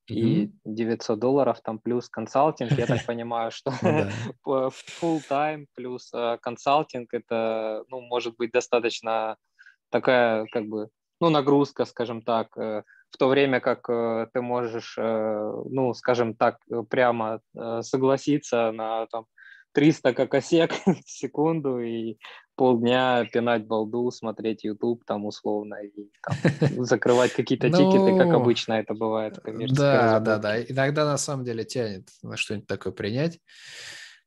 [0.10, 2.72] и 900 долларов там плюс консалтинг.
[2.72, 3.72] Я так понимаю, что
[4.46, 9.38] full time плюс э, консалтинг это, ну, может быть достаточно
[9.90, 14.98] такая, как бы, ну, нагрузка, скажем так, э, в то время как э, ты можешь,
[14.98, 16.60] ну, скажем так,
[16.90, 17.42] прямо
[17.82, 19.26] согласиться на там
[19.74, 22.18] 300 кокосек в секунду и
[22.60, 28.74] полдня пинать балду, смотреть YouTube там условно и там, закрывать какие-то тикеты, как ну, обычно
[28.74, 30.62] это бывает в Да, да, да.
[30.62, 33.40] Иногда на самом деле тянет на что-нибудь такое принять.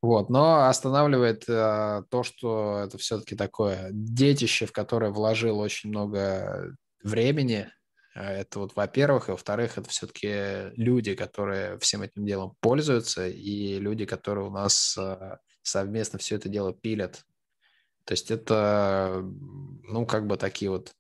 [0.01, 6.75] Вот, но останавливает э, то, что это все-таки такое детище, в которое вложил очень много
[7.05, 7.69] времени.
[8.15, 14.07] Это вот, во-первых, и во-вторых, это все-таки люди, которые всем этим делом пользуются, и люди,
[14.07, 17.27] которые у нас э, совместно все это дело пилят
[18.05, 20.95] то есть это, ну, как бы такие вот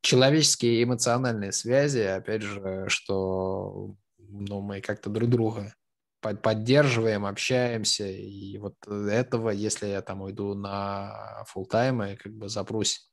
[0.00, 5.74] человеческие эмоциональные связи, опять же, что ну, мы как-то друг друга
[6.20, 12.48] поддерживаем, общаемся, и вот этого, если я там уйду на full тайм и как бы
[12.48, 13.10] запрусь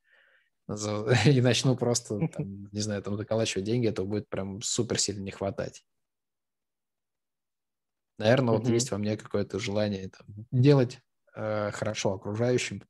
[1.25, 5.31] и начну просто, там, не знаю, там заколачивать деньги, то будет прям супер сильно не
[5.31, 5.85] хватать.
[8.17, 10.99] Наверное, вот есть во мне какое-то желание там, делать
[11.35, 12.83] э, хорошо окружающим,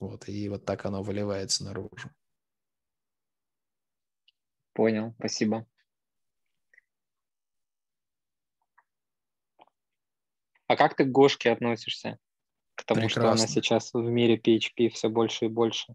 [0.00, 2.10] вот, и вот так оно выливается наружу.
[4.72, 5.66] Понял, спасибо.
[10.68, 12.18] А как ты к Гошке относишься?
[12.74, 13.22] К тому, Прекрасно.
[13.22, 15.94] что она сейчас в мире PHP все больше и больше.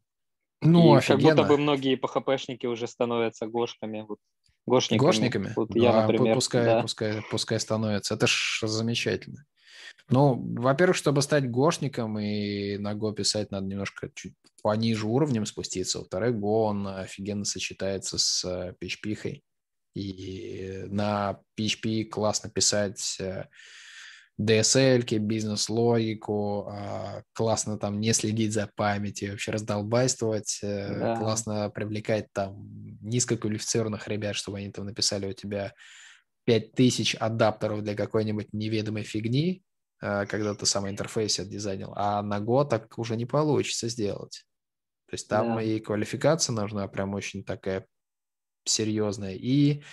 [0.62, 1.30] Ну, и офигенно.
[1.30, 4.02] как будто бы многие PHP-шники уже становятся Гошками.
[4.02, 4.20] Вот,
[4.66, 5.08] гошниками.
[5.08, 5.54] Гошниками?
[5.56, 6.36] Вот я, например.
[6.36, 6.82] Пускай, да.
[6.82, 8.16] пускай, пускай становятся.
[8.16, 9.46] Это ж замечательно.
[10.10, 16.00] Ну, во-первых, чтобы стать гошником и на Go писать, надо немножко чуть пониже уровнем спуститься.
[16.00, 18.46] Во-вторых, Go, он офигенно сочетается с
[18.82, 19.16] PHP.
[19.26, 19.40] Э,
[19.96, 23.46] и на PHP классно писать э,
[24.42, 31.16] DSL, бизнес-логику, а, классно там не следить за памятью, вообще раздолбайствовать, э, да.
[31.18, 32.68] классно привлекать там
[33.02, 35.74] низкоквалифицированных ребят, чтобы они там написали у тебя
[36.46, 39.62] 5000 адаптеров для какой-нибудь неведомой фигни,
[40.28, 44.46] когда ты сам интерфейс отдизайнил, а на год так уже не получится сделать.
[45.08, 45.62] То есть там да.
[45.62, 47.86] и квалификация нужна прям очень такая
[48.66, 49.84] серьезная, и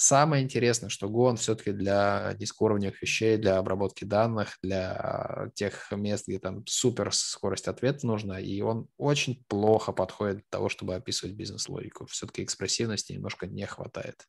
[0.00, 6.28] Самое интересное, что Go, он все-таки для низкоуровневых вещей, для обработки данных, для тех мест,
[6.28, 11.34] где там супер скорость ответа нужна, и он очень плохо подходит для того, чтобы описывать
[11.34, 12.06] бизнес-логику.
[12.06, 14.24] Все-таки экспрессивности немножко не хватает.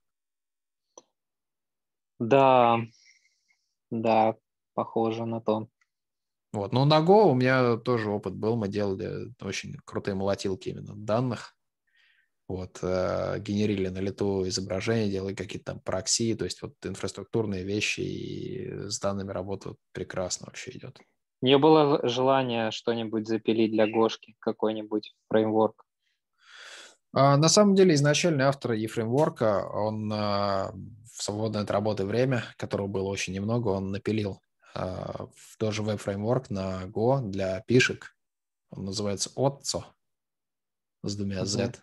[2.18, 2.80] Да,
[3.92, 4.34] да,
[4.80, 5.68] похоже на то.
[6.54, 6.72] Вот.
[6.72, 8.56] Но на Go у меня тоже опыт был.
[8.56, 11.54] Мы делали очень крутые молотилки именно данных.
[12.48, 18.00] Вот, э, генерили на лету изображения, делали какие-то там прокси, то есть вот инфраструктурные вещи
[18.00, 21.00] и с данными работают прекрасно вообще идет.
[21.42, 25.86] Не было желания что-нибудь запилить для Гошки, какой-нибудь фреймворк?
[27.14, 32.88] А, на самом деле изначальный автор e-фреймворка, он а, в свободное от работы время, которого
[32.88, 34.42] было очень немного, он напилил
[34.74, 38.16] в тоже веб-фреймворк на Go для пишек.
[38.70, 39.84] Он называется Otso
[41.04, 41.64] с двумя Z.
[41.64, 41.80] Uh-huh.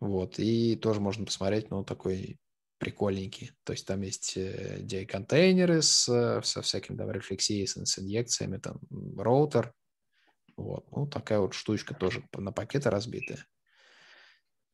[0.00, 2.38] Вот, и тоже можно посмотреть, ну, такой
[2.78, 3.52] прикольненький.
[3.62, 8.80] То есть там есть DI-контейнеры с, со всякими там рефлексией, с, с инъекциями, там
[9.16, 9.72] роутер.
[10.56, 13.46] Вот, ну, такая вот штучка тоже на пакеты разбитая.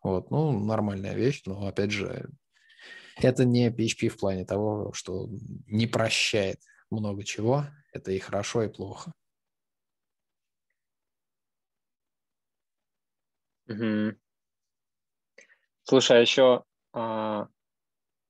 [0.02, 2.30] Вот, ну, нормальная вещь, но, опять же,
[3.16, 5.28] это не PHP в плане того, что
[5.66, 6.60] не прощает
[6.90, 7.64] много чего.
[7.92, 9.12] Это и хорошо, и плохо.
[13.68, 14.16] Угу.
[15.82, 17.48] Слушай, а еще, а,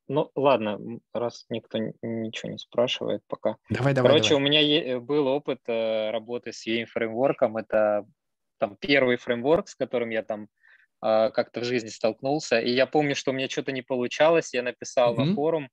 [0.08, 0.80] ну ладно,
[1.12, 3.56] раз никто ничего не спрашивает пока.
[3.68, 4.12] Давай, давай.
[4.12, 4.42] Короче, давай.
[4.42, 7.56] у меня был опыт э, работы с UAM фреймворком.
[7.58, 8.06] Это
[8.58, 10.48] там первый фреймворк, с которым я там
[11.02, 12.58] э, как-то в жизни столкнулся.
[12.58, 14.54] И я помню, что у меня что-то не получалось.
[14.54, 15.24] Я написал mm-hmm.
[15.24, 15.68] на форум,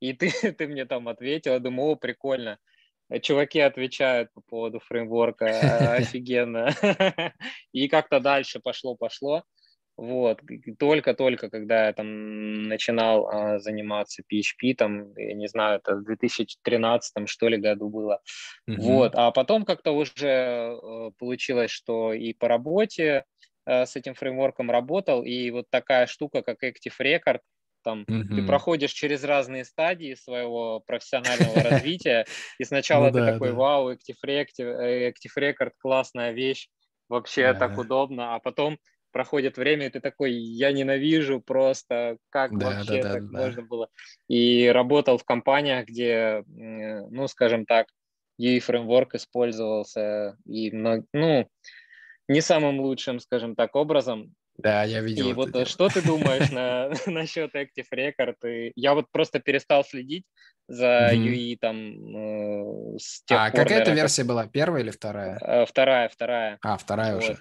[0.00, 1.52] и ты, ты мне там ответил.
[1.52, 2.58] Я думаю, о, прикольно.
[3.22, 5.46] Чуваки отвечают по поводу фреймворка,
[5.96, 6.70] офигенно.
[7.72, 9.44] И как-то дальше пошло-пошло.
[9.98, 10.40] Вот,
[10.78, 17.28] только-только, когда я там начинал а, заниматься PHP, там, я не знаю, это в 2013
[17.28, 18.20] что ли году было.
[18.70, 18.76] Mm-hmm.
[18.76, 23.24] Вот, а потом как-то уже э, получилось, что и по работе
[23.66, 27.40] э, с этим фреймворком работал, и вот такая штука, как Active Record,
[27.88, 28.34] там mm-hmm.
[28.34, 32.26] ты проходишь через разные стадии своего профессионального развития,
[32.58, 36.68] и сначала ну ты такой, вау, Active Record, классная вещь,
[37.08, 38.78] вообще так удобно, а потом
[39.10, 43.38] проходит время, и ты такой, я ненавижу просто, как да, вообще да, да, так да.
[43.38, 43.88] можно было.
[44.28, 47.86] И работал в компаниях, где, ну, скажем так,
[48.38, 51.48] UI фреймворк использовался и, ну,
[52.28, 54.34] не самым лучшим, скажем так, образом.
[54.58, 55.30] Да, я видел.
[55.30, 55.64] И вот дело.
[55.64, 58.36] что ты думаешь на, насчет Active Record?
[58.44, 60.24] И я вот просто перестал следить
[60.66, 61.24] за mm-hmm.
[61.24, 61.76] UI там
[62.16, 64.46] э, с тех А пор, какая это версия была?
[64.46, 65.38] Первая или вторая?
[65.40, 66.58] Э, вторая, вторая.
[66.62, 67.22] А, вторая вот.
[67.24, 67.38] уже.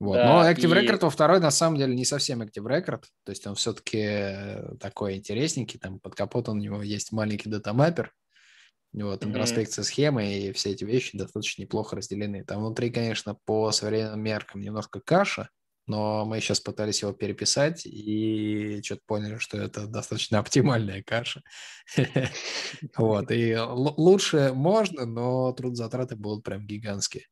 [0.00, 0.16] Вот.
[0.16, 0.86] Да, Но Active и...
[0.86, 5.16] Record во второй на самом деле не совсем Active Record, то есть он все-таки такой
[5.16, 8.10] интересненький, там под капотом у него есть маленький датамаппер,
[8.94, 9.86] вот, интроспекция mm-hmm.
[9.86, 12.44] схемы и все эти вещи достаточно неплохо разделены.
[12.44, 15.50] Там внутри, конечно, по современным меркам немножко каша,
[15.86, 21.42] но мы сейчас пытались его переписать и что-то поняли, что это достаточно оптимальная каша.
[22.96, 27.24] Вот, и лучше можно, но трудозатраты будут прям гигантские.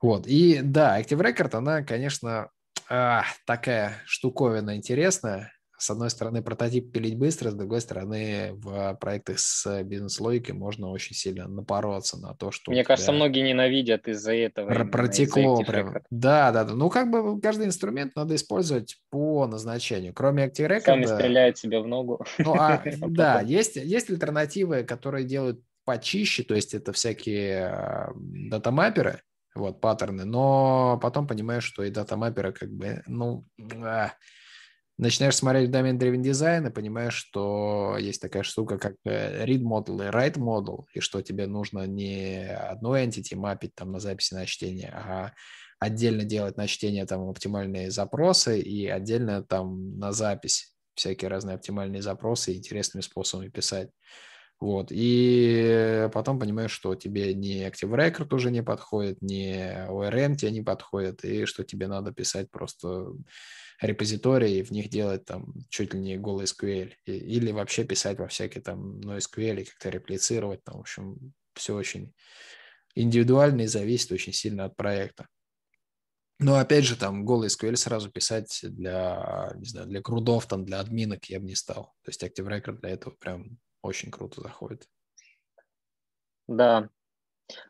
[0.00, 2.48] Вот, и да, Active Record, она, конечно,
[2.88, 5.52] такая штуковина интересная.
[5.80, 11.16] С одной стороны, прототип пилить быстро, с другой стороны, в проектах с бизнес-логикой можно очень
[11.16, 12.70] сильно напороться на то, что...
[12.70, 14.68] Мне кажется, многие ненавидят из-за этого.
[14.68, 15.94] Про- протекло из прям.
[16.10, 16.74] Да, да, да.
[16.74, 20.12] Ну, как бы каждый инструмент надо использовать по назначению.
[20.12, 20.84] Кроме Active Record...
[20.84, 22.22] Сами стреляют себе в ногу.
[22.36, 29.22] Ну, а, да, есть, есть альтернативы, которые делают почище, то есть это всякие а, датамаперы,
[29.54, 33.46] вот, паттерны, но потом понимаешь, что и датамаперы как бы, ну,
[33.82, 34.12] а,
[35.00, 40.10] начинаешь смотреть domain-driven design и понимаешь, что есть такая штука, как э, read model и
[40.10, 44.90] write model, и что тебе нужно не одну entity мапить там на записи на чтение,
[44.94, 45.32] а
[45.78, 52.02] отдельно делать на чтение там оптимальные запросы и отдельно там на запись всякие разные оптимальные
[52.02, 53.88] запросы интересными способами писать.
[54.60, 54.88] Вот.
[54.90, 59.54] И потом понимаешь, что тебе ни Active Record уже не подходит, ни
[59.88, 63.14] ORM тебе не подходит, и что тебе надо писать просто
[63.80, 66.92] репозитории в них делать там чуть ли не голый SQL.
[67.06, 70.62] Или вообще писать во всякие там NoSQL и как-то реплицировать.
[70.64, 72.12] Там, в общем, все очень
[72.94, 75.26] индивидуально и зависит очень сильно от проекта.
[76.38, 80.80] Но опять же, там голый SQL сразу писать для, не знаю, для крудов, там, для
[80.80, 81.92] админок я бы не стал.
[82.02, 84.88] То есть Active Record для этого прям очень круто заходит.
[86.48, 86.88] Да.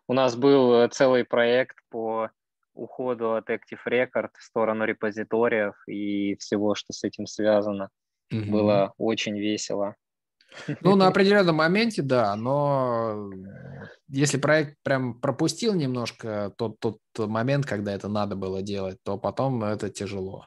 [0.06, 2.30] У нас был э, целый проект по
[2.74, 7.90] уходу от Active Record в сторону репозиториев и всего, что с этим связано.
[8.32, 8.50] Угу.
[8.50, 9.96] Было очень весело.
[10.80, 13.30] Ну, на определенном моменте, да, но
[14.08, 19.62] если проект прям пропустил немножко тот, тот момент, когда это надо было делать, то потом
[19.64, 20.46] это тяжело.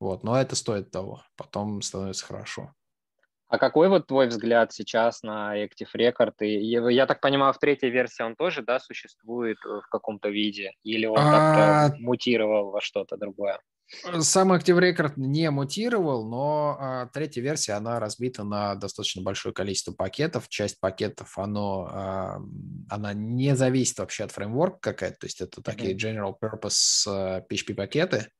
[0.00, 1.22] Вот, но это стоит того.
[1.36, 2.72] Потом становится хорошо.
[3.50, 6.34] А какой вот твой взгляд сейчас на Active Record?
[6.38, 10.72] И я так понимаю, в третьей версии он тоже, да, существует в каком-то виде?
[10.84, 13.58] Или он как-то а, мутировал во что-то другое?
[14.20, 19.92] Сам Active Record не мутировал, но а, третья версия, она разбита на достаточно большое количество
[19.92, 20.48] пакетов.
[20.48, 22.38] Часть пакетов, оно, а,
[22.88, 28.39] она не зависит вообще от фреймворка какая-то, то есть это такие general purpose PHP-пакеты, а,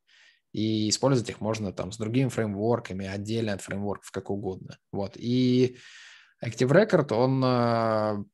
[0.53, 4.79] и использовать их можно там с другими фреймворками, отдельно от фреймворков, как угодно.
[4.93, 5.17] Вот.
[5.17, 5.77] И
[6.45, 8.25] Active Record, он а,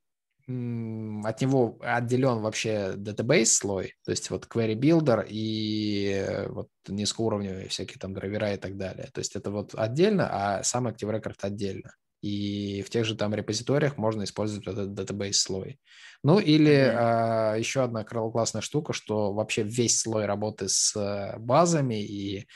[0.48, 7.68] от него отделен вообще database слой, то есть вот query builder и э, вот низкоуровневые
[7.68, 9.08] всякие там драйвера и так далее.
[9.12, 11.92] То есть это вот отдельно, а сам Active Record отдельно.
[12.22, 15.78] И в тех же там репозиториях можно использовать этот database слой.
[16.22, 16.96] Ну или mm-hmm.
[16.96, 22.46] а, еще одна классная штука, что вообще весь слой работы с э, базами и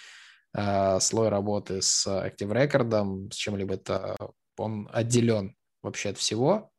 [0.53, 4.16] а, слой работы с Active Record, с чем-либо это
[4.57, 6.70] он отделен вообще от всего,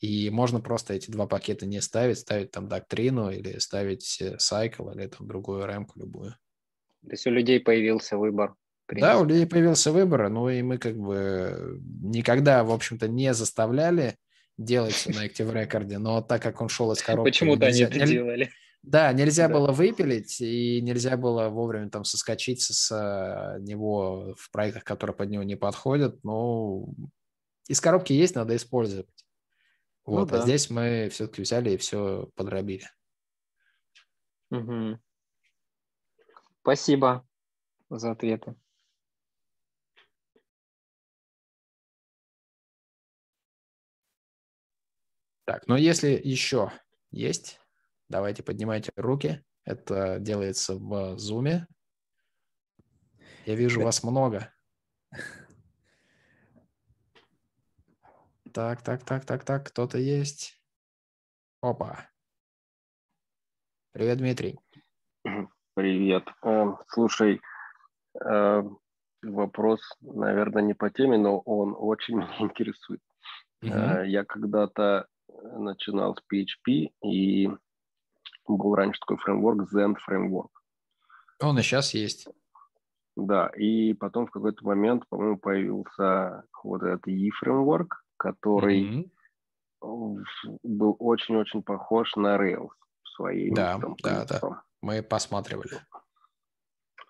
[0.00, 5.06] и можно просто эти два пакета не ставить, ставить там доктрину или ставить cycle или
[5.06, 6.36] там другую ремку любую.
[7.02, 8.54] То есть у людей появился выбор.
[8.98, 14.16] Да, у людей появился выбор, ну и мы как бы никогда, в общем-то, не заставляли
[14.56, 17.30] делать на Active Record, но так как он шел из коробки...
[17.30, 18.50] Почему-то они это делали.
[18.82, 19.54] Да, нельзя да.
[19.54, 22.90] было выпилить, и нельзя было вовремя там соскочить с
[23.60, 26.22] него в проектах, которые под него не подходят.
[26.24, 26.94] Ну,
[27.68, 29.06] из коробки есть, надо использовать.
[30.06, 30.42] Ну вот, ну, да.
[30.42, 32.88] а здесь мы все-таки взяли и все подробили.
[34.50, 34.98] Угу.
[36.62, 37.26] Спасибо
[37.90, 38.54] за ответы.
[45.50, 46.70] Так, ну если еще
[47.10, 47.60] есть,
[48.08, 49.44] давайте поднимайте руки.
[49.64, 51.66] Это делается в Zoom.
[53.46, 54.54] Я вижу вас много.
[58.52, 60.62] Так, так, так, так, так, кто-то есть.
[61.60, 62.08] Опа.
[63.90, 64.56] Привет, Дмитрий.
[65.74, 66.28] Привет.
[66.86, 67.40] Слушай,
[68.24, 68.62] э,
[69.22, 73.02] вопрос, наверное, не по теме, но он очень меня интересует.
[73.62, 74.04] Угу.
[74.04, 75.08] Я когда-то
[75.42, 77.50] начинал с PHP, и
[78.46, 80.50] был раньше такой фреймворк, Zen Framework.
[81.40, 82.28] Он и сейчас есть.
[83.16, 89.10] Да, и потом в какой-то момент, по-моему, появился вот этот E-фреймворк, который
[89.82, 90.24] mm-hmm.
[90.62, 92.70] был очень-очень похож на Rails
[93.16, 93.52] своей.
[93.52, 94.62] Да, там, да, да.
[94.80, 95.80] Мы посматривали.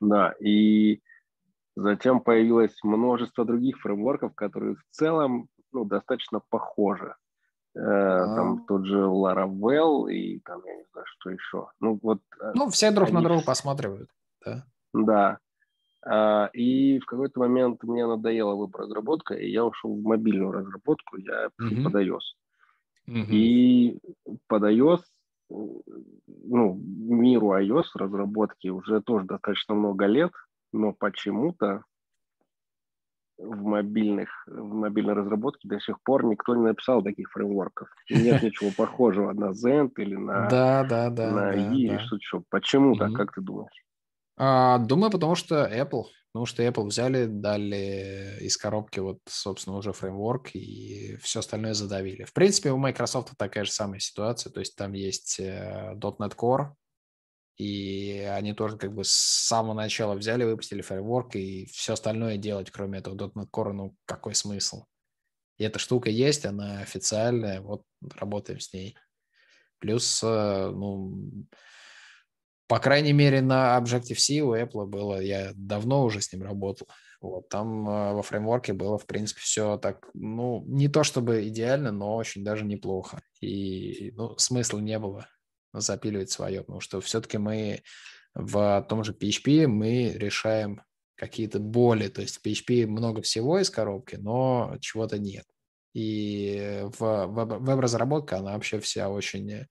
[0.01, 1.01] Да, и
[1.77, 7.15] затем появилось множество других фреймворков, которые в целом ну, достаточно похожи.
[7.77, 8.35] Uh-huh.
[8.35, 11.69] Там тот же Laravel и там, я не знаю, что еще.
[11.79, 14.11] Ну, вот, э, ну все друг на друга посматривают.
[14.45, 14.65] Да.
[14.93, 15.39] Да.
[16.05, 21.47] А, и в какой-то момент мне надоела веб-разработка, и я ушел в мобильную разработку, я
[21.47, 21.85] uh-huh.
[21.85, 22.19] под iOS.
[23.09, 23.27] Uh-huh.
[23.29, 24.01] И
[24.49, 25.01] под iOS,
[25.49, 30.33] ну, миру iOS разработки уже тоже достаточно много лет,
[30.73, 31.85] но почему-то
[33.43, 37.89] в мобильных, в мобильной разработке до сих пор никто не написал таких фреймворков.
[38.09, 41.75] Нет ничего похожего на Zend или на, да, да, да, на да, E да.
[41.75, 42.45] или что-то.
[42.51, 43.85] Почему так, как ты думаешь?
[44.37, 46.05] А, думаю, потому что Apple.
[46.33, 52.23] Потому что Apple взяли, дали из коробки вот, собственно, уже фреймворк и все остальное задавили.
[52.23, 54.53] В принципе, у Microsoft такая же самая ситуация.
[54.53, 56.69] То есть там есть э, .NET Core,
[57.61, 62.71] и они тоже как бы с самого начала взяли, выпустили фреймворк, и все остальное делать,
[62.71, 64.87] кроме этого .NET Core, ну, какой смысл?
[65.59, 67.83] И эта штука есть, она официальная, вот
[68.17, 68.97] работаем с ней.
[69.79, 71.47] Плюс, э, ну,
[72.67, 76.89] по крайней мере, на Objective-C у Apple было, я давно уже с ним работал.
[77.21, 81.93] Вот, там э, во фреймворке было, в принципе, все так, ну, не то чтобы идеально,
[81.93, 83.21] но очень даже неплохо.
[83.43, 85.29] И, ну, смысла не было
[85.73, 87.83] запиливать свое, потому что все-таки мы
[88.35, 90.83] в том же PHP мы решаем
[91.17, 95.45] какие-то боли, то есть в PHP много всего из коробки, но чего-то нет.
[95.93, 99.67] И в веб-разработка, она вообще вся очень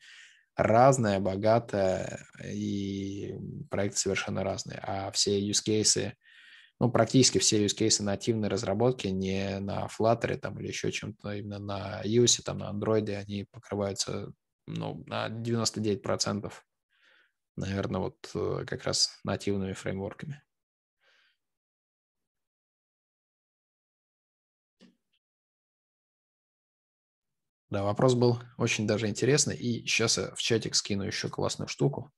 [0.56, 3.34] разная, богатая, и
[3.70, 4.80] проекты совершенно разные.
[4.84, 6.12] А все use cases,
[6.80, 11.60] ну, практически все use cases нативной разработки не на Flutter там, или еще чем-то, именно
[11.60, 14.34] на iOS, там, на Android, они покрываются
[14.74, 16.52] ну, на 99%,
[17.56, 20.41] наверное, вот э, как раз нативными фреймворками.
[27.70, 29.56] Да, вопрос был очень даже интересный.
[29.56, 32.12] И сейчас я в чатик скину еще классную штуку.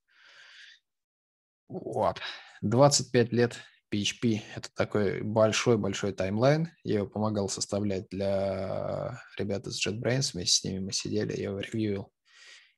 [1.67, 2.21] Вот.
[2.61, 3.57] 25 лет
[3.93, 6.69] PHP– это такой большой-большой таймлайн.
[6.83, 10.31] Я его помогал составлять для ребят из JetBrains.
[10.33, 12.11] Вместе с ними мы сидели, я его ревьюил.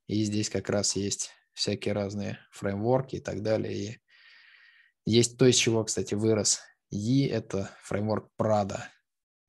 [0.07, 3.73] И здесь как раз есть всякие разные фреймворки и так далее.
[3.73, 3.99] И
[5.05, 8.81] есть то, из чего, кстати, вырос E– это фреймворк Prada.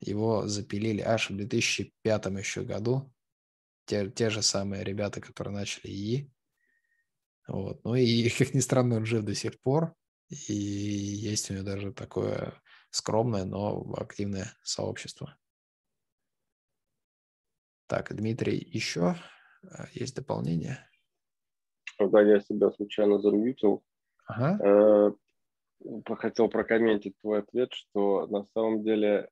[0.01, 3.13] Его запилили аж в 2005 еще году.
[3.87, 6.31] Те, те же самые ребята, которые начали E.
[7.47, 7.85] Вот.
[7.85, 9.95] Ну и, как ни странно, он жив до сих пор.
[10.29, 12.61] И есть у него даже такое
[12.91, 15.37] скромное, но активное сообщество.
[17.87, 19.17] Так, Дмитрий, еще
[19.93, 20.79] есть дополнение?
[21.99, 23.85] Когда я себя случайно замьютил,
[24.27, 24.59] ага.
[24.65, 25.13] э,
[26.17, 29.29] хотел прокомментить твой ответ, что на самом деле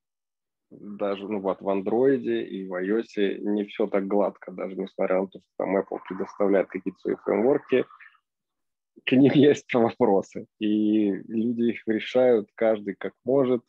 [0.71, 5.29] даже ну вот в андроиде и в iOS не все так гладко, даже несмотря на
[5.29, 7.85] то, что там Apple предоставляет какие-то свои фреймворки,
[9.05, 13.63] к ним есть вопросы, и люди их решают каждый как может,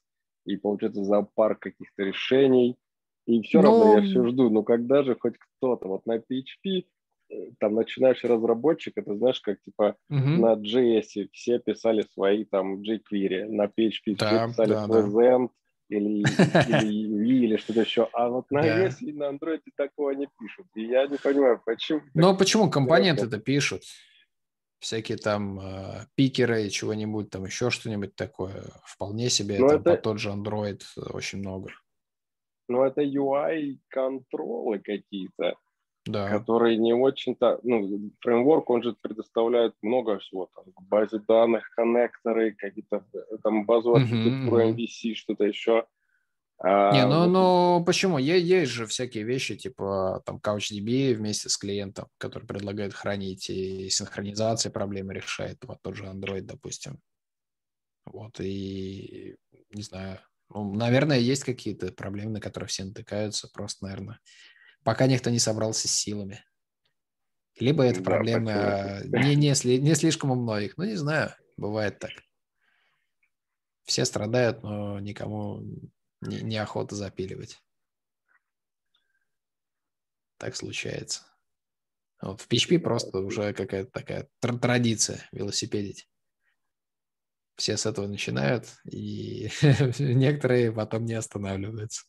[0.45, 2.77] и получается зоопарк каких-то решений,
[3.25, 3.69] и все Но...
[3.69, 6.85] равно я все жду, но когда же хоть кто-то вот на PHP
[7.29, 10.19] э, там начинающий разработчик, это знаешь, как типа угу.
[10.19, 15.07] на JS все писали свои там jQuery, на PHP да, все писали да, свой да.
[15.07, 15.49] Zend
[15.89, 16.23] или,
[16.83, 20.67] или или что-то еще, а вот на iOS и на Android такого не пишут.
[20.75, 22.01] И я не понимаю, почему.
[22.13, 23.83] Но почему компоненты это пишут?
[24.83, 28.65] всякие там э, пикеры, чего-нибудь, там еще что-нибудь такое.
[28.83, 30.01] Вполне себе, Но это, это...
[30.01, 31.71] тот же Android очень много.
[32.67, 35.55] Ну, это UI-контролы какие-то,
[36.05, 36.29] да.
[36.29, 37.59] которые не очень-то...
[37.63, 40.49] Ну, фреймворк, он же предоставляет много всего.
[40.55, 43.05] Там, базе данных, коннекторы, какие-то
[43.43, 45.85] там базовую архитектуру uh-huh, MVC, что-то еще.
[46.59, 47.27] А, не, ну, вот...
[47.27, 48.17] ну почему?
[48.17, 54.71] Есть же всякие вещи, типа там CouchDB вместе с клиентом, который предлагает хранить и синхронизация
[54.71, 56.99] проблемы решает, вот тот же Android, допустим.
[58.05, 59.35] Вот, и
[59.71, 60.19] не знаю,
[60.49, 64.19] ну, наверное, есть какие-то проблемы, на которые все натыкаются, просто, наверное,
[64.83, 66.43] пока никто не собрался с силами.
[67.59, 72.11] Либо это да, проблемы не, не, не слишком у многих, ну, не знаю, бывает так.
[73.83, 75.61] Все страдают, но никому
[76.21, 77.61] не, неохота запиливать.
[80.37, 81.23] Так случается.
[82.21, 86.07] Вот в PHP просто уже какая-то такая традиция велосипедить.
[87.55, 89.47] Все с этого начинают, и
[89.99, 92.05] некоторые потом не останавливаются.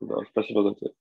[0.00, 0.94] Да, спасибо за ответ.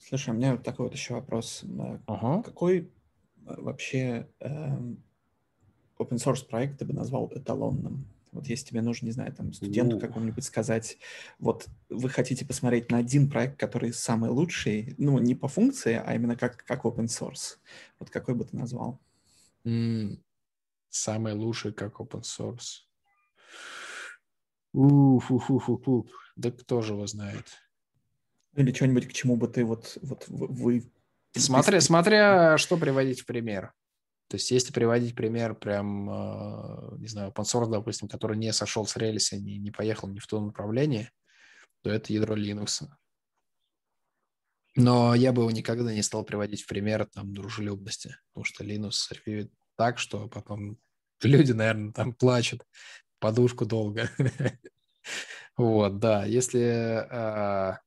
[0.00, 1.64] Слушай, у меня такой вот еще вопрос.
[2.06, 2.42] Ага.
[2.42, 2.84] Какой э,
[3.46, 4.48] вообще э,
[5.98, 8.04] open source проект ты бы назвал эталонным?
[8.36, 10.98] Вот если тебе нужно, не знаю, там, студенту какому-нибудь сказать,
[11.38, 16.14] вот вы хотите посмотреть на один проект, который самый лучший, ну, не по функции, а
[16.14, 17.56] именно как, как open source.
[17.98, 19.00] Вот какой бы ты назвал?
[19.64, 20.18] Mm,
[20.90, 22.84] самый лучший как open source.
[24.72, 26.06] Ух-ух-ух-ух.
[26.36, 27.46] Да кто же его знает?
[28.54, 30.90] Или что-нибудь, к чему бы ты вот, вот вы...
[31.32, 33.72] Смотря, смотря что приводить в пример.
[34.28, 38.96] То есть если приводить пример прям, э, не знаю, open допустим, который не сошел с
[38.96, 41.10] рельса, не, не поехал ни в то направление,
[41.82, 42.86] то это ядро Linux.
[44.74, 48.92] Но я бы его никогда не стал приводить в пример там дружелюбности, потому что Linux
[49.10, 50.78] ревьюет так, что потом
[51.22, 52.66] люди, наверное, там плачут
[53.18, 54.10] подушку долго.
[55.56, 56.26] Вот, да.
[56.26, 57.78] Если а,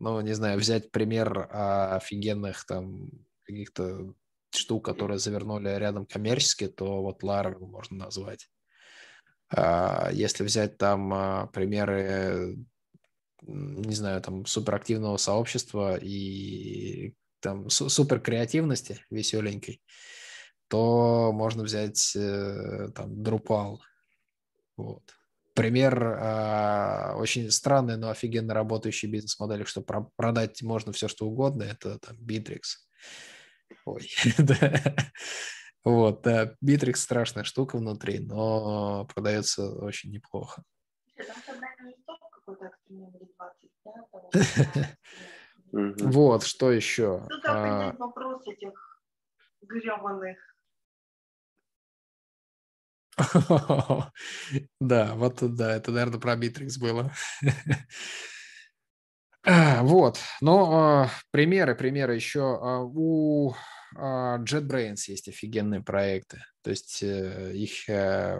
[0.00, 3.10] ну, не знаю, взять пример офигенных там
[3.44, 4.14] каких-то
[4.50, 8.48] штук, которые завернули рядом коммерчески, то вот Laravel можно назвать.
[9.52, 12.56] А если взять там а, примеры,
[13.42, 19.82] не знаю, там суперактивного сообщества и там супер креативности веселенькой,
[20.68, 23.78] то можно взять э, там Drupal.
[24.76, 25.02] Вот
[25.54, 31.64] пример э, очень странной, но офигенно работающей бизнес-модели, что про- продать можно все, что угодно,
[31.64, 32.60] это там Bittrex.
[33.84, 34.94] Ой, да.
[35.84, 40.62] Вот, да, Bittrex страшная штука внутри, но продается очень неплохо.
[45.72, 47.24] Вот, что еще?
[47.28, 47.92] Ну, а...
[47.96, 48.72] вопрос этих
[49.62, 50.36] гребаных
[54.80, 57.12] Да, вот да, это, наверное, про Битрикс было.
[59.42, 62.58] А, вот, но а, примеры, примеры еще.
[62.60, 63.54] А, у
[63.96, 66.42] а, JetBrains есть офигенные проекты.
[66.62, 68.38] То есть э, их э,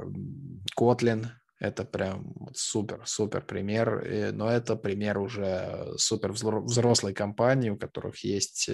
[0.79, 1.27] Kotlin—
[1.59, 4.33] это прям супер, супер пример.
[4.35, 8.71] Но это пример уже супер взрослой компании, у которых есть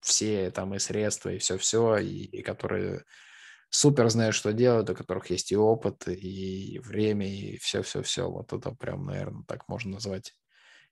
[0.00, 3.04] все там и средства, и все-все, и, и которые
[3.70, 8.30] супер знают, что делают, у которых есть и опыт, и время, и все-все-все.
[8.30, 10.34] Вот это прям, наверное, так можно назвать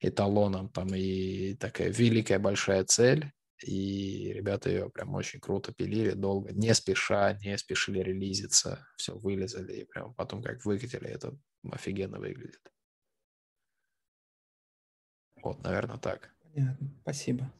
[0.02, 0.68] эталоном.
[0.68, 3.32] Там и такая великая большая цель,
[3.64, 9.72] и ребята ее прям очень круто пилили, долго, не спеша, не спешили релизиться, все вылезали,
[9.72, 11.36] и прям потом как выкатили, это
[11.70, 12.60] офигенно выглядит.
[15.42, 16.34] Вот, наверное, так.
[16.42, 17.52] Понятно, спасибо.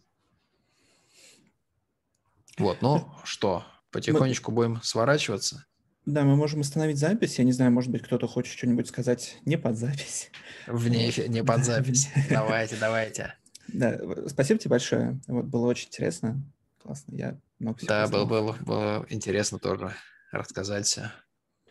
[2.59, 4.55] Вот, ну что, потихонечку мы...
[4.56, 5.64] будем сворачиваться.
[6.05, 7.39] Да, мы можем остановить запись.
[7.39, 10.31] Я не знаю, может быть, кто-то хочет что-нибудь сказать не под запись.
[10.66, 12.09] Вне, не под запись.
[12.29, 13.35] Давайте, давайте.
[13.69, 15.20] Да, спасибо тебе большое.
[15.29, 16.43] Вот было очень интересно.
[16.83, 17.15] Классно.
[17.15, 19.95] Я много всего Да, было, было, было интересно тоже
[20.33, 20.99] рассказать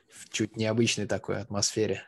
[0.07, 2.03] в чуть необычной такой атмосфере.